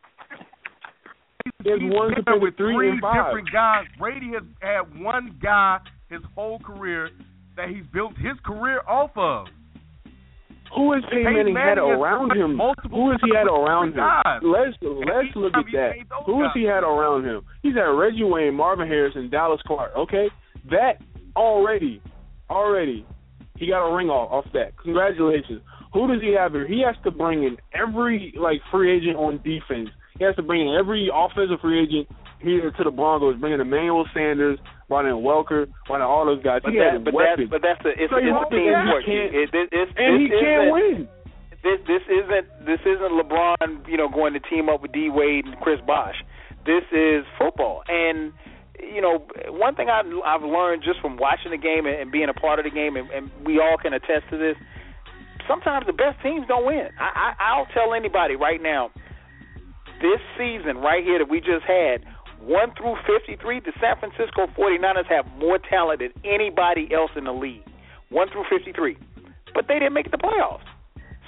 [1.63, 3.85] He has He's one been with three three different guys.
[3.99, 5.79] Brady has had one guy
[6.09, 7.11] his whole career
[7.57, 9.47] that he's built his career off of.
[10.75, 12.59] Who has Peyton Peyton Manning had Manning has around him?
[12.91, 13.97] Who has he had around him?
[13.97, 14.41] guys.
[14.43, 15.93] Let's let's look at that.
[16.27, 17.43] Who has he had around him?
[17.63, 19.93] He's had Reggie Wayne, Marvin Harrison, Dallas Clark.
[19.97, 20.29] Okay,
[20.71, 21.03] that
[21.37, 22.01] already,
[22.51, 23.07] already,
[23.57, 24.77] he got a ring off off that.
[24.83, 25.63] Congratulations.
[25.93, 26.67] Who does he have here?
[26.67, 29.89] He has to bring in every like free agent on defense.
[30.19, 32.09] He has to bring in every offensive free agent
[32.41, 33.41] here to the Broncos.
[33.41, 36.61] Bringing Emmanuel Sanders, brought in Welker, brought in all those guys.
[36.63, 39.05] But he that, but that's but that's the it's, So it's a team sport.
[39.09, 41.09] It, it, it's, and he can't win.
[41.65, 45.47] This this isn't this isn't LeBron, you know, going to team up with D Wade
[45.47, 46.17] and Chris Bosh.
[46.67, 48.33] This is football, and
[48.81, 52.29] you know, one thing I've, I've learned just from watching the game and, and being
[52.29, 54.57] a part of the game, and, and we all can attest to this.
[55.49, 56.89] Sometimes the best teams don't win.
[56.99, 58.91] I, I, I'll tell anybody right now,
[60.01, 62.05] this season right here that we just had,
[62.41, 67.33] 1 through 53, the San Francisco 49ers have more talent than anybody else in the
[67.33, 67.65] league.
[68.11, 68.97] 1 through 53.
[69.55, 70.67] But they didn't make the playoffs.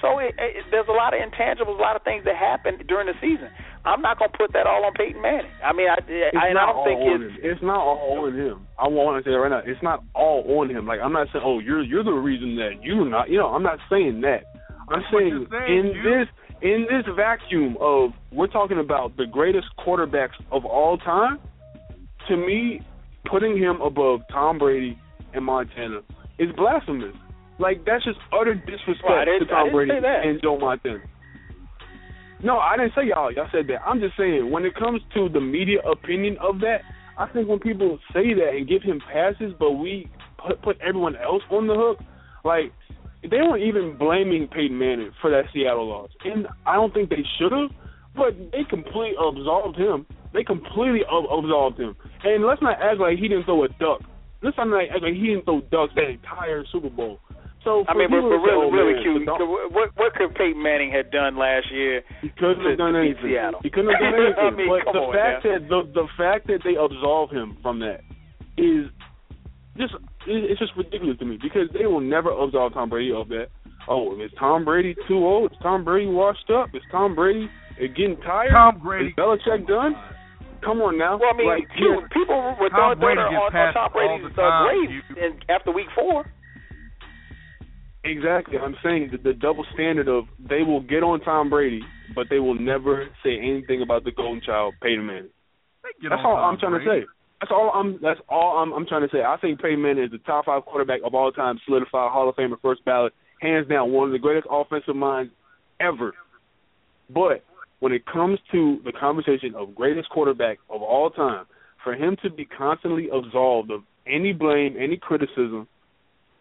[0.01, 3.07] So it, it, there's a lot of intangibles, a lot of things that happen during
[3.07, 3.49] the season.
[3.85, 5.51] I'm not gonna put that all on Peyton Manning.
[5.63, 7.51] I mean, I, It's I, not I don't think it's him.
[7.51, 8.67] It's not all on him.
[8.77, 9.61] I want to say that right now.
[9.65, 10.85] It's not all on him.
[10.85, 13.29] Like I'm not saying, oh, you're you're the reason that you're not.
[13.29, 14.43] You know, I'm not saying that.
[14.89, 16.03] I'm saying, saying, in you.
[16.03, 16.27] this
[16.61, 21.39] in this vacuum of we're talking about the greatest quarterbacks of all time.
[22.27, 22.81] To me,
[23.25, 24.99] putting him above Tom Brady
[25.33, 26.01] and Montana
[26.37, 27.15] is blasphemous.
[27.59, 30.99] Like that's just utter disrespect Well, to Tom Brady and Joe Montana.
[32.43, 33.31] No, I didn't say y'all.
[33.31, 33.81] Y'all said that.
[33.85, 36.81] I'm just saying when it comes to the media opinion of that,
[37.17, 41.15] I think when people say that and give him passes, but we put put everyone
[41.17, 41.99] else on the hook,
[42.45, 42.71] like
[43.21, 47.25] they weren't even blaming Peyton Manning for that Seattle loss, and I don't think they
[47.37, 47.71] should have.
[48.15, 50.05] But they completely absolved him.
[50.33, 51.95] They completely ab- absolved him.
[52.23, 54.01] And let's not act like he didn't throw a duck.
[54.41, 57.19] Let's not act like he didn't throw ducks that entire Super Bowl.
[57.63, 59.73] So I mean, but, people but really, "Oh, really man, cute.
[59.75, 62.03] What what could Peyton Manning have done last year?
[62.21, 63.35] He couldn't to- have done anything.
[63.35, 63.59] Seattle.
[63.63, 64.47] He couldn't have done anything.
[64.47, 65.51] I mean, but the on fact now.
[65.59, 67.99] that the the fact that they absolve him from that
[68.57, 68.87] is
[69.75, 69.93] just
[70.27, 73.47] it's just ridiculous to me because they will never absolve Tom Brady of that.
[73.87, 75.51] Oh, is Tom Brady too old?
[75.51, 76.69] Is Tom Brady washed up?
[76.73, 77.49] Is Tom Brady
[77.79, 78.51] getting tired?
[78.51, 79.09] Tom Brady.
[79.09, 79.95] Is Belichick done?
[80.63, 81.17] Come on now.
[81.17, 83.89] Well, I mean, like, people, yeah, people were throwing Brady dirt on, on Tom all
[83.95, 86.27] Brady's the uh, time, grave you- in, after week four.
[88.03, 88.57] Exactly.
[88.57, 91.81] I'm saying that the double standard of they will get on Tom Brady,
[92.15, 95.29] but they will never say anything about the golden child, Peyton Manning.
[96.01, 96.85] That's all Tom I'm trying Brady.
[96.85, 97.07] to say.
[97.41, 97.99] That's all I'm.
[98.01, 99.23] That's all I'm, I'm trying to say.
[99.23, 102.35] I think Peyton Manning is the top five quarterback of all time, solidified Hall of
[102.35, 105.31] Famer, first ballot, hands down, one of the greatest offensive minds
[105.79, 106.13] ever.
[107.09, 107.43] But
[107.79, 111.45] when it comes to the conversation of greatest quarterback of all time,
[111.83, 115.67] for him to be constantly absolved of any blame, any criticism,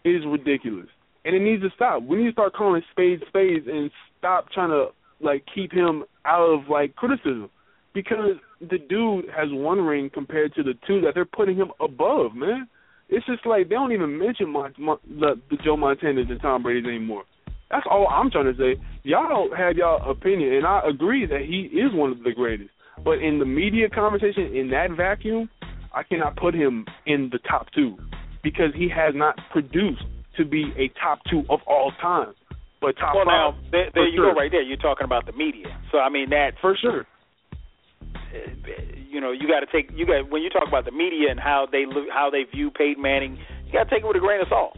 [0.05, 0.89] is ridiculous,
[1.24, 2.03] and it needs to stop.
[2.03, 4.89] We need to start calling spades spades and stop trying to
[5.20, 7.51] like keep him out of like criticism
[7.95, 12.35] because the dude has one ring compared to the two that they're putting him above,
[12.35, 12.69] man.
[13.09, 16.62] It's just like they don't even mention Mon- Mon- the, the Joe Montanas and Tom
[16.62, 17.24] Brady's anymore.
[17.70, 18.81] That's all I'm trying to say.
[19.03, 22.70] Y'all have y'all opinion, and I agree that he is one of the greatest.
[23.05, 25.49] But in the media conversation, in that vacuum,
[25.95, 27.97] I cannot put him in the top two
[28.43, 30.03] because he has not produced
[30.39, 32.32] to be a top two of all time.
[32.81, 34.32] But top Well, now five, there, there you sure.
[34.32, 34.62] go, right there.
[34.62, 35.66] You're talking about the media.
[35.93, 37.06] So I mean that for sure.
[39.10, 41.40] you know you got to take you got when you talk about the media and
[41.40, 43.36] how they look how they view Peyton Manning,
[43.66, 44.77] you got to take it with a grain of salt.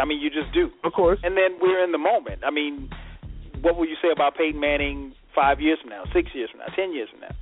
[0.00, 0.70] I mean, you just do.
[0.84, 1.18] Of course.
[1.22, 2.40] And then we're in the moment.
[2.46, 2.88] I mean,
[3.60, 6.72] what will you say about Peyton Manning five years from now, six years from now,
[6.74, 7.34] ten years from now?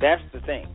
[0.00, 0.66] That's the thing.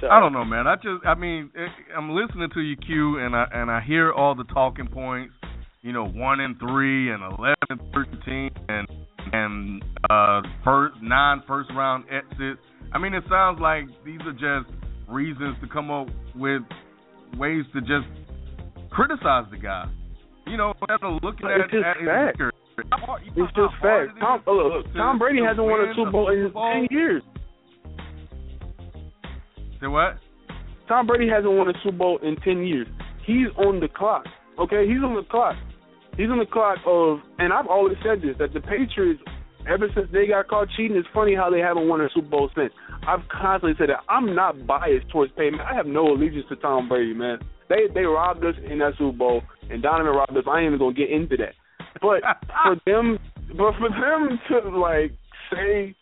[0.00, 0.66] So I don't know, man.
[0.66, 1.50] I just, I mean,
[1.96, 5.34] I'm listening to you, Q, and I and I hear all the talking points.
[5.82, 8.86] You know, one and three, and eleven and thirteen, and
[9.32, 12.60] and uh, first nine first round exits.
[12.92, 14.72] I mean, it sounds like these are just
[15.08, 16.62] reasons to come up with
[17.38, 18.08] ways to just
[18.90, 19.84] criticize the guy.
[20.46, 22.38] You know, instead of looking But at, it's just at his fact.
[22.38, 22.52] career.
[22.90, 24.20] How hard- you know It's just hard fact.
[24.20, 26.72] Tom, look, look, Tom Brady hasn't won a win Super Bowl in Super Bowl.
[26.72, 27.22] ten years.
[29.80, 30.18] Say what?
[30.88, 32.86] Tom Brady hasn't won a Super Bowl in ten years.
[33.24, 34.24] He's on the clock.
[34.58, 35.56] Okay, he's on the clock.
[36.16, 39.22] He's on the clock of, and I've always said this that the Patriots,
[39.68, 42.50] ever since they got caught cheating, it's funny how they haven't won a Super Bowl
[42.54, 42.72] since.
[43.06, 45.60] I've constantly said that I'm not biased towards Peyton.
[45.60, 47.38] I have no allegiance to Tom Brady, man.
[47.68, 50.44] They they robbed us in that Super Bowl, and Donovan robbed us.
[50.46, 51.54] I ain't even gonna get into that.
[52.02, 52.20] But
[52.64, 53.18] for them,
[53.56, 55.12] but for them to like
[55.52, 55.94] say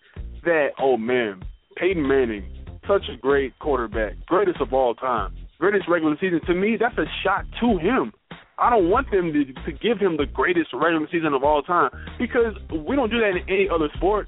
[0.44, 1.42] that, oh man,
[1.76, 2.57] Peyton Manning,
[2.88, 6.40] such a great quarterback, greatest of all time, greatest regular season.
[6.46, 8.12] To me, that's a shot to him.
[8.58, 11.90] I don't want them to, to give him the greatest regular season of all time
[12.18, 14.26] because we don't do that in any other sport.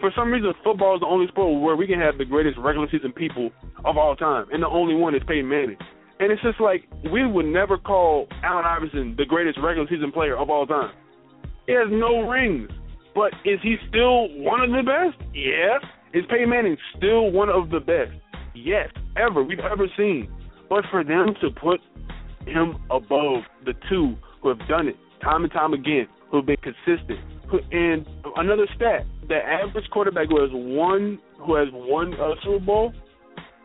[0.00, 2.88] For some reason, football is the only sport where we can have the greatest regular
[2.90, 3.50] season people
[3.84, 5.76] of all time, and the only one is Peyton Manning.
[6.20, 10.36] And it's just like we would never call Allen Iverson the greatest regular season player
[10.36, 10.92] of all time.
[11.66, 12.70] He has no rings,
[13.14, 15.16] but is he still one of the best?
[15.32, 15.80] Yes.
[16.14, 18.12] Is Peyton Manning still one of the best?
[18.54, 20.28] Yes, ever we've ever seen.
[20.70, 21.80] But for them to put
[22.46, 26.56] him above the two who have done it time and time again, who have been
[26.62, 27.18] consistent,
[27.72, 32.64] and another stat: the average quarterback who has one who has won a uh, Super
[32.64, 32.92] Bowl,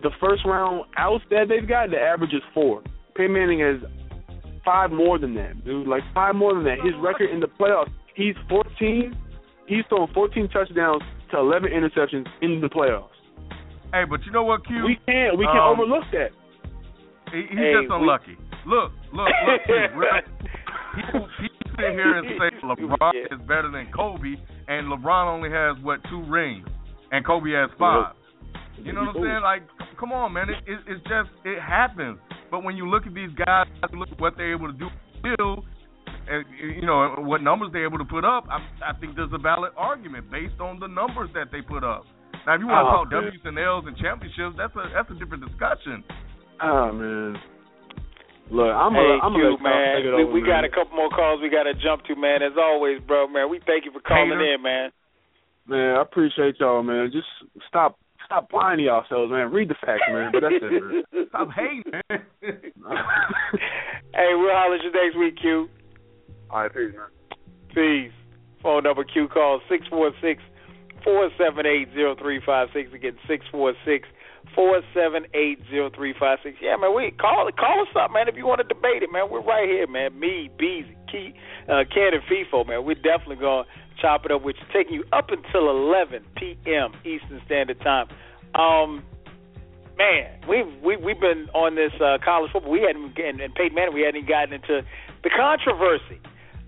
[0.01, 2.81] the first round outs that they've got, the average is four.
[3.15, 3.77] Peyton Manning has
[4.65, 5.87] five more than that, dude.
[5.87, 6.77] Like five more than that.
[6.83, 9.15] His record in the playoffs, he's 14.
[9.67, 13.09] He's thrown 14 touchdowns to 11 interceptions in the playoffs.
[13.93, 14.83] Hey, but you know what, Q?
[14.85, 16.29] We can't we can't Um, overlook that.
[17.31, 18.37] He, he's Hey, just we- unlucky.
[18.65, 19.61] Look, look, look.
[20.95, 23.35] People, people sit here and say LeBron Yeah.
[23.35, 24.35] is better than Kobe,
[24.67, 26.67] and LeBron only has what two rings,
[27.11, 28.15] and Kobe has five.
[28.77, 29.41] You know what I'm saying?
[29.43, 29.63] Like,
[29.99, 30.49] come on, man.
[30.49, 32.17] It, it, it's just it happens.
[32.49, 34.87] But when you look at these guys, look at what they're able to do,
[35.19, 35.63] still,
[36.75, 38.45] you know what numbers they're able to put up.
[38.49, 38.59] I,
[38.91, 42.03] I think there's a valid argument based on the numbers that they put up.
[42.47, 43.23] Now, if you want to Oh, talk man.
[43.33, 46.03] W's and L's and championships, that's a that's a different discussion.
[46.61, 47.35] Oh man.
[48.49, 49.95] Look, I'm hey, a, I'm Q, gonna man.
[50.01, 52.15] take it we over, we got a couple more calls we got to jump to,
[52.17, 52.41] man.
[52.41, 53.49] As always, bro, man.
[53.49, 54.55] We thank you for calling Hater.
[54.55, 54.89] in, man.
[55.69, 57.11] Man, I appreciate y'all, man.
[57.13, 57.29] Just
[57.69, 59.51] stop stop lying to yourselves, man.
[59.53, 60.31] Read the facts, man.
[60.33, 61.03] But that's it, man.
[61.29, 62.25] Stop hating, man.
[64.11, 65.69] Hey, we'll holler at you next week, Q.
[66.49, 67.37] All right, peace, man.
[67.73, 68.11] Peace.
[68.61, 70.43] Phone number Q call six four six
[71.03, 74.05] four seven eight zero three five six again six four six
[74.53, 76.57] four seven eight zero three five six.
[76.61, 78.27] Yeah, man, we call call us up, man.
[78.27, 80.19] If you want to debate it, man, we're right here, man.
[80.19, 81.33] Me, Beezy, Key,
[81.69, 82.83] uh, Ken, and Feefo, man.
[82.83, 83.63] We're definitely gonna
[84.01, 86.91] chop it up with you, taking you up until eleven p.m.
[87.05, 88.07] Eastern Standard Time.
[88.55, 89.03] Um,
[89.97, 92.71] man, we've we, we've been on this uh, college football.
[92.71, 93.93] We hadn't and, and Peyton Manning.
[93.93, 94.81] We hadn't even gotten into
[95.23, 96.19] the controversy.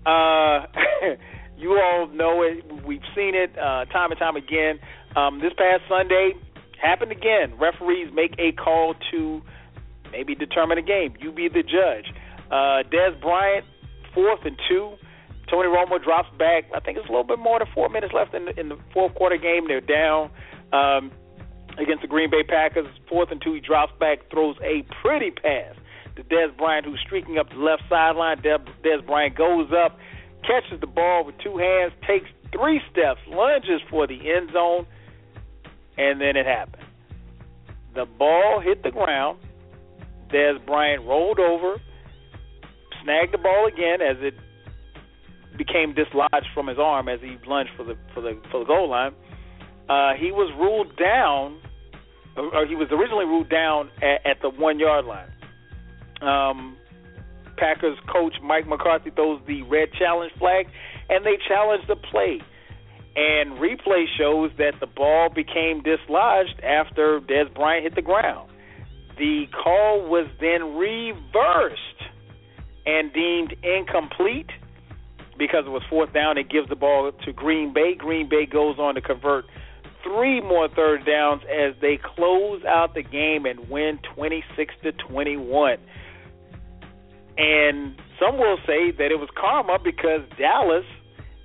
[0.06, 0.66] Uh,
[1.56, 2.84] you all know it.
[2.84, 4.78] We've seen it uh, time and time again.
[5.16, 6.32] Um, this past Sunday
[6.80, 7.58] happened again.
[7.58, 9.42] Referees make a call to
[10.10, 11.14] maybe determine a game.
[11.20, 12.12] You be the judge.
[12.50, 13.64] Uh, Dez Bryant,
[14.14, 14.94] fourth and two.
[15.50, 16.64] Tony Romo drops back.
[16.74, 18.78] I think it's a little bit more than four minutes left in the, in the
[18.92, 19.68] fourth quarter game.
[19.68, 20.30] They're down.
[20.72, 21.12] Um,
[21.78, 22.86] against the Green Bay Packers.
[23.08, 25.74] Fourth and two, he drops back, throws a pretty pass
[26.16, 28.38] to Dez Bryant, who's streaking up the left sideline.
[28.38, 29.98] Dez, Bryant goes up,
[30.42, 34.86] catches the ball with two hands, takes three steps, lunges for the end zone,
[35.96, 36.84] and then it happened.
[37.94, 39.38] The ball hit the ground.
[40.32, 41.80] Dez Bryant rolled over,
[43.02, 44.34] snagged the ball again as it
[45.56, 48.88] became dislodged from his arm as he lunged for the for the for the goal
[48.88, 49.12] line.
[49.88, 51.60] Uh, he was ruled down,
[52.36, 55.28] or or he was originally ruled down at, at the one yard line.
[56.22, 56.76] Um,
[57.56, 60.66] Packers coach Mike McCarthy throws the red challenge flag,
[61.08, 62.40] and they challenge the play.
[63.14, 68.50] And replay shows that the ball became dislodged after Dez Bryant hit the ground.
[69.18, 71.78] The call was then reversed
[72.86, 74.48] and deemed incomplete
[75.38, 76.38] because it was fourth down.
[76.38, 77.94] It gives the ball to Green Bay.
[77.94, 79.44] Green Bay goes on to convert
[80.02, 85.78] three more third downs as they close out the game and win 26 to 21.
[87.42, 90.84] And some will say that it was karma because Dallas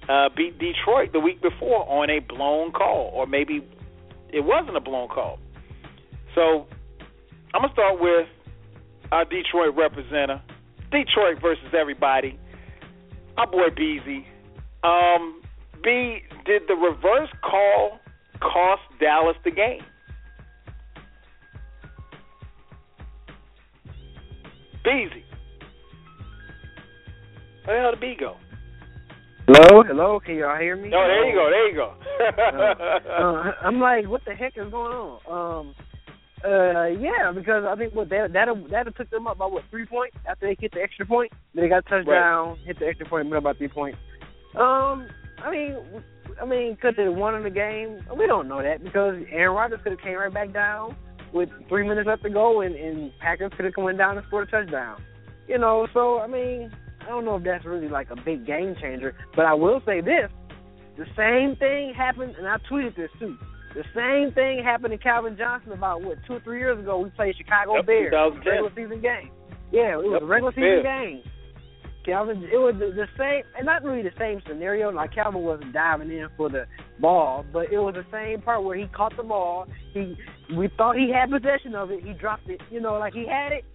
[0.08, 3.68] uh, beat Detroit the week before on a blown call, or maybe
[4.32, 5.40] it wasn't a blown call.
[6.36, 6.68] So
[7.56, 8.28] I'm gonna start with
[9.12, 10.42] our Detroit representative,
[10.92, 12.38] Detroit versus everybody.
[13.38, 14.28] Our boy Beezy.
[14.84, 15.42] Um,
[15.84, 18.00] B, did the reverse call
[18.40, 19.82] cost Dallas the game?
[24.84, 25.27] Beezy.
[27.68, 28.38] Where the hell did B go?
[29.46, 30.90] Hello, hello, can y'all hear me?
[30.96, 31.94] Oh, there you go, there you go.
[33.12, 35.20] uh, I'm like, what the heck is going on?
[35.28, 35.76] Um,
[36.46, 39.86] uh, yeah, because I think what that that that took them up by what three
[39.86, 41.34] points after they hit the extra point.
[41.54, 43.98] Then they got a touchdown, hit the extra point, made about three points.
[44.56, 45.08] Um,
[45.44, 45.76] I mean,
[46.42, 48.00] I mean, could they have won in the game?
[48.18, 50.96] We don't know that because Aaron Rodgers could have came right back down
[51.34, 54.48] with three minutes left to go, and, and Packers could have come down and scored
[54.48, 55.02] a touchdown.
[55.50, 56.72] You know, so I mean,
[57.08, 60.02] I don't know if that's really like a big game changer, but I will say
[60.02, 60.30] this:
[60.98, 63.38] the same thing happened, and I tweeted this too.
[63.76, 67.00] The same thing happened to Calvin Johnson about what two or three years ago.
[67.00, 68.52] We played Chicago Yep, Bears 2010.
[68.52, 69.32] regular season game.
[69.72, 71.24] Yeah, it was Yep, a regular season game.
[72.04, 74.92] Calvin, it was the, the same, and not really the same scenario.
[74.92, 76.66] Like Calvin wasn't diving in for the
[77.00, 79.66] ball, but it was the same part where he caught the ball.
[79.94, 80.18] He,
[80.56, 82.04] we thought he had possession of it.
[82.04, 82.62] He dropped it.
[82.72, 83.66] You know, like he had it,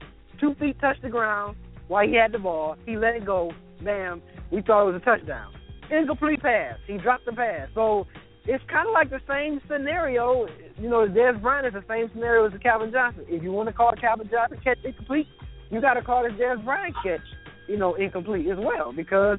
[0.40, 1.56] two feet touched the ground
[1.93, 2.77] while he had the ball.
[2.86, 3.52] He let it go.
[3.85, 4.23] Bam.
[4.51, 5.52] We thought it was a touchdown.
[5.90, 6.78] Incomplete pass.
[6.86, 7.69] He dropped the pass.
[7.74, 8.06] So
[8.47, 10.47] it's kind of like the same scenario.
[10.81, 13.27] You know, Dez Bryant is the same scenario as the Calvin Johnson.
[13.28, 15.27] If you want to call Calvin Johnson catch incomplete,
[15.70, 17.20] you got to call the Dez Bryant catch,
[17.69, 19.39] you know, incomplete as well because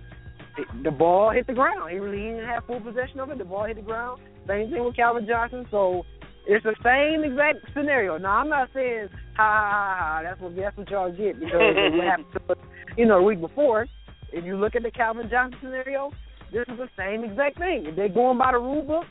[0.83, 1.91] the ball hit the ground.
[1.91, 3.39] He really didn't have full possession of it.
[3.39, 4.21] The ball hit the ground.
[4.47, 5.65] Same thing with Calvin Johnson.
[5.71, 6.05] So
[6.45, 8.17] it's the same exact scenario.
[8.17, 11.59] Now I'm not saying ha ha ha, ha that's what that's what y'all get because
[11.59, 12.57] what happened to us,
[12.97, 13.87] you know, the week before.
[14.31, 16.11] If you look at the Calvin Johnson scenario,
[16.51, 17.85] this is the same exact thing.
[17.85, 19.05] If they're going by the rule book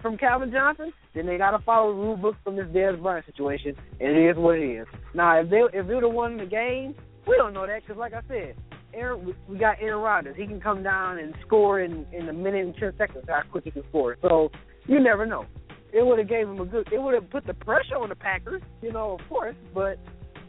[0.00, 3.26] from Calvin Johnson, then they got to follow the rule book from this Dez Bryant
[3.26, 4.86] situation, and it is what it is.
[5.14, 6.94] Now, if they if they would have won the game,
[7.26, 8.56] we don't know that because, like I said,
[8.94, 10.36] Aaron, we got Aaron Rodgers.
[10.36, 13.24] He can come down and score in in a minute and ten seconds.
[13.28, 14.16] How quick he can score.
[14.22, 14.50] So
[14.86, 15.46] you never know.
[15.92, 16.88] It would have gave him a good.
[16.92, 19.54] It would have put the pressure on the Packers, you know, of course.
[19.74, 19.98] But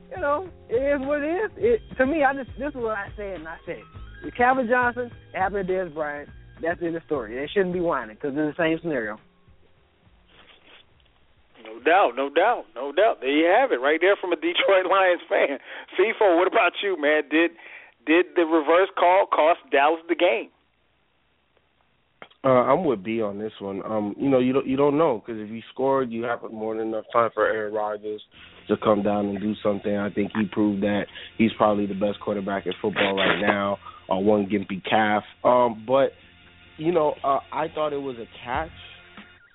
[0.10, 1.52] you know, it is what it is.
[1.58, 3.86] It to me, I just this is what I said, and I said it.
[4.24, 6.30] With Calvin Johnson, it happened to Dez Bryant.
[6.62, 7.36] That's in the story.
[7.36, 9.20] They shouldn't be whining because it's the same scenario.
[11.66, 13.20] No doubt, no doubt, no doubt.
[13.20, 15.60] There you have it, right there from a Detroit Lions fan.
[15.98, 17.24] CFO, what about you, man?
[17.30, 17.52] Did
[18.06, 20.50] did the reverse call cost Dallas the game?
[22.46, 23.82] Uh, I'm with B on this one.
[23.86, 26.76] Um, you know, you don't you don't know because if you scored, you have more
[26.76, 28.22] than enough time for Aaron Rodgers
[28.68, 29.96] to come down and do something.
[29.96, 31.06] I think he proved that
[31.38, 33.78] he's probably the best quarterback in football right now.
[34.10, 35.24] On uh, one gimpy calf.
[35.46, 36.12] Um, but
[36.76, 38.70] you know, uh, I thought it was a catch.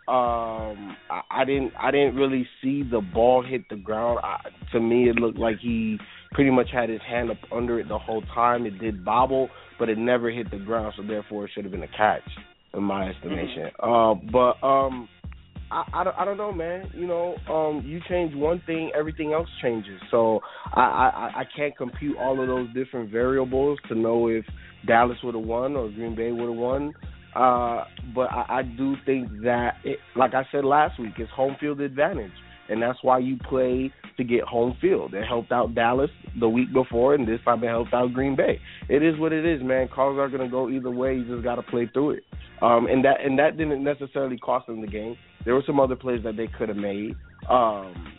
[0.09, 4.21] Um, I, I didn't I didn't really see the ball hit the ground.
[4.23, 4.39] I,
[4.73, 5.99] to me, it looked like he
[6.33, 8.65] pretty much had his hand up under it the whole time.
[8.65, 11.83] It did bobble, but it never hit the ground, so therefore it should have been
[11.83, 12.23] a catch
[12.75, 13.71] in my estimation.
[13.81, 15.09] Uh, but um,
[15.71, 16.91] I, I don't I don't know, man.
[16.95, 20.01] You know, um, you change one thing, everything else changes.
[20.11, 20.41] So
[20.75, 24.45] I I, I can't compute all of those different variables to know if
[24.87, 26.95] Dallas would have won or Green Bay would have won.
[27.35, 27.85] Uh,
[28.15, 31.81] but I, I do think that, it, like I said last week, it's home field
[31.81, 32.33] advantage,
[32.69, 35.15] and that's why you play to get home field.
[35.15, 38.61] It helped out Dallas the week before, and this time it helped out Green Bay.
[38.89, 39.89] It is what it is, man.
[39.89, 41.15] Calls are going to go either way.
[41.15, 42.25] You just got to play through it.
[42.61, 45.17] Um, and that and that didn't necessarily cost them the game.
[45.45, 47.15] There were some other plays that they could have made.
[47.49, 48.13] Um,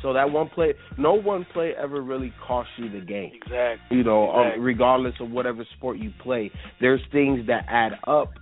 [0.00, 3.30] so that one play, no one play ever really cost you the game.
[3.34, 3.98] Exactly.
[3.98, 4.58] You know, exactly.
[4.58, 8.32] um, regardless of whatever sport you play, there's things that add up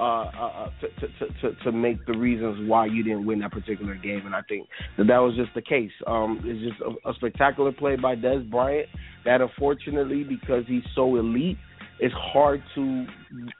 [0.00, 3.52] uh, uh, uh to, to, to to make the reasons why you didn't win that
[3.52, 4.68] particular game, and I think
[4.98, 5.92] that that was just the case.
[6.06, 8.88] Um, it's just a, a spectacular play by Dez Bryant
[9.24, 11.58] that, unfortunately, because he's so elite,
[11.98, 13.06] it's hard to,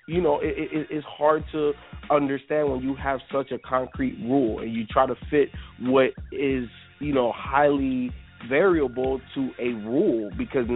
[0.06, 1.72] you know, it, it, it's hard to
[2.10, 5.48] understand when you have such a concrete rule and you try to fit
[5.80, 6.68] what is
[6.98, 8.10] you know, highly
[8.48, 10.66] variable to a rule because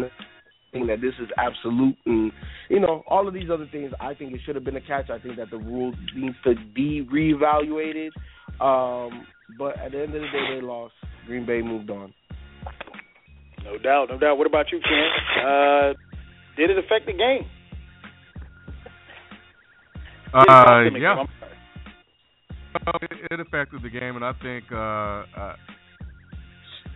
[0.73, 2.33] nothing that this is absolute and
[2.69, 5.11] you know all of these other things i think it should have been a catch.
[5.11, 8.11] I think that the rules needs to be reevaluated.
[8.61, 9.27] Um
[9.59, 10.95] but at the end of the day they lost.
[11.27, 12.13] Green bay moved on.
[13.65, 14.39] No doubt no doubt.
[14.39, 15.45] What about you ken?
[15.45, 15.93] Uh
[16.57, 17.47] did it affect the game?
[20.33, 20.45] Uh
[20.99, 21.25] yeah.
[23.03, 25.57] It, it affected the game and i think uh, uh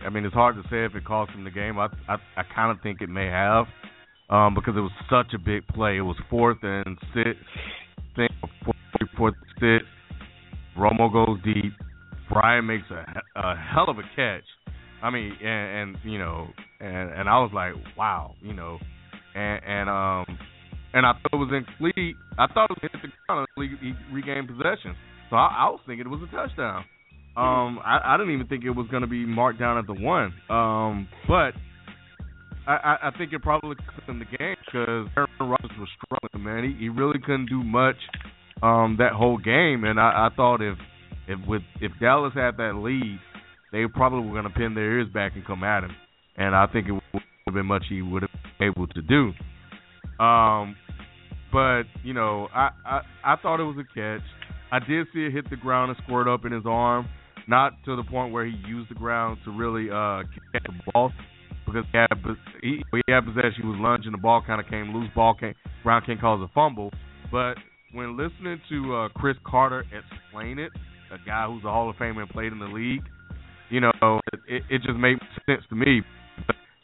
[0.03, 1.77] I mean, it's hard to say if it cost him the game.
[1.79, 3.65] I I, I kind of think it may have,
[4.29, 5.97] um, because it was such a big play.
[5.97, 7.37] It was fourth and six,
[8.15, 8.29] thing
[8.63, 9.85] fourth, fourth six.
[10.77, 11.73] Romo goes deep.
[12.31, 13.05] Bryant makes a,
[13.39, 14.43] a hell of a catch.
[15.01, 16.47] I mean, and, and you know,
[16.79, 18.79] and and I was like, wow, you know,
[19.35, 20.37] and and um,
[20.93, 22.15] and I thought it was incomplete.
[22.37, 23.47] I thought it was hit the ground.
[23.57, 24.95] He regained possession.
[25.29, 26.85] So I, I was thinking it was a touchdown.
[27.37, 29.93] Um, I, I didn't even think it was going to be marked down at the
[29.93, 30.33] one.
[30.49, 31.51] Um, but
[32.65, 36.45] I, I, I think it probably cost him the game because Aaron Rodgers was struggling,
[36.45, 36.63] man.
[36.63, 37.97] He, he really couldn't do much
[38.63, 40.77] um, that whole game, and I, I thought if
[41.27, 43.19] if with if Dallas had that lead,
[43.73, 45.91] they probably were going to pin their ears back and come at him,
[46.37, 49.33] and I think it would have been much he would have been able to do.
[50.23, 50.77] Um,
[51.51, 54.25] but you know, I, I I thought it was a catch.
[54.71, 57.09] I did see it hit the ground and squirt up in his arm
[57.47, 61.11] not to the point where he used the ground to really uh, catch the ball
[61.65, 62.07] because he had
[62.61, 63.61] he, he had possession.
[63.61, 65.09] He was lunging, the ball kind of came loose.
[65.15, 65.53] Ball came,
[65.83, 66.91] ground came cause a fumble.
[67.31, 67.55] But
[67.93, 70.71] when listening to uh, Cris Carter explain it,
[71.11, 73.03] a guy who's a Hall of Famer and played in the league,
[73.69, 76.01] you know, it, it just made sense to me.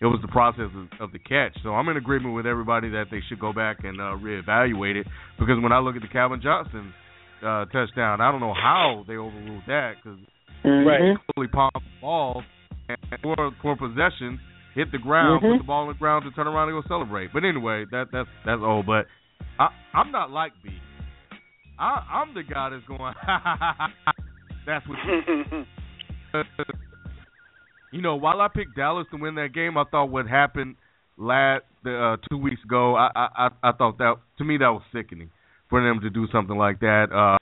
[0.01, 1.55] It was the process of, of the catch.
[1.61, 5.05] So I'm in agreement with everybody that they should go back and uh, reevaluate it
[5.37, 6.91] because when I look at the Calvin Johnson
[7.45, 10.17] uh, touchdown, I don't know how they overruled that because
[10.63, 10.87] Mm-hmm.
[10.87, 11.17] Right.
[11.35, 12.43] Fully palm the ball
[13.21, 14.39] for, for possession,
[14.75, 15.53] hit the ground, mm-hmm.
[15.53, 17.33] put the ball on the ground to turn around and go celebrate.
[17.33, 18.85] But anyway, that that's that's old.
[18.85, 19.07] But
[19.59, 20.69] I I'm not like B.
[21.79, 23.13] I I'm the guy that's going.
[24.65, 24.97] that's what.
[27.91, 30.75] you know, while I picked Dallas to win that game, I thought what happened
[31.17, 35.29] last uh, two weeks ago, I, I I thought that to me that was sickening
[35.69, 37.07] for them to do something like that.
[37.11, 37.37] Uh,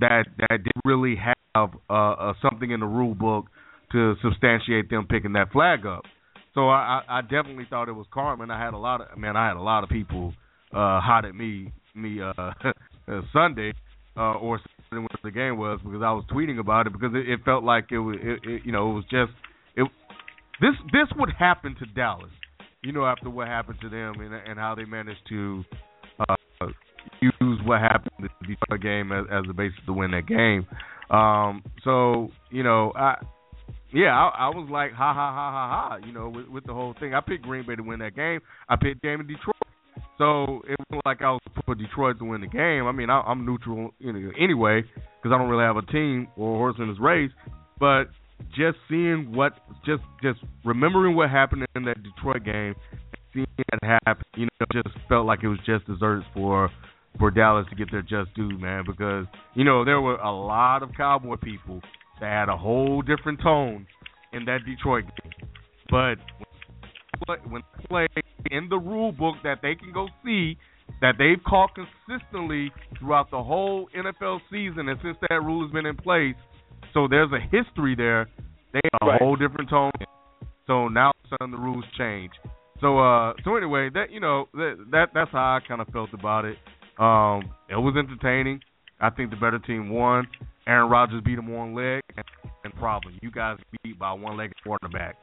[0.00, 3.46] that that didn't really have uh, uh, something in the rule book
[3.92, 6.02] to substantiate them picking that flag up.
[6.54, 9.36] So I, I definitely thought it was karma, and I had a lot of man,
[9.36, 10.32] I had a lot of people
[10.72, 12.52] uh, hot at me me uh,
[13.32, 13.72] Sunday
[14.16, 14.60] uh, or
[14.90, 17.86] when the game was because I was tweeting about it because it, it felt like
[17.90, 19.32] it was it, it, you know it was just
[19.76, 19.86] it
[20.60, 22.30] this this would happen to Dallas,
[22.82, 25.64] you know, after what happened to them and and how they managed to
[26.20, 26.36] uh,
[27.66, 30.66] what happened in the Detroit game as, as a basis to win that game.
[31.10, 33.16] Um, so you know, I
[33.92, 36.74] yeah, I, I was like ha ha ha ha ha, you know, with, with the
[36.74, 37.14] whole thing.
[37.14, 38.40] I picked Green Bay to win that game.
[38.68, 39.56] I picked game in Detroit.
[40.18, 42.86] So it wasn't like I was for Detroit to win the game.
[42.86, 44.82] I mean, I, I'm neutral you know, anyway
[45.26, 47.30] because I don't really have a team or horse in this race.
[47.78, 48.04] But
[48.50, 52.74] just seeing what, just just remembering what happened in that Detroit game,
[53.34, 56.70] seeing that happen, you know, just felt like it was just deserved for
[57.18, 58.84] for Dallas to get their just due, man.
[58.86, 61.80] Because you know there were a lot of Cowboy people
[62.20, 63.86] that had a whole different tone
[64.32, 65.32] in that Detroit game,
[65.90, 66.16] but
[67.48, 68.06] when they play
[68.50, 70.56] in the rule book that they can go see
[71.00, 75.86] that they've called consistently throughout the whole NFL season and since that rule has been
[75.86, 76.36] in place.
[76.94, 78.28] So there's a history there.
[78.72, 79.20] They have a Right.
[79.20, 79.90] whole different tone.
[80.66, 82.32] So now all of a sudden the rules change.
[82.80, 86.12] So uh so anyway, that you know, that, that that's how I kind of felt
[86.12, 86.56] about it.
[86.98, 88.60] Um it was entertaining.
[89.00, 90.26] I think the better team won.
[90.66, 92.24] Aaron Rodgers beat him one leg and,
[92.64, 93.18] and problem.
[93.22, 95.16] You guys beat by one leg quarterback.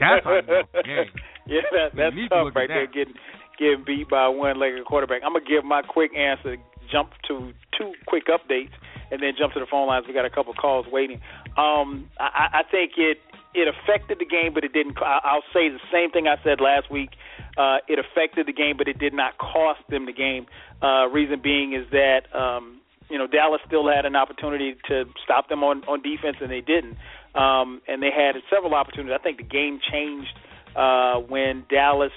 [0.00, 1.06] That's how you won the game.
[1.46, 2.86] Yeah, that, that's tough right there.
[2.86, 2.92] that.
[2.94, 3.14] Getting
[3.58, 5.22] getting beat by a one-legged quarterback.
[5.24, 6.56] I'm gonna give my quick answer.
[6.90, 8.72] Jump to two quick updates,
[9.10, 10.06] and then jump to the phone lines.
[10.06, 11.20] We got a couple calls waiting.
[11.56, 13.18] Um, I, I think it
[13.54, 14.98] it affected the game, but it didn't.
[15.00, 17.10] I'll say the same thing I said last week.
[17.56, 20.46] Uh, it affected the game, but it did not cost them the game.
[20.82, 25.48] Uh, reason being is that um, you know Dallas still had an opportunity to stop
[25.48, 26.96] them on on defense, and they didn't.
[27.34, 29.16] Um, and they had several opportunities.
[29.18, 30.34] I think the game changed
[30.76, 32.12] uh, when Dallas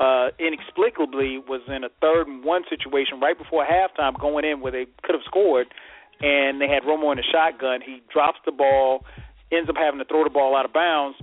[0.00, 4.72] uh, inexplicably was in a third and one situation right before halftime, going in where
[4.72, 5.68] they could have scored,
[6.20, 7.80] and they had Romo in the shotgun.
[7.84, 9.04] He drops the ball,
[9.52, 11.18] ends up having to throw the ball out of bounds.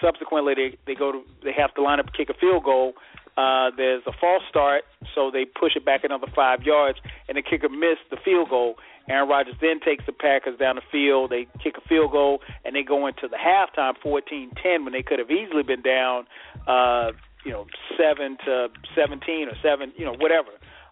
[0.00, 2.94] Subsequently, they they go to they have to line up kick a field goal.
[3.36, 4.84] Uh, there's a false start,
[5.14, 6.98] so they push it back another five yards,
[7.28, 8.76] and the kicker missed the field goal.
[9.08, 11.30] Aaron Rodgers then takes the Packers down the field.
[11.30, 15.18] They kick a field goal, and they go into the halftime 14-10 when they could
[15.18, 16.26] have easily been down,
[16.68, 17.12] uh,
[17.44, 17.66] you know,
[17.98, 20.50] seven to 17 or seven, you know, whatever.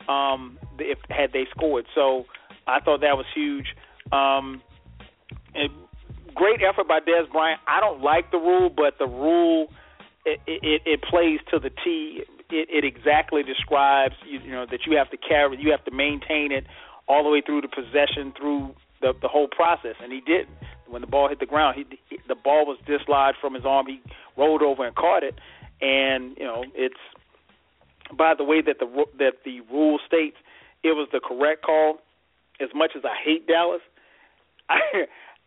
[0.09, 2.25] Um, if had they scored, so
[2.67, 3.75] I thought that was huge.
[4.13, 4.63] Um,
[5.55, 5.71] and
[6.35, 7.61] great effort by Dez Bryant.
[7.67, 9.69] I don't like the rule, but the rule
[10.25, 12.23] it it, it plays to the T.
[12.51, 15.91] It, it exactly describes you, you know that you have to carry, you have to
[15.91, 16.67] maintain it
[17.09, 20.49] all the way through the possession, through the the whole process, and he didn't.
[20.87, 23.87] When the ball hit the ground, he the ball was dislodged from his arm.
[23.87, 24.01] He
[24.37, 25.37] rolled over and caught it,
[25.81, 26.99] and you know it's
[28.17, 30.37] by the way that the that the rule states,
[30.83, 31.99] it was the correct call.
[32.61, 33.83] As much as I hate Dallas,
[34.69, 35.07] I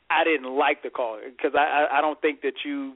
[0.09, 2.93] I didn't like the call because I, I I don't think that you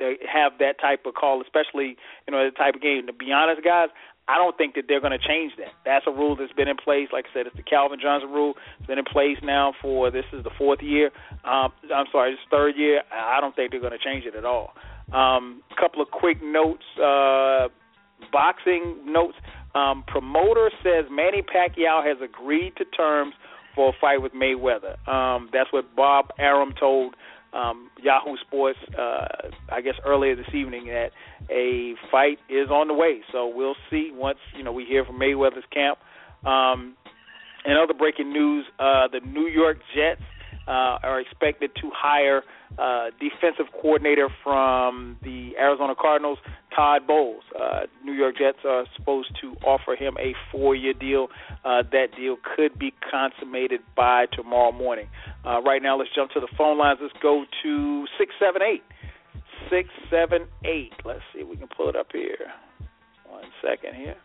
[0.00, 3.06] have that type of call, especially you know the type of game.
[3.06, 3.88] To be honest, guys,
[4.28, 5.72] I don't think that they're going to change that.
[5.84, 7.08] That's a rule that's been in place.
[7.12, 8.54] Like I said, it's the Calvin Johnson rule.
[8.78, 11.10] It's been in place now for this is the fourth year.
[11.44, 13.02] Um, I'm sorry, this third year.
[13.12, 14.74] I don't think they're going to change it at all.
[15.12, 16.84] Um, a couple of quick notes.
[16.98, 17.68] Uh,
[18.32, 19.36] boxing notes.
[19.74, 23.34] Um, promoter says Manny Pacquiao has agreed to terms
[23.76, 25.06] for a fight with Mayweather.
[25.08, 27.14] Um, that's what Bob Arum told
[27.52, 31.10] um, Yahoo Sports, uh, I guess earlier this evening, that
[31.50, 33.20] a fight is on the way.
[33.30, 35.98] So we'll see once you know we hear from Mayweather's camp.
[36.44, 36.96] Um,
[37.64, 40.22] in other breaking news, uh, the New York Jets
[40.66, 42.42] uh, are expected to hire
[42.78, 46.38] uh, defensive coordinator from the Arizona Cardinals,
[46.74, 47.42] Todd Bowles.
[47.58, 51.28] Uh, New York Jets are supposed to offer him a four-year deal.
[51.64, 55.06] Uh, that deal could be consummated by tomorrow morning.
[55.44, 56.98] Uh, right now, let's jump to the phone lines.
[57.00, 58.82] Let's go to six seven eight
[59.70, 60.92] six seven eight.
[61.04, 62.52] Let's see if we can pull it up here.
[63.28, 64.16] One second here.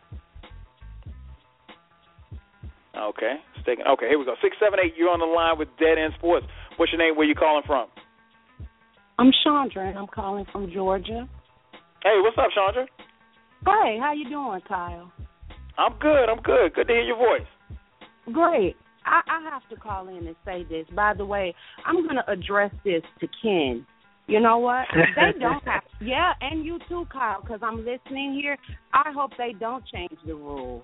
[2.97, 3.68] Okay, it's.
[3.68, 4.35] Okay, here we go.
[4.41, 4.93] Six seven eight.
[4.97, 6.45] You're on the line with Dead End Sports.
[6.77, 7.15] What's your name?
[7.15, 7.88] Where you calling from?
[9.18, 11.27] I'm Chandra, and I'm calling from Georgia.
[12.03, 12.88] Hey, what's up, Chandra?
[13.65, 15.11] Hey, how you doing, Kyle?
[15.77, 16.26] I'm good.
[16.26, 16.73] I'm good.
[16.73, 17.47] Good to hear your voice.
[18.31, 18.76] Great.
[19.05, 20.85] I, I have to call in and say this.
[20.95, 21.55] By the way,
[21.85, 23.85] I'm going to address this to Ken.
[24.27, 24.85] You know what?
[24.93, 25.84] They don't have.
[26.01, 28.57] Yeah, and you too, Kyle, because I'm listening here.
[28.93, 30.84] I hope they don't change the rule.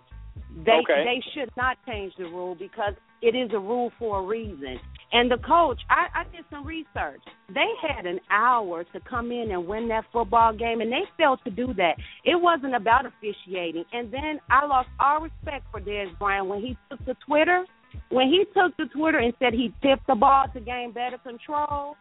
[0.66, 1.04] They Okay.
[1.04, 4.80] they should not change the rule because it is a rule for a reason.
[5.14, 7.22] And the coach, I, I did some research.
[7.54, 11.40] They had an hour to come in and win that football game, and they failed
[11.46, 11.96] to do that.
[12.26, 13.86] It wasn't about officiating.
[13.94, 17.66] And then I lost all respect for Dez Bryant when he took to Twitter.
[18.10, 21.96] When he took to Twitter and said he tipped the ball to gain better control,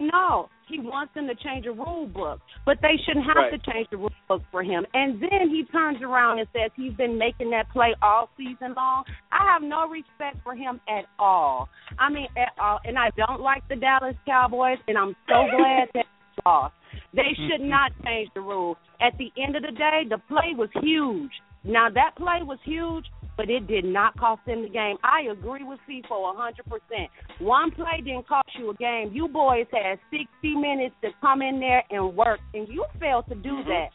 [0.00, 3.50] no, he wants them to change a rule book, but they shouldn't have Right.
[3.50, 4.86] to change the rule book for him.
[4.94, 9.04] And then he turns around and says he's been making that play all season long.
[9.30, 11.68] I have no respect for him at all.
[11.98, 12.80] I mean, at all.
[12.84, 16.74] And I don't like the Dallas Cowboys, and I'm so glad that they lost.
[17.12, 17.48] They mm-hmm.
[17.48, 18.76] should not change the rule.
[19.00, 21.32] At the end of the day, the play was huge.
[21.62, 23.04] Now that play was huge,
[23.36, 24.96] but it did not cost them the game.
[25.02, 27.10] I agree with Feefo a hundred percent.
[27.38, 29.10] One play didn't cost you a game.
[29.12, 33.34] You boys had sixty minutes to come in there and work, and you failed to
[33.34, 33.68] do mm-hmm.
[33.68, 33.88] that.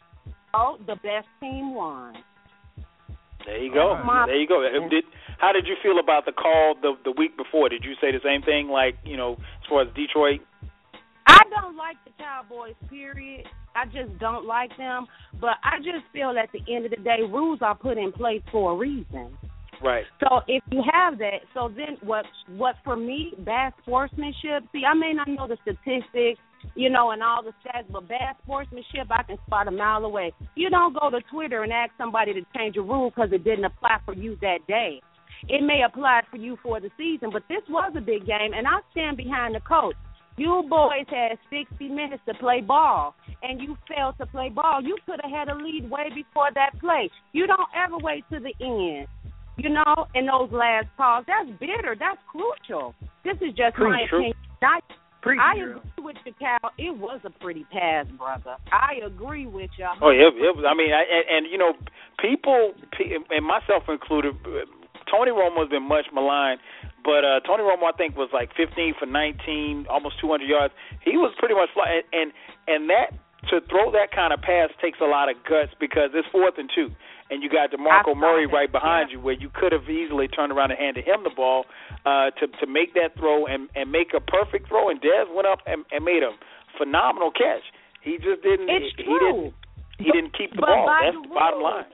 [0.54, 2.14] Oh, the best team won.
[3.44, 3.96] There you go.
[4.04, 4.62] My- There you go.
[4.90, 5.04] Did
[5.38, 7.68] how did you feel about the call the the week before?
[7.68, 8.68] Did you say the same thing?
[8.68, 10.40] Like you know, as far as Detroit?
[11.26, 13.46] I don't like the Cowboys, period.
[13.74, 15.06] I just don't like them.
[15.40, 18.42] But I just feel at the end of the day, rules are put in place
[18.50, 19.36] for a reason.
[19.82, 20.04] Right.
[20.20, 22.24] So if you have that, so then what?
[22.48, 24.64] What for me, bad sportsmanship.
[24.72, 26.40] See, I may not know the statistics,
[26.74, 30.32] you know, and all the stats, but bad sportsmanship, I can spot a mile away.
[30.54, 33.66] You don't go to Twitter and ask somebody to change a rule because it didn't
[33.66, 35.00] apply for you that day.
[35.48, 38.66] It may apply for you for the season, but this was a big game, and
[38.66, 39.96] I stand behind the coach.
[40.36, 44.82] You boys had 60 minutes to play ball, and you failed to play ball.
[44.82, 47.10] You could have had a lead way before that play.
[47.32, 49.08] You don't ever wait to the end,
[49.56, 51.24] you know, in those last calls.
[51.26, 51.96] That's bitter.
[51.98, 52.94] That's crucial.
[53.24, 54.18] This is just my true.
[54.18, 54.34] opinion.
[54.60, 54.82] Not,
[55.22, 55.80] Preach, I girl.
[55.80, 56.70] agree with you, Cal.
[56.78, 58.56] It was a pretty pass, brother.
[58.70, 59.86] I agree with you.
[60.02, 60.64] Oh yeah, it was.
[60.68, 61.72] I mean, I, and, and you know,
[62.20, 64.34] people, pe- and myself included,
[65.10, 66.60] Tony Romo has been much maligned,
[67.04, 70.74] but uh Tony Romo I think was like 15 for 19, almost 200 yards.
[71.02, 72.28] He was pretty much fly, and and,
[72.66, 73.14] and that
[73.50, 76.68] to throw that kind of pass takes a lot of guts because it's fourth and
[76.74, 76.90] two.
[77.30, 80.70] And you got DeMarco Murray right behind you, where you could have easily turned around
[80.70, 81.64] and handed him the ball
[82.06, 84.90] uh, to to make that throw and and make a perfect throw.
[84.90, 86.30] And Dez went up and, and made a
[86.78, 87.62] phenomenal catch.
[88.02, 88.70] He just didn't.
[88.70, 89.18] It's he true.
[89.18, 89.54] didn't.
[89.98, 90.86] He But- didn't keep the ball.
[90.86, 91.84] That's the the bottom line.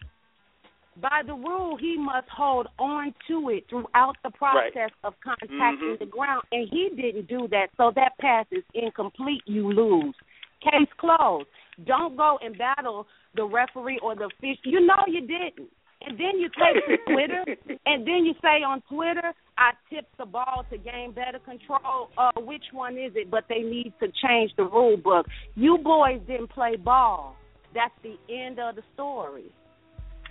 [1.00, 5.98] By the rule, he must hold on to it throughout the process of contacting Mhm.
[5.98, 7.70] the ground, and he didn't do that.
[7.76, 9.42] So that pass is incomplete.
[9.46, 10.14] You lose.
[10.60, 11.48] Case closed.
[11.84, 14.58] Don't go and battle the referee or the fish.
[14.64, 15.70] You know you didn't.
[16.04, 17.44] And then you take to Twitter,
[17.86, 22.32] and then you say on Twitter, "I tipped the ball to gain better control." Uh,
[22.40, 23.30] which one is it?
[23.30, 25.26] But they need to change the rule book.
[25.54, 27.36] You boys didn't play ball.
[27.72, 29.50] That's the end of the story.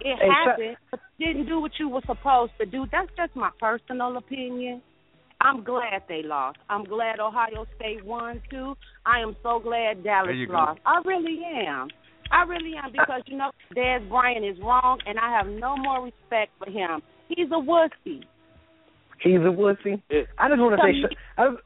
[0.03, 2.86] It Hey, Sha- happened, but didn't do what you were supposed to do.
[2.91, 4.82] That's just my personal opinion.
[5.41, 6.60] I'm glad they lost.
[6.69, 8.76] I'm glad Ohio State won too.
[9.06, 10.53] I am so glad Dallas you go.
[10.53, 10.80] lost.
[10.86, 11.90] I really am.
[12.32, 16.03] I really am because you know Dez Bryant is wrong, and I have no more
[16.03, 17.02] respect for him.
[17.28, 18.23] He's a wussy.
[19.19, 20.02] He's a wussy.
[20.10, 20.22] Yeah.
[20.38, 21.64] I just want to say, sh- I, just-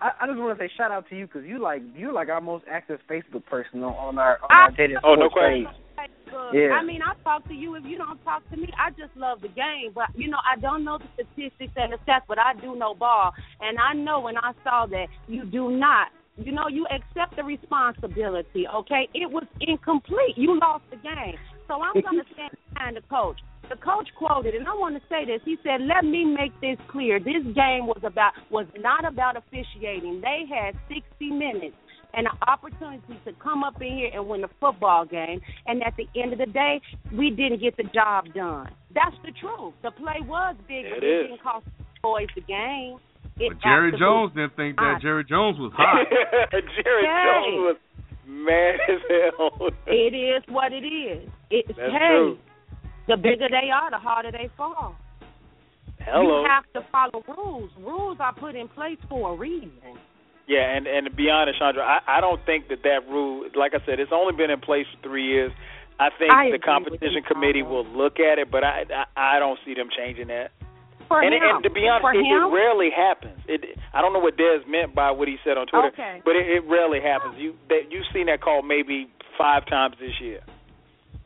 [0.00, 2.28] I, I just want to say shout out to you because you like you're like
[2.28, 5.34] our most active Facebook person on, on our on our I- dated Oh, no sports
[5.34, 5.66] question.
[5.98, 6.54] Facebook.
[6.54, 6.78] Yeah.
[6.78, 7.74] I mean, I talk to you.
[7.74, 9.90] If you don't talk to me, I just love the game.
[9.94, 12.94] But you know, I don't know the statistics and the stats, but I do know
[12.94, 16.08] ball, and I know when I saw that you do not.
[16.36, 18.64] You know, you accept the responsibility.
[18.68, 20.36] Okay, it was incomplete.
[20.36, 21.34] You lost the game,
[21.66, 23.40] so I'm going to stand behind the coach.
[23.68, 25.40] The coach quoted, and I want to say this.
[25.44, 27.18] He said, "Let me make this clear.
[27.18, 30.20] This game was about was not about officiating.
[30.20, 31.76] They had 60 minutes."
[32.14, 35.40] And an opportunity to come up in here and win a football game.
[35.66, 36.80] And at the end of the day,
[37.12, 38.70] we didn't get the job done.
[38.94, 39.74] That's the truth.
[39.82, 41.26] The play was big, It but it is.
[41.28, 42.98] didn't cost the boys the game.
[43.38, 44.98] It But Jerry Jones didn't think that.
[45.02, 46.06] Jerry Jones was hot.
[46.50, 47.24] Jared Hey.
[47.28, 47.76] Jones was
[48.26, 49.68] mad as hell.
[49.86, 51.28] It is what it is.
[51.50, 52.38] It's That's hey, true.
[53.06, 54.96] the bigger they are, the harder they fall.
[56.00, 56.42] Hello.
[56.42, 57.70] You have to follow rules.
[57.78, 59.70] Rules are put in place for a reason.
[60.48, 63.74] Yeah, and and to be honest, Chandra, I, I don't think that that rule, like
[63.76, 65.52] I said, it's only been in place for three years.
[66.00, 69.58] I think I the competition committee will look at it, but I, I I don't
[69.66, 70.50] see them changing that.
[71.06, 73.40] For and, him, and to be honest, it, it rarely happens.
[73.46, 76.22] It I don't know what Dez meant by what he said on Twitter, Okay.
[76.24, 77.34] but it, it rarely happens.
[77.36, 80.40] You that you've seen that call maybe five times this year,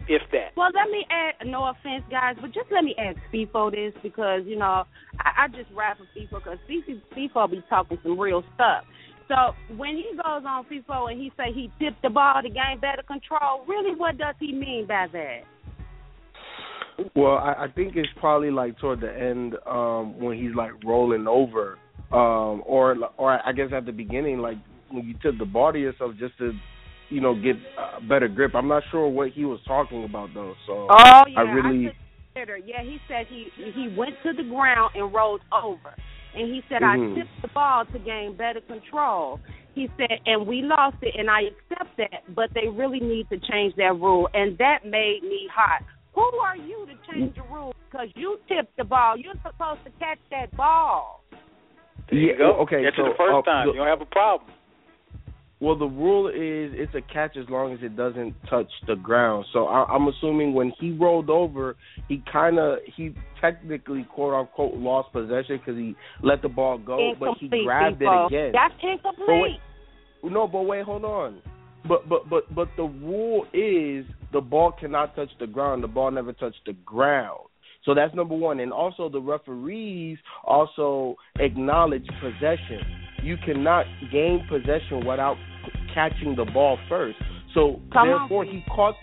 [0.09, 0.51] if that.
[0.57, 1.47] Well, let me add.
[1.47, 4.83] No offense, guys, but just let me ask Feefo this because you know
[5.21, 6.59] I, I just rap for Feefo because
[7.15, 8.85] Feefo be talking some real stuff.
[9.29, 12.81] So when he goes on Feefo and he say he tipped the ball to gain
[12.81, 15.41] better control, really, what does he mean by that?
[17.17, 21.27] Well, I, I think it's probably like toward the end um when he's like rolling
[21.27, 21.79] over,
[22.13, 24.59] um, or or I guess at the beginning, like
[24.91, 26.53] when you tip the ball to yourself just to,
[27.09, 28.55] you know, get a better grip.
[28.55, 30.55] I'm not sure what he was talking about though.
[30.67, 31.93] So Oh yeah, I really.
[32.35, 32.59] consider.
[32.59, 35.95] Yeah, he said he he went to the ground and rolled over,
[36.35, 37.13] and he said Mhm.
[37.13, 39.41] I tipped the ball to gain better control.
[39.75, 43.39] He said, and we lost it, and I accept that, but they really need to
[43.39, 45.83] change that rule, and that made me hot.
[46.15, 47.75] Who are you to change the rule?
[47.91, 49.17] Because you tipped the ball.
[49.17, 51.23] You're supposed to catch that ball.
[52.11, 52.53] There you Yeah, go.
[52.61, 53.67] okay, Catch so, it the first uh, time.
[53.67, 54.51] the- you don't have a problem.
[55.63, 59.47] Well, the rule is it's a catch as long as it doesn't touch the ground.
[59.53, 61.77] So I, I'm assuming when he rolled over,
[62.09, 67.13] he kind of he technically quote unquote lost possession because he let the ball go,
[67.21, 68.29] but he Incomplete, grabbed people.
[68.29, 68.53] it again.
[68.53, 69.61] That's But incomplete.
[70.25, 71.41] wait, no, but wait, hold on.
[71.89, 75.85] But but but but the rule is the ball cannot touch the ground.
[75.85, 77.39] The ball never touched the ground.
[77.85, 78.59] So that's number one.
[78.59, 82.81] And also the referees also acknowledge possession.
[83.23, 85.37] You cannot gain possession without
[85.95, 87.17] catching the ball first.
[87.55, 88.21] So Come on.
[88.21, 88.95] therefore he caught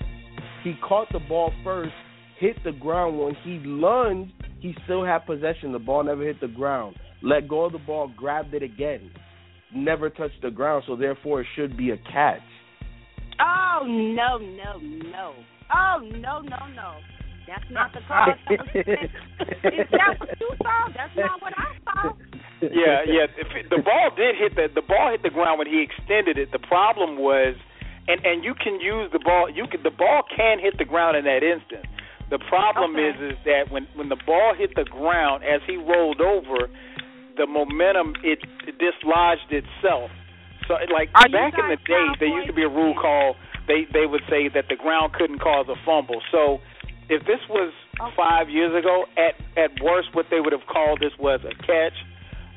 [0.63, 1.93] he caught the ball first,
[2.39, 3.17] hit the ground.
[3.17, 5.71] When he lunged, he still had possession.
[5.71, 6.97] The ball never hit the ground.
[7.21, 9.11] Let go of the ball, grabbed it again.
[9.73, 12.41] Never touched the ground, so therefore it should be a catch.
[13.39, 15.33] Oh no, no, no.
[15.73, 16.95] Oh no, no, no.
[17.47, 18.33] That's not the call.
[18.51, 20.87] Is that what you saw?
[20.95, 22.13] That's not what I saw.
[22.73, 23.27] yeah, yeah.
[23.69, 26.51] The ball did hit the the ball hit the ground when he extended it.
[26.51, 27.55] The problem was,
[28.07, 29.49] and and you can use the ball.
[29.49, 31.85] You can the ball can hit the ground in that instant.
[32.29, 33.09] The problem Okay.
[33.09, 36.69] is is that when when the ball hit the ground as he rolled over,
[37.37, 40.11] the momentum it, it dislodged itself.
[40.67, 43.35] So it, like Are back in the day, there used to be a rule called
[43.67, 46.21] they they would say that the ground couldn't cause a fumble.
[46.31, 46.59] So
[47.09, 47.73] if this was
[48.15, 51.97] five years ago, at at worst, what they would have called this was a catch,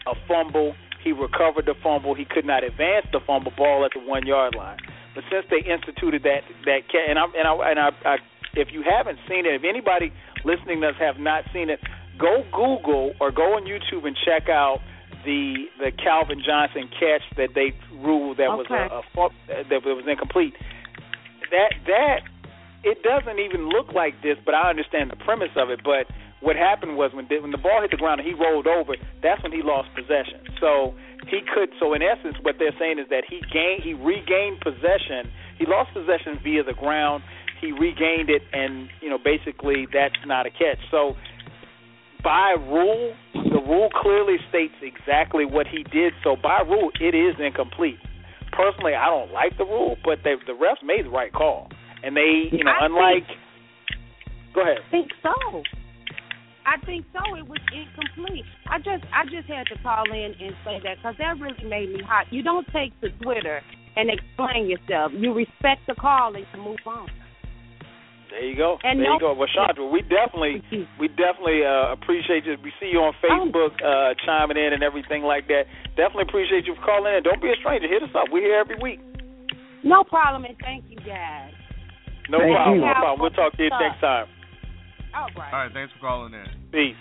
[0.06, 0.74] a fumble.
[1.02, 2.14] He recovered the fumble.
[2.14, 4.78] He could not advance the fumble ball at the one yard line.
[5.14, 8.16] But since they instituted that that catch, and I and I and I, I
[8.54, 10.12] if you haven't seen it, if anybody
[10.44, 11.80] listening to us have not seen it,
[12.18, 14.80] go Google or go on YouTube and check out
[15.24, 20.54] the the Calvin Johnson catch that they ruled that was a, a that was incomplete.
[21.50, 22.20] That that
[22.82, 25.80] it doesn't even look like this, but I understand the premise of it.
[25.84, 26.10] But
[26.42, 28.98] what happened was when the, when the ball hit the ground and he rolled over,
[29.22, 30.42] that's when he lost possession.
[30.58, 30.94] So
[31.30, 31.70] he could.
[31.78, 35.30] So in essence, what they're saying is that he gained, he regained possession.
[35.56, 37.22] He lost possession via the ground.
[37.62, 40.82] He regained it, and you know, basically, that's not a catch.
[40.90, 41.14] So
[42.24, 46.12] by rule, the rule clearly states exactly what he did.
[46.24, 48.02] So by rule, it is incomplete.
[48.50, 51.70] Personally, I don't like the rule, but they, the refs made the right call,
[52.02, 53.30] and they, you know, I unlike.
[54.54, 54.82] Go ahead.
[54.86, 55.62] I think so.
[56.64, 57.34] I think so.
[57.34, 58.44] It was incomplete.
[58.70, 61.90] I just I just had to call in and say that because that really made
[61.90, 62.26] me hot.
[62.30, 63.60] You don't take to Twitter
[63.96, 65.12] and explain yourself.
[65.14, 67.08] You respect the call and you move on.
[68.30, 68.78] There you go.
[68.82, 69.34] And there no- you go.
[69.34, 70.62] Well, Chandra, we definitely
[70.98, 72.56] we definitely uh, appreciate you.
[72.62, 75.68] We see you on Facebook uh, chiming in and everything like that.
[75.98, 77.22] Definitely appreciate you for calling in.
[77.22, 77.88] Don't be a stranger.
[77.88, 78.32] Hit us up.
[78.32, 79.00] We're here every week.
[79.84, 81.52] No problem, and thank you guys.
[82.30, 82.78] No Thank problem.
[82.78, 82.86] you.
[82.86, 83.20] No problem.
[83.20, 84.26] We'll talk to you next time.
[85.14, 85.52] All right.
[85.52, 86.46] All right, thanks for calling in.
[86.72, 86.98] Peace.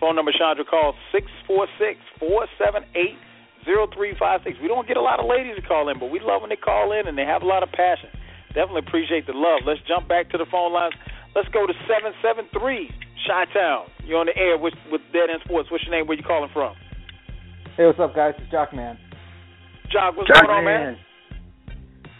[0.00, 3.16] Phone number Chandra call six four six four seven eight
[3.64, 4.58] zero three five six.
[4.60, 6.58] We don't get a lot of ladies to call in, but we love when they
[6.58, 8.10] call in and they have a lot of passion.
[8.50, 9.62] Definitely appreciate the love.
[9.64, 10.94] Let's jump back to the phone lines.
[11.34, 12.90] Let's go to seven seven three
[13.24, 13.86] Chi Town.
[14.04, 15.70] You're on the air with with Dead End Sports.
[15.70, 16.06] What's your name?
[16.06, 16.74] Where you calling from?
[17.76, 18.34] Hey, what's up, guys?
[18.36, 18.98] It's Jockman.
[19.88, 20.96] Jock, what's going on, man?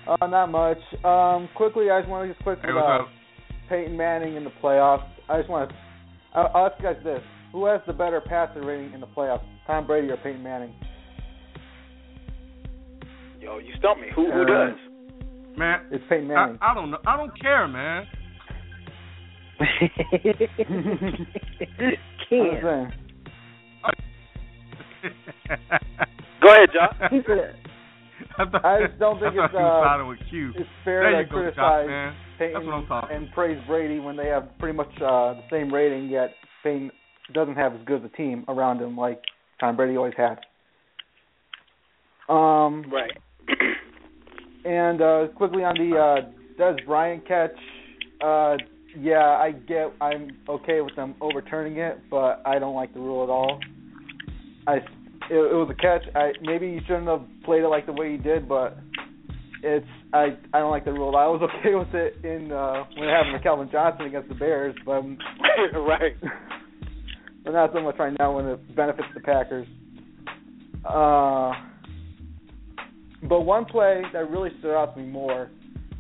[0.07, 0.81] Uh, not much.
[1.05, 3.09] Um, quickly, I just want to just quick Hey, what's about up?
[3.73, 5.09] Peyton Manning in the playoffs.
[5.31, 5.77] I just want to.
[6.35, 7.23] I'll, I'll ask you guys this:
[7.53, 10.75] Who has the better passer rating in the playoffs, Tom Brady or Peyton Manning?
[13.41, 14.09] Yo, you stumped me.
[14.15, 14.77] Who who Uh, does?
[15.57, 16.59] Man, It's Peyton Manning.
[16.61, 16.99] I don't know.
[17.07, 18.07] I don't care, man.
[19.59, 19.67] I'm
[22.29, 22.61] Ken.
[22.63, 22.93] saying.
[26.43, 27.55] Go ahead,
[28.39, 28.61] Jock.
[28.65, 30.53] I just don't think it's thought you were uh, siding with Q.
[30.57, 32.15] it's fair There to you go, Jock, criticize man.
[32.39, 33.17] Peyton That's what I'm talking.
[33.17, 36.31] and praise Brady when they have pretty much uh, the same rating, yet
[36.63, 36.91] Peyton
[37.35, 39.21] doesn't have as good of a team around him like
[39.61, 40.39] Tom Brady always had.
[42.29, 43.11] Um, Right.
[44.65, 46.31] and uh, quickly on the uh,
[46.61, 47.51] Dez Bryant catch,
[48.25, 48.57] uh,
[48.99, 53.25] yeah, I get, I'm okay with them overturning it, but I don't like the rule
[53.25, 53.59] at all.
[54.67, 54.79] I,
[55.33, 56.05] it, it was a catch.
[56.15, 58.79] I maybe he shouldn't have played it like the way he did, but
[59.63, 61.17] it's I I don't like the rule.
[61.17, 64.35] I was okay with it in uh when it happened to Calvin Johnson against the
[64.35, 65.03] Bears, but
[65.75, 66.17] right.
[67.45, 69.67] but not so much right now when it benefits the Packers.
[70.85, 71.53] Uh,
[73.29, 75.51] but one play that really stood out to me more,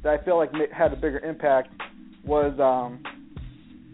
[0.02, 1.68] that I feel like had a bigger impact,
[2.24, 3.02] was um,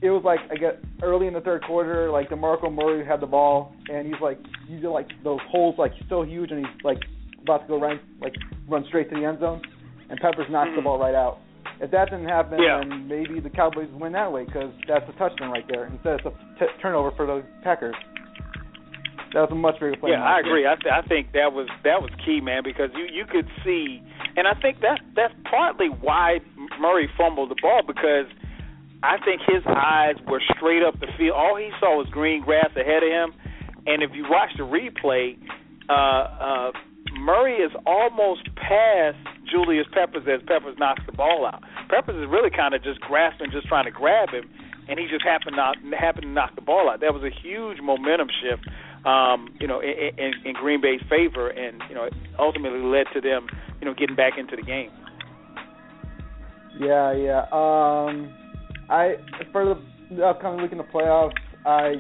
[0.02, 3.27] it was like I get early in the third quarter, like DeMarco Murray had the
[3.27, 4.39] ball, and he's like
[4.69, 6.99] he's in, like those holes like so huge, and he's like
[7.43, 8.35] about to go right like
[8.69, 9.62] run straight to the end zone,
[10.11, 10.85] and Peppers knocks the mm.
[10.85, 11.39] ball right out.
[11.81, 12.81] If that didn't happen, Yeah.
[12.81, 16.27] then maybe the Cowboys win that way because that's a touchdown right there instead of
[16.27, 17.95] a t- turnover for the Packers.
[19.32, 20.11] That was a much bigger play.
[20.12, 20.66] Yeah, I agree.
[20.66, 24.03] I th- I think that was that was key, man, because you you could see,
[24.36, 26.40] and I think that that's partly why
[26.81, 28.27] Murray fumbled the ball because
[29.03, 31.36] I think his eyes were straight up the field.
[31.36, 33.35] All he saw was green grass ahead of him,
[33.87, 35.39] and if you watch the replay,
[35.89, 36.73] uh, uh,
[37.19, 39.17] Murray is almost past
[39.51, 41.63] Julius Peppers as Peppers knocks the ball out.
[41.89, 44.49] Peppers is really kind of just grasping, just trying to grab him,
[44.89, 47.01] and he just happened not happened to knock the ball out.
[47.01, 48.69] That was a huge momentum shift,
[49.07, 53.07] um, you know, in, in, in Green Bay's favor, and you know, it ultimately led
[53.15, 53.47] to them,
[53.81, 54.91] you know, getting back into the game.
[56.79, 57.41] Yeah, yeah.
[57.51, 58.33] Um,
[58.91, 59.17] I
[59.53, 59.81] for
[60.11, 61.33] the upcoming week in the playoffs,
[61.67, 61.97] I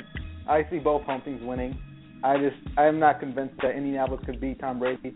[0.48, 1.76] I see both home teams winning.
[2.24, 5.14] I just I'm not convinced that Indianapolis could beat Tom Brady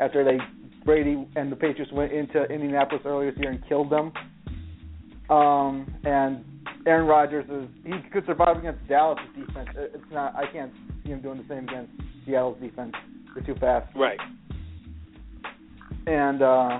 [0.00, 0.38] after they
[0.84, 4.12] Brady and the Patriots went into Indianapolis earlier this year and killed them.
[5.28, 6.44] Um, and
[6.86, 9.68] Aaron Rodgers is he could survive against Dallas' defense.
[9.76, 10.72] It's not I can't
[11.02, 11.90] see him doing the same against
[12.24, 12.94] Seattle's defense.
[13.34, 13.92] They're too fast.
[13.96, 14.18] Right.
[16.06, 16.78] And uh,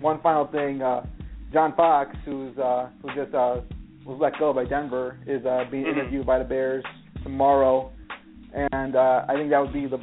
[0.00, 1.06] one final thing, uh,
[1.52, 3.60] John Fox, who's uh, who just uh,
[4.04, 5.92] was let go by Denver, is uh, being Mhm.
[5.92, 6.84] interviewed by the Bears
[7.22, 7.92] tomorrow,
[8.52, 9.98] and uh, I think that would be the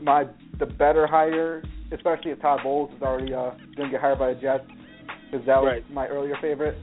[0.00, 0.24] my
[0.58, 1.62] the better hire,
[1.92, 4.64] especially if Todd Bowles is already uh, going to get hired by the Jets,
[5.30, 5.90] because that was Right.
[5.92, 6.76] my earlier favorite.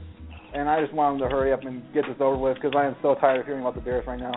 [0.54, 2.84] And I just want him to hurry up and get this over with because I
[2.84, 4.34] am so tired of hearing about the Bears right now.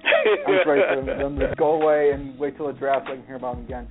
[0.00, 3.16] I'm just ready for them, to go away and wait till the draft so I
[3.16, 3.88] can hear about them again.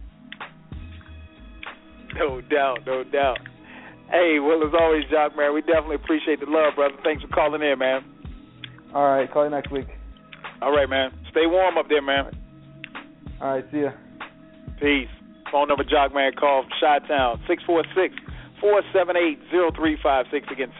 [2.16, 3.38] No doubt, no doubt.
[4.10, 6.96] Hey, well, as always, Jock, man, we definitely appreciate the love, brother.
[7.04, 8.02] Thanks for calling in, man.
[8.96, 9.88] All right, call you next week.
[10.62, 11.12] All right, man.
[11.32, 12.32] Stay warm up there, man.
[13.42, 13.92] All right, see ya.
[14.80, 15.10] Peace.
[15.52, 17.40] Phone number, Jock, man, call from Chi-Town,
[18.62, 20.52] 646-478-0356.
[20.52, 20.74] Again,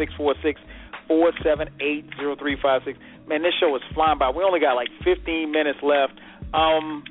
[1.10, 2.98] 646-478-0356.
[3.28, 4.30] Man, this show is flying by.
[4.30, 6.20] We only got like 15 minutes left.
[6.54, 7.04] Um,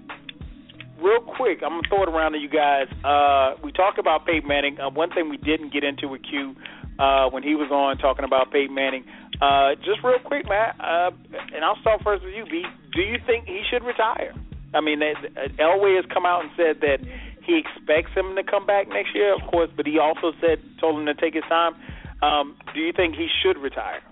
[1.01, 2.88] real quick, I'm gonna throw it around to you guys.
[3.05, 4.78] Uh, we talked about Peyton Manning.
[4.80, 6.55] Uh, one thing we didn't get into with Q
[6.98, 9.05] uh, when he was on talking about Peyton Manning.
[9.40, 11.10] Uh, just real quick, man, uh,
[11.54, 12.64] and I'll start first with you, B.
[12.94, 14.32] Do you think he should retire?
[14.74, 16.98] I mean, uh, Elway has come out and said that
[17.44, 20.98] he expects him to come back next year, of course, but he also said told
[20.98, 21.74] him to take his time.
[22.22, 24.02] Um, do you think he should retire?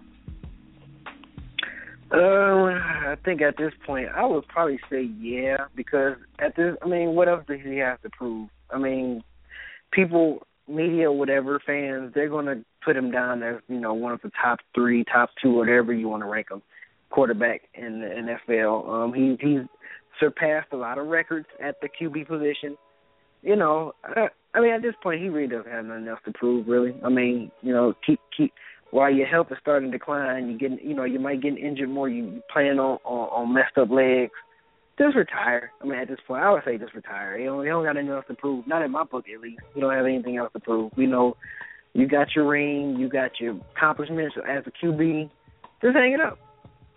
[2.13, 2.77] Uh,
[3.11, 7.15] I think at this point, I would probably say yeah, because at this, I mean,
[7.15, 8.49] what else does he have to prove?
[8.71, 9.25] I mean,
[9.91, 14.21] people, media, whatever, fans, they're going to put him down as you know one of
[14.23, 16.63] the top three, top two, whatever you want to rank him,
[17.11, 18.89] quarterback in the NFL.
[18.89, 19.61] Um, he he's
[20.21, 22.77] surpassed a lot of records at the QB position.
[23.43, 26.33] You know, I, I mean, at this point, he really doesn't have nothing else to
[26.33, 26.95] prove, really.
[27.05, 28.53] I mean, you know, keep keep
[28.91, 31.89] while your health is starting to decline, you getting, you know, you might get injured
[31.89, 32.09] more.
[32.09, 34.33] You playing on, on on messed up legs.
[34.99, 35.73] Just retire.
[35.83, 37.37] I mean, at this point, I would say just retire.
[37.39, 38.67] You don't, you don't got anything else to prove.
[38.67, 39.61] Not in my book, at least.
[39.75, 40.93] You don't have anything else to prove.
[40.97, 41.37] You know,
[41.95, 45.31] you got your ring, you got your accomplishments as a QB.
[45.83, 46.39] Just hang it up.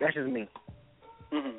[0.00, 0.48] That's just me.
[1.32, 1.58] hmm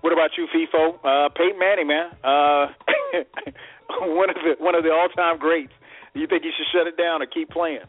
[0.00, 0.94] What about you, Feefo?
[1.04, 2.10] Uh, Peyton Manning, man.
[2.24, 2.66] Uh,
[4.00, 5.72] one of the one of the all time greats.
[6.14, 7.80] You think he should shut it down or keep playing?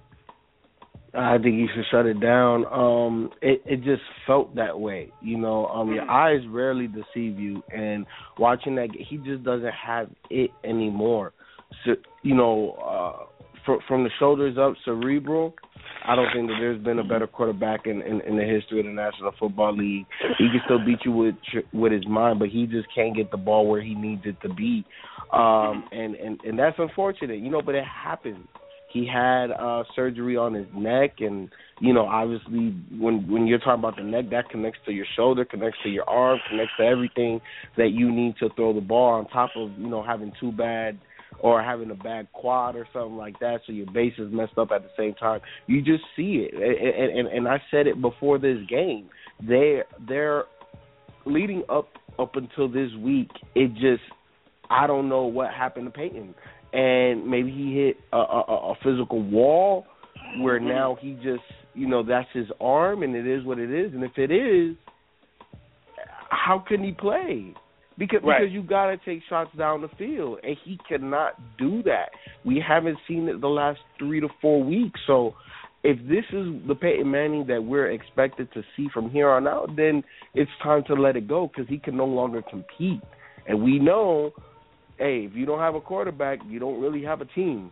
[1.13, 2.65] I think you should shut it down.
[2.65, 5.65] Um, it it just felt that way, you know.
[5.67, 8.05] Um, your eyes rarely deceive you, and
[8.37, 11.33] watching that, he just doesn't have it anymore.
[11.85, 13.25] So, you know, uh,
[13.65, 15.55] fr- from the shoulders up, cerebral.
[16.05, 18.85] I don't think that there's been a better quarterback in, in in the history of
[18.85, 20.05] the National Football League.
[20.37, 21.35] He can still beat you with
[21.73, 24.53] with his mind, but he just can't get the ball where he needs it to
[24.53, 24.85] be.
[25.33, 27.61] Um, and and and that's unfortunate, you know.
[27.61, 28.47] But it happens
[28.91, 31.49] he had uh surgery on his neck and
[31.79, 35.45] you know obviously when when you're talking about the neck that connects to your shoulder
[35.45, 37.39] connects to your arm connects to everything
[37.77, 40.99] that you need to throw the ball on top of you know having too bad
[41.41, 44.69] or having a bad quad or something like that so your base is messed up
[44.71, 45.39] at the same time.
[45.67, 46.53] You just see it.
[46.53, 49.09] And and, and I said it before this game.
[49.41, 50.45] They they're
[51.25, 54.03] leading up up until this week it just
[54.69, 56.35] I don't know what happened to Peyton,
[56.73, 59.85] and maybe he hit a, a, a physical wall
[60.39, 61.41] where now he just
[61.73, 64.75] you know that's his arm and it is what it is, and if it is,
[66.29, 67.53] how can he play?
[67.97, 68.39] Because Right.
[68.39, 72.09] because you got to take shots down the field, and he cannot do that.
[72.45, 74.99] We haven't seen it the last three to four weeks.
[75.05, 75.35] So,
[75.83, 79.75] if this is the Peyton Manning that we're expected to see from here on out,
[79.75, 83.01] then it's time to let it go because he can no longer compete.
[83.47, 84.31] And we know,
[84.99, 87.71] hey, if you don't have a quarterback, you don't really have a team.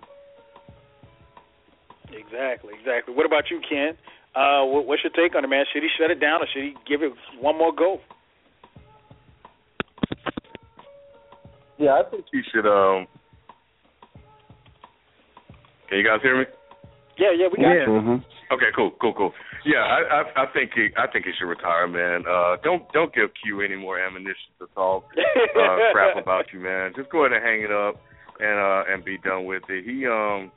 [2.10, 3.14] Exactly, exactly.
[3.14, 3.98] What about you, Ken?
[4.34, 5.66] Uh, what, what's your take on it, man?
[5.72, 8.00] Should he shut it down or should he give it one more go?
[11.78, 12.66] Yeah, I think he should.
[12.66, 13.08] Um,
[15.90, 16.46] can you guys hear me?
[17.20, 17.88] Yeah, yeah, we got you.
[17.88, 18.37] Mm-hmm.
[18.52, 19.34] Okay, cool, cool, cool.
[19.66, 22.24] Yeah, I, I, I think he, I think he should retire, man.
[22.28, 26.94] Uh, don't, don't give Q any more ammunition to talk uh, crap about you, man.
[26.96, 27.96] Just go ahead and hang it up
[28.40, 29.84] and uh, and be done with it.
[29.84, 30.52] He, um,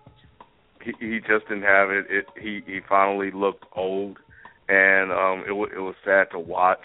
[0.85, 2.07] he, he just didn't have it.
[2.09, 4.19] It, he, he finally looked old,
[4.69, 6.85] and um, it, w- it was sad to watch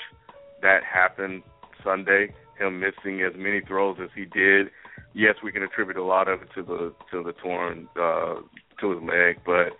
[0.61, 1.43] that happen
[1.83, 2.33] Sunday.
[2.57, 4.67] Him missing as many throws as he did.
[5.13, 8.35] Yes, we can attribute a lot of it to the to the torn uh,
[8.81, 9.77] to his leg, but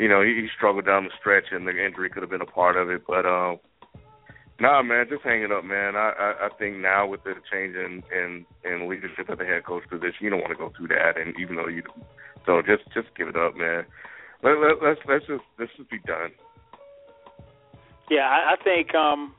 [0.00, 2.46] you know, he, he struggled down the stretch, and the injury could have been a
[2.46, 3.02] part of it.
[3.06, 3.60] But um,
[4.58, 5.94] nah, man, just hang it up, man.
[5.94, 9.66] I, I I think now with the change in in in leadership at the head
[9.66, 11.20] coach position, you don't want to go through that.
[11.20, 11.82] And even though you,
[12.46, 13.84] so just just give it up, man.
[14.42, 16.32] Let, let, let's let's just let's just be done.
[18.08, 19.34] Yeah, I, I think um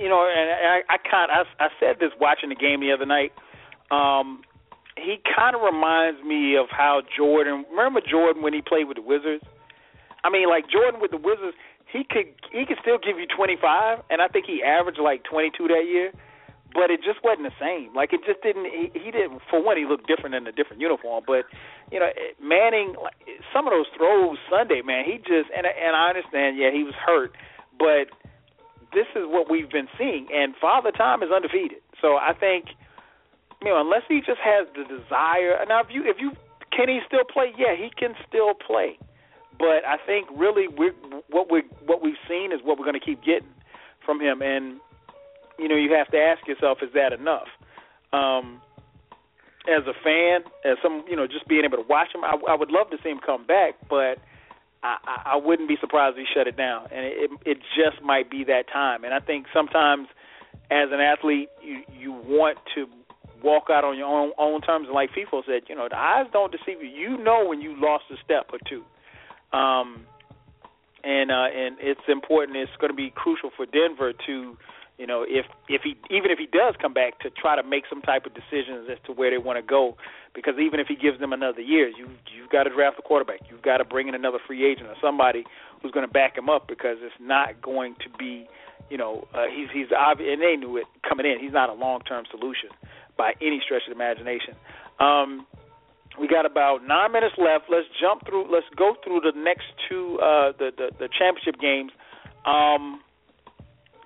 [0.00, 3.06] you know, and I I kind I, I said this watching the game the other
[3.06, 3.32] night.
[3.90, 4.42] Um
[4.96, 7.64] he kind of reminds me of how Jordan.
[7.70, 9.42] Remember Jordan when he played with the Wizards?
[10.24, 11.56] I mean, like Jordan with the Wizards,
[11.90, 15.68] he could he could still give you 25, and I think he averaged like 22
[15.68, 16.12] that year.
[16.72, 17.90] But it just wasn't the same.
[17.98, 18.66] Like it just didn't.
[18.70, 19.42] He, he didn't.
[19.50, 21.24] For one, he looked different in a different uniform.
[21.26, 21.50] But
[21.90, 23.18] you know, eh, Manning, like,
[23.52, 26.56] some of those throws Sunday, man, he just and and I understand.
[26.56, 27.34] Yeah, he was hurt,
[27.76, 28.06] but
[28.92, 31.82] this is what we've been seeing, and Father Time is undefeated.
[32.00, 32.66] So I think,
[33.62, 35.58] you know, unless he just has the desire.
[35.66, 36.32] Now, if you if you
[36.70, 37.52] can he still play?
[37.58, 38.98] Yeah, he can still play.
[39.60, 40.90] But I think really we
[41.28, 43.52] what we what we've seen is what we're going to keep getting
[44.04, 44.80] from him, and
[45.58, 47.46] you know you have to ask yourself, is that enough?
[48.12, 48.62] Um,
[49.68, 52.56] as a fan, as some you know, just being able to watch him, I, I
[52.56, 54.16] would love to see him come back, but
[54.82, 54.96] I,
[55.34, 58.44] I wouldn't be surprised if he shut it down, and it it just might be
[58.44, 59.04] that time.
[59.04, 60.08] And I think sometimes,
[60.70, 62.86] as an athlete, you you want to
[63.44, 66.24] walk out on your own own terms, and like Feefo said, you know, the eyes
[66.32, 66.88] don't deceive you.
[66.88, 68.84] You know when you lost a step or two,
[69.52, 70.06] um,
[71.04, 72.56] and uh, and it's important.
[72.56, 74.56] It's going to be crucial for Denver to.
[74.98, 77.84] You know, if if he even if he does come back to try to make
[77.88, 79.96] some type of decisions as to where they want to go,
[80.34, 82.06] because even if he gives them another year, you
[82.36, 83.40] you've got to draft a quarterback.
[83.48, 85.44] You've got to bring in another free agent or somebody
[85.80, 88.46] who's going to back him up because it's not going to be,
[88.90, 91.40] you know, uh, he's he's obvious, and they knew it coming in.
[91.40, 92.68] He's not a long term solution
[93.16, 94.54] by any stretch of the imagination.
[94.98, 95.46] Um,
[96.20, 97.64] we got about nine minutes left.
[97.70, 98.52] Let's jump through.
[98.52, 101.92] Let's go through the next two uh, the, the the championship games.
[102.44, 103.00] Um,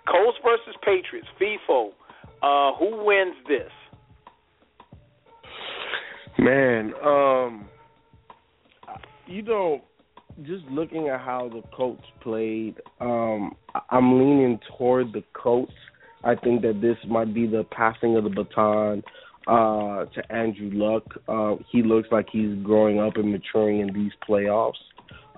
[0.07, 1.29] Colts versus Patriots.
[1.41, 1.91] Feefo.
[2.43, 3.71] Uh, who wins this?
[6.39, 7.69] Man, um,
[9.27, 9.83] you know,
[10.43, 13.57] just looking at how the Colts played, um,
[13.91, 15.73] I'm leaning toward the Colts.
[16.25, 19.03] I think that this might be the passing of the baton
[19.47, 21.05] uh, to Andrew Luck.
[21.29, 24.73] Uh, he looks like he's growing up and maturing in these playoffs.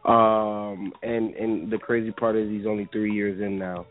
[0.05, 3.87] Um, and and the crazy part is he's only three years in now.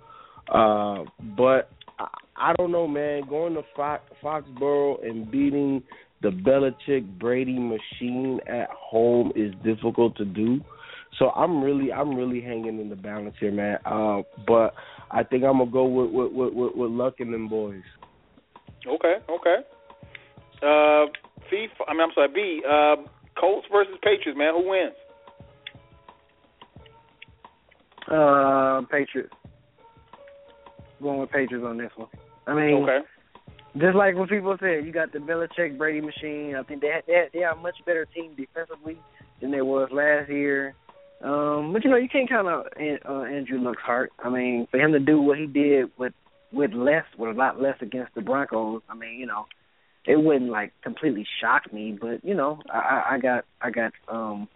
[0.47, 1.03] Uh,
[1.37, 1.69] but
[1.99, 3.23] I, I don't know, man.
[3.27, 5.83] Going to Fox, Foxborough and beating
[6.21, 10.61] the Belichick Brady machine at home is difficult to do.
[11.19, 13.77] So I'm really, I'm really hanging in the balance here, man.
[13.85, 14.73] Uh, but
[15.11, 17.83] I think I'm gonna go with with with, with, with Luck and them boys.
[18.87, 19.57] Okay, okay.
[20.61, 21.05] Uh,
[21.49, 21.67] fee.
[21.87, 22.29] I mean, I'm sorry.
[22.33, 22.61] B.
[22.67, 22.95] Uh,
[23.39, 24.37] Colts versus Patriots.
[24.37, 24.93] Man, who wins?
[28.09, 29.33] Uh, Patriots.
[31.01, 32.07] Going with Patriots on this one.
[32.47, 32.99] I mean, Okay.
[33.77, 36.55] just like what people said, you got the Belichick Brady machine.
[36.55, 38.97] I think they they they are a much better team defensively
[39.41, 40.75] than they was last year.
[41.23, 44.11] Um, but you know, you can't count out uh, Andrew Luck's heart.
[44.19, 46.13] I mean, for him to do what he did with
[46.51, 48.81] with less, with a lot less against the Broncos.
[48.87, 49.45] I mean, you know,
[50.07, 53.93] it wouldn't like completely shock me, but you know, I, I I got I got
[54.07, 54.47] um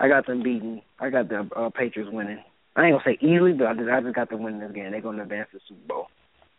[0.00, 0.82] I got them beaten.
[0.98, 2.42] I got the uh, Patriots winning.
[2.76, 4.90] I ain't gonna say easily, but I just I just got them winning this game.
[4.90, 6.06] They're gonna advance to the Super Bowl.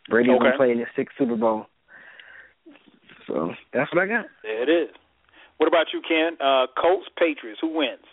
[0.10, 0.40] Brady's Okay.
[0.44, 1.68] gonna play in his sixth Super Bowl.
[3.28, 4.26] So So that's what I got.
[4.44, 4.96] There it is.
[5.58, 6.38] What about you, Ken?
[6.40, 7.60] Uh, Colts, Patriots.
[7.62, 8.04] Who wins?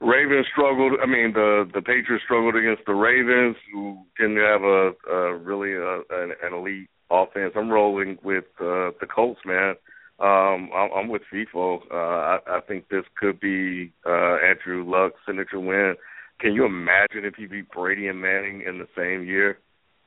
[0.00, 0.92] Ravens struggled.
[1.02, 5.72] I mean, the the Patriots struggled against the Ravens, who didn't have a, a really
[5.72, 7.52] a, an, an elite offense.
[7.56, 9.74] I'm rolling with uh, the Colts, man.
[10.18, 11.80] Um, I'm, with Feefo.
[11.92, 15.94] Uh, I, I think this could be uh, Andrew Luck's signature win.
[16.40, 19.58] Can you imagine if he beat Brady and Manning in the same year?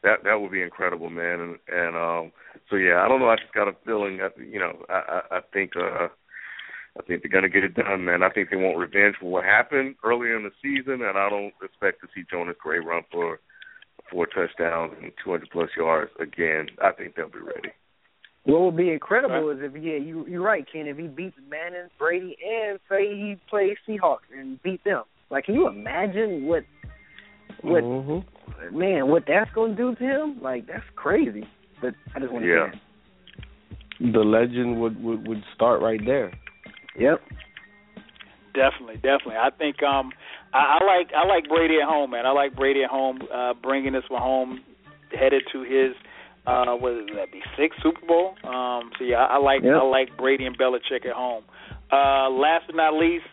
[0.02, 1.40] That that would be incredible, man.
[1.40, 2.32] And and um,
[2.70, 3.30] so yeah, I don't know.
[3.30, 6.08] I just got a feeling that you know, I I, I think uh,
[6.98, 8.24] I think they're gonna get it done, man.
[8.24, 11.54] I think they want revenge for what happened earlier in the season, and I don't
[11.62, 13.40] expect to see Jonas Gray run for
[14.12, 16.68] four touchdowns and 200 plus yards again.
[16.82, 17.70] I think they'll be ready.
[18.46, 20.88] What would be incredible is if yeah, you you're right, Ken.
[20.88, 25.56] If he beats Manning, Brady, and say he plays Seahawks and beat them, like can
[25.56, 26.64] you imagine what
[27.62, 28.78] what Mm-hmm.
[28.78, 30.42] man what that's going to do to him?
[30.42, 31.46] Like that's crazy.
[31.82, 32.72] But I just want to Yeah.
[32.72, 36.32] say The legend would, would would start right there.
[36.98, 37.22] Yep.
[38.54, 39.36] Definitely, definitely.
[39.36, 40.12] I think um,
[40.54, 42.26] I, I like I like Brady at home, man.
[42.26, 44.62] I like Brady at home, uh, bringing this one home,
[45.12, 45.96] headed to his
[46.48, 48.36] uh, what would that be sixth Super Bowl?
[48.44, 49.74] Um, so yeah, I, I like Yep.
[49.76, 51.44] I like Brady and Belichick at home.
[51.92, 53.26] Uh, last but not least,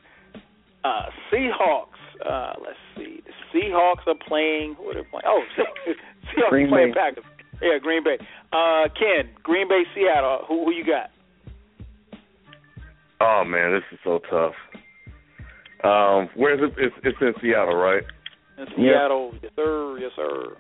[0.84, 1.96] uh, Seahawks.
[2.24, 4.74] Uh, let's see, the Seahawks are playing.
[4.78, 5.24] Who are they playing?
[5.26, 5.42] Oh,
[6.36, 7.00] Seahawks Green are playing Bay.
[7.00, 7.24] Packers.
[7.62, 8.18] Yeah, Green Bay.
[8.52, 10.44] Uh, Ken, Green Bay, Seattle.
[10.48, 11.10] Who who you got?
[13.20, 14.54] Oh man, this is so tough.
[15.84, 16.74] Um, where's it?
[16.78, 18.02] It's, it's in Seattle, right?
[18.58, 20.56] In Seattle, yes sir, yes sir.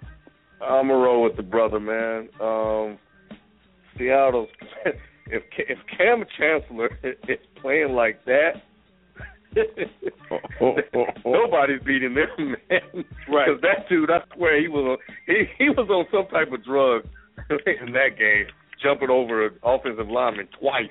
[0.60, 2.28] I'm gonna roll with the brother, man.
[2.40, 2.98] Um,
[3.98, 4.48] Seattle's
[5.26, 8.62] if if Kam Chancellor is playing like that,
[11.24, 13.04] nobody's beating them, man.
[13.28, 13.48] Right.
[13.48, 16.64] Because that dude, I swear, he was on he he was on some type of
[16.64, 17.02] drug
[17.50, 18.46] in that game,
[18.82, 20.90] jumping over an offensive lineman twice.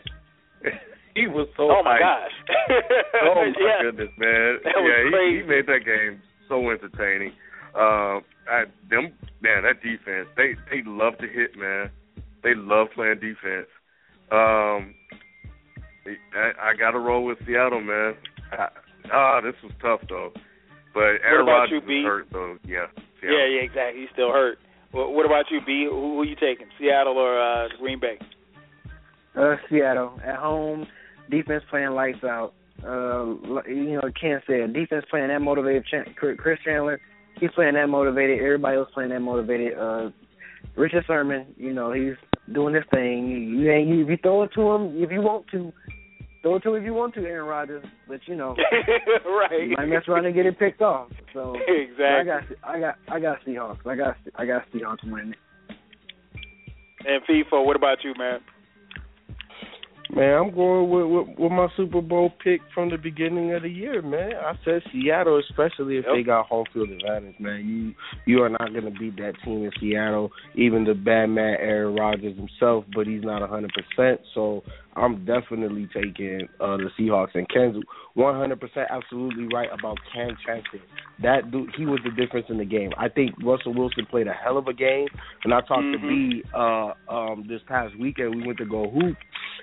[1.16, 2.00] He was so oh my hyped.
[2.00, 2.36] gosh.
[3.24, 3.84] oh my yeah.
[3.84, 4.60] goodness, man!
[4.64, 5.38] That yeah, he, crazy.
[5.38, 7.32] he made that game so entertaining.
[7.76, 11.90] Um, I, them man, that defense they they love to hit, man.
[12.44, 13.68] They love playing defense.
[14.32, 14.94] Um,
[16.36, 18.14] I, I got to roll with Seattle, man.
[18.52, 18.68] I,
[19.12, 20.32] ah, this was tough though,
[20.94, 22.04] but Aaron about Rodgers you, B?
[22.04, 22.86] was hurt, so yeah.
[22.96, 23.50] Yeah, Seattle.
[23.56, 24.02] yeah, exactly.
[24.02, 24.60] He's still hurt.
[24.92, 25.88] What, what about you, B?
[25.90, 26.68] Who, who you taking?
[26.80, 28.20] Seattle or uh, Green Bay?
[29.36, 30.86] Uh, Seattle at home,
[31.30, 32.54] defense playing lights out.
[32.84, 33.36] Uh,
[33.68, 35.86] you know, Ken said defense playing that motivated.
[36.16, 37.00] Chris Chandler,
[37.40, 38.40] he's playing that motivated.
[38.40, 39.78] Everybody else playing that motivated.
[39.78, 40.10] Uh,
[40.76, 42.16] Richard Sherman, you know, he's
[42.54, 43.28] doing his thing.
[43.30, 45.72] You, ain't you, if you throw it to him if you want to,
[46.42, 47.86] throw it to him if you want to, Aaron Rodgers.
[48.08, 48.56] But you know,
[49.26, 49.70] right.
[49.70, 51.10] you might mess around and get it picked off.
[51.34, 52.06] So Exactly.
[52.06, 53.88] I got I got I got Seahawks.
[53.88, 55.36] I got I got Seahawks winning.
[57.08, 58.40] And Feefo, what about you, man?
[60.14, 63.70] Man, I'm going with, with with my Super Bowl pick from the beginning of the
[63.70, 64.34] year, man.
[64.36, 66.16] I said Seattle, especially if Yep.
[66.16, 67.66] they got home field advantage, man.
[67.68, 67.94] You
[68.38, 70.32] you are not going to beat that team in Seattle.
[70.54, 74.22] Even the bad man Aaron Rodgers himself, but he's not a hundred percent.
[74.36, 74.64] So
[74.96, 77.34] I'm definitely taking uh the Seahawks.
[77.34, 77.84] And Ken's
[78.14, 80.82] 100 percent absolutely right about Kam Chancellor.
[81.24, 82.92] That dude, he was the difference in the game.
[82.98, 85.08] I think Russell Wilson played a hell of a game.
[85.44, 86.08] And I talked to Mhm.
[86.10, 88.36] B uh um this past weekend.
[88.36, 89.18] We went to go hoop,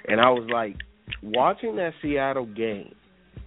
[0.08, 0.76] and I was like,
[1.22, 2.94] watching that Seattle game.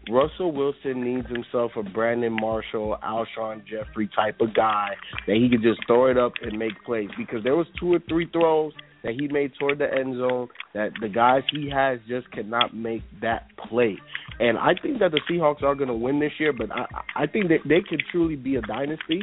[0.10, 4.92] Russell Wilson needs himself a Brandon Marshall, Alshon Jeffery type of guy
[5.26, 8.00] that he could just throw it up and make plays because there was two or
[8.08, 8.74] three throws
[9.04, 13.02] that he made toward the end zone that the guys he has just cannot make
[13.22, 13.98] that play.
[14.40, 16.86] And I think that the Seahawks are going to win this year, but I
[17.16, 19.22] I think that they could truly be a dynasty,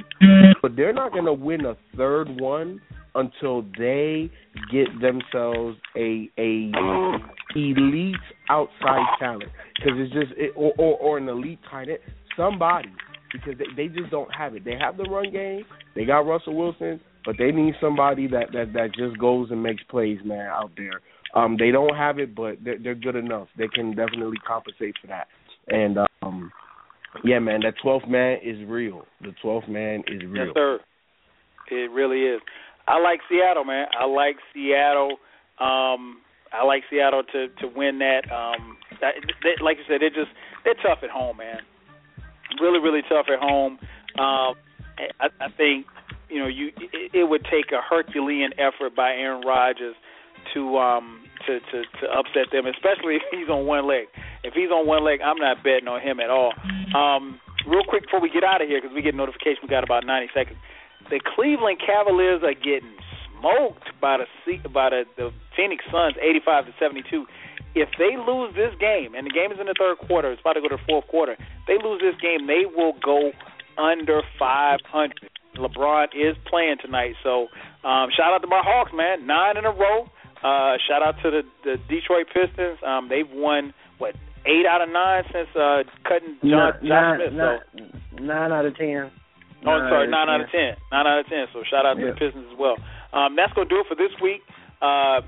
[0.63, 2.81] but they're not going to win a third one
[3.15, 4.31] until they
[4.71, 6.73] get themselves a a
[7.55, 8.17] elite
[8.49, 11.99] outside talent because it's just it, or, or or an elite tight end
[12.37, 12.89] somebody
[13.33, 14.65] because they they just don't have it.
[14.65, 15.65] They have the run game.
[15.95, 19.83] They got Russell Wilson, but they need somebody that that that just goes and makes
[19.85, 21.01] plays, man, out there.
[21.35, 23.49] Um, they don't have it, but they're, they're good enough.
[23.57, 25.29] They can definitely compensate for that.
[25.69, 26.51] And um,
[27.25, 29.07] yeah, man, that 12th man is real.
[29.21, 30.47] The 12th man is real.
[30.47, 30.81] Yes, sir.
[31.71, 32.41] It really is.
[32.87, 33.87] I like Seattle, man.
[33.99, 35.13] I like Seattle.
[35.59, 36.21] Um,
[36.53, 38.31] I like Seattle to to win that.
[38.31, 40.33] Um, that, they, like you said, they're just
[40.65, 41.61] they're tough at home, man.
[42.61, 43.79] Really, really tough at home.
[44.19, 44.55] Um,
[45.21, 45.87] I, I think
[46.29, 49.95] you know you it, it would take a Herculean effort by Aaron Rodgers
[50.55, 54.07] to um to to to upset them, especially if he's on one leg.
[54.45, 56.53] If he's on one leg, I'm not betting on him at all.
[56.95, 59.85] Um, real quick before we get out of here, because we get notification, we got
[59.85, 60.59] about 90 seconds.
[61.11, 62.95] The Cleveland Cavaliers are getting
[63.43, 64.27] smoked by the
[64.69, 67.27] by the, the Phoenix Suns, 85 to 72.
[67.75, 70.55] If they lose this game, and the game is in the third quarter, it's about
[70.55, 71.37] to go to the fourth quarter.
[71.67, 73.33] They lose this game, they will go
[73.79, 74.85] under 500.
[75.57, 77.49] LeBron is playing tonight, so
[77.85, 80.09] um, shout out to my Hawks, man, nine in a row.
[80.43, 82.79] Uh, shout out to the, the Detroit Pistons.
[82.85, 84.15] Um, they've won what
[84.47, 87.33] eight out of nine since uh, cutting Josh, nine, Josh Smith.
[87.33, 87.59] nine,
[88.19, 89.11] so nine out of ten.
[89.65, 90.75] Oh, I'm sorry, nine out of ten.
[90.91, 91.47] Nine out of ten.
[91.53, 92.11] So shout out to Yeah.
[92.11, 92.77] the Pistons as well.
[93.13, 94.43] Um, that's gonna do it for this week.
[94.83, 95.23] Uh,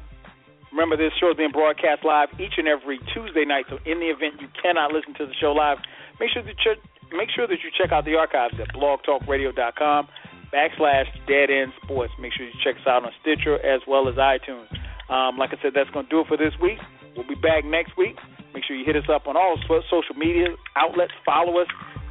[0.72, 3.66] remember, this show is being broadcast live each and every Tuesday night.
[3.70, 5.78] So in the event you cannot listen to the show live,
[6.18, 6.74] make sure that you
[7.16, 10.08] make sure that you check out the archives at blogtalkradio.com
[10.52, 12.12] backslash Dead End Sports.
[12.18, 14.66] Make sure you check us out on Stitcher as well as iTunes.
[15.08, 16.78] Um, like I said, that's going to do it for this week.
[17.16, 18.16] We'll be back next week.
[18.54, 21.12] Make sure you hit us up on all social media outlets.
[21.24, 21.66] Follow us,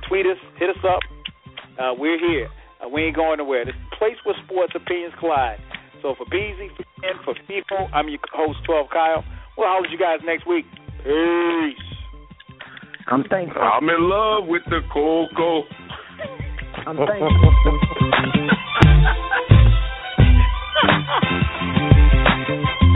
[0.08, 1.00] tweet us, hit us up.
[1.80, 2.50] Uh, we're here.
[2.84, 3.66] Uh, we ain't going nowhere.
[3.66, 5.60] This is the place where sports opinions collide.
[6.02, 9.24] So for Beezy, for Ken, for Feefo, I'm your host, 12 Kyle.
[9.58, 10.66] We'll holler at you guys next week.
[11.04, 11.80] Peace.
[13.08, 13.62] I'm thankful.
[13.62, 15.64] I'm in love with the cocoa.
[16.86, 17.90] I'm thankful.
[22.62, 22.93] Thank you.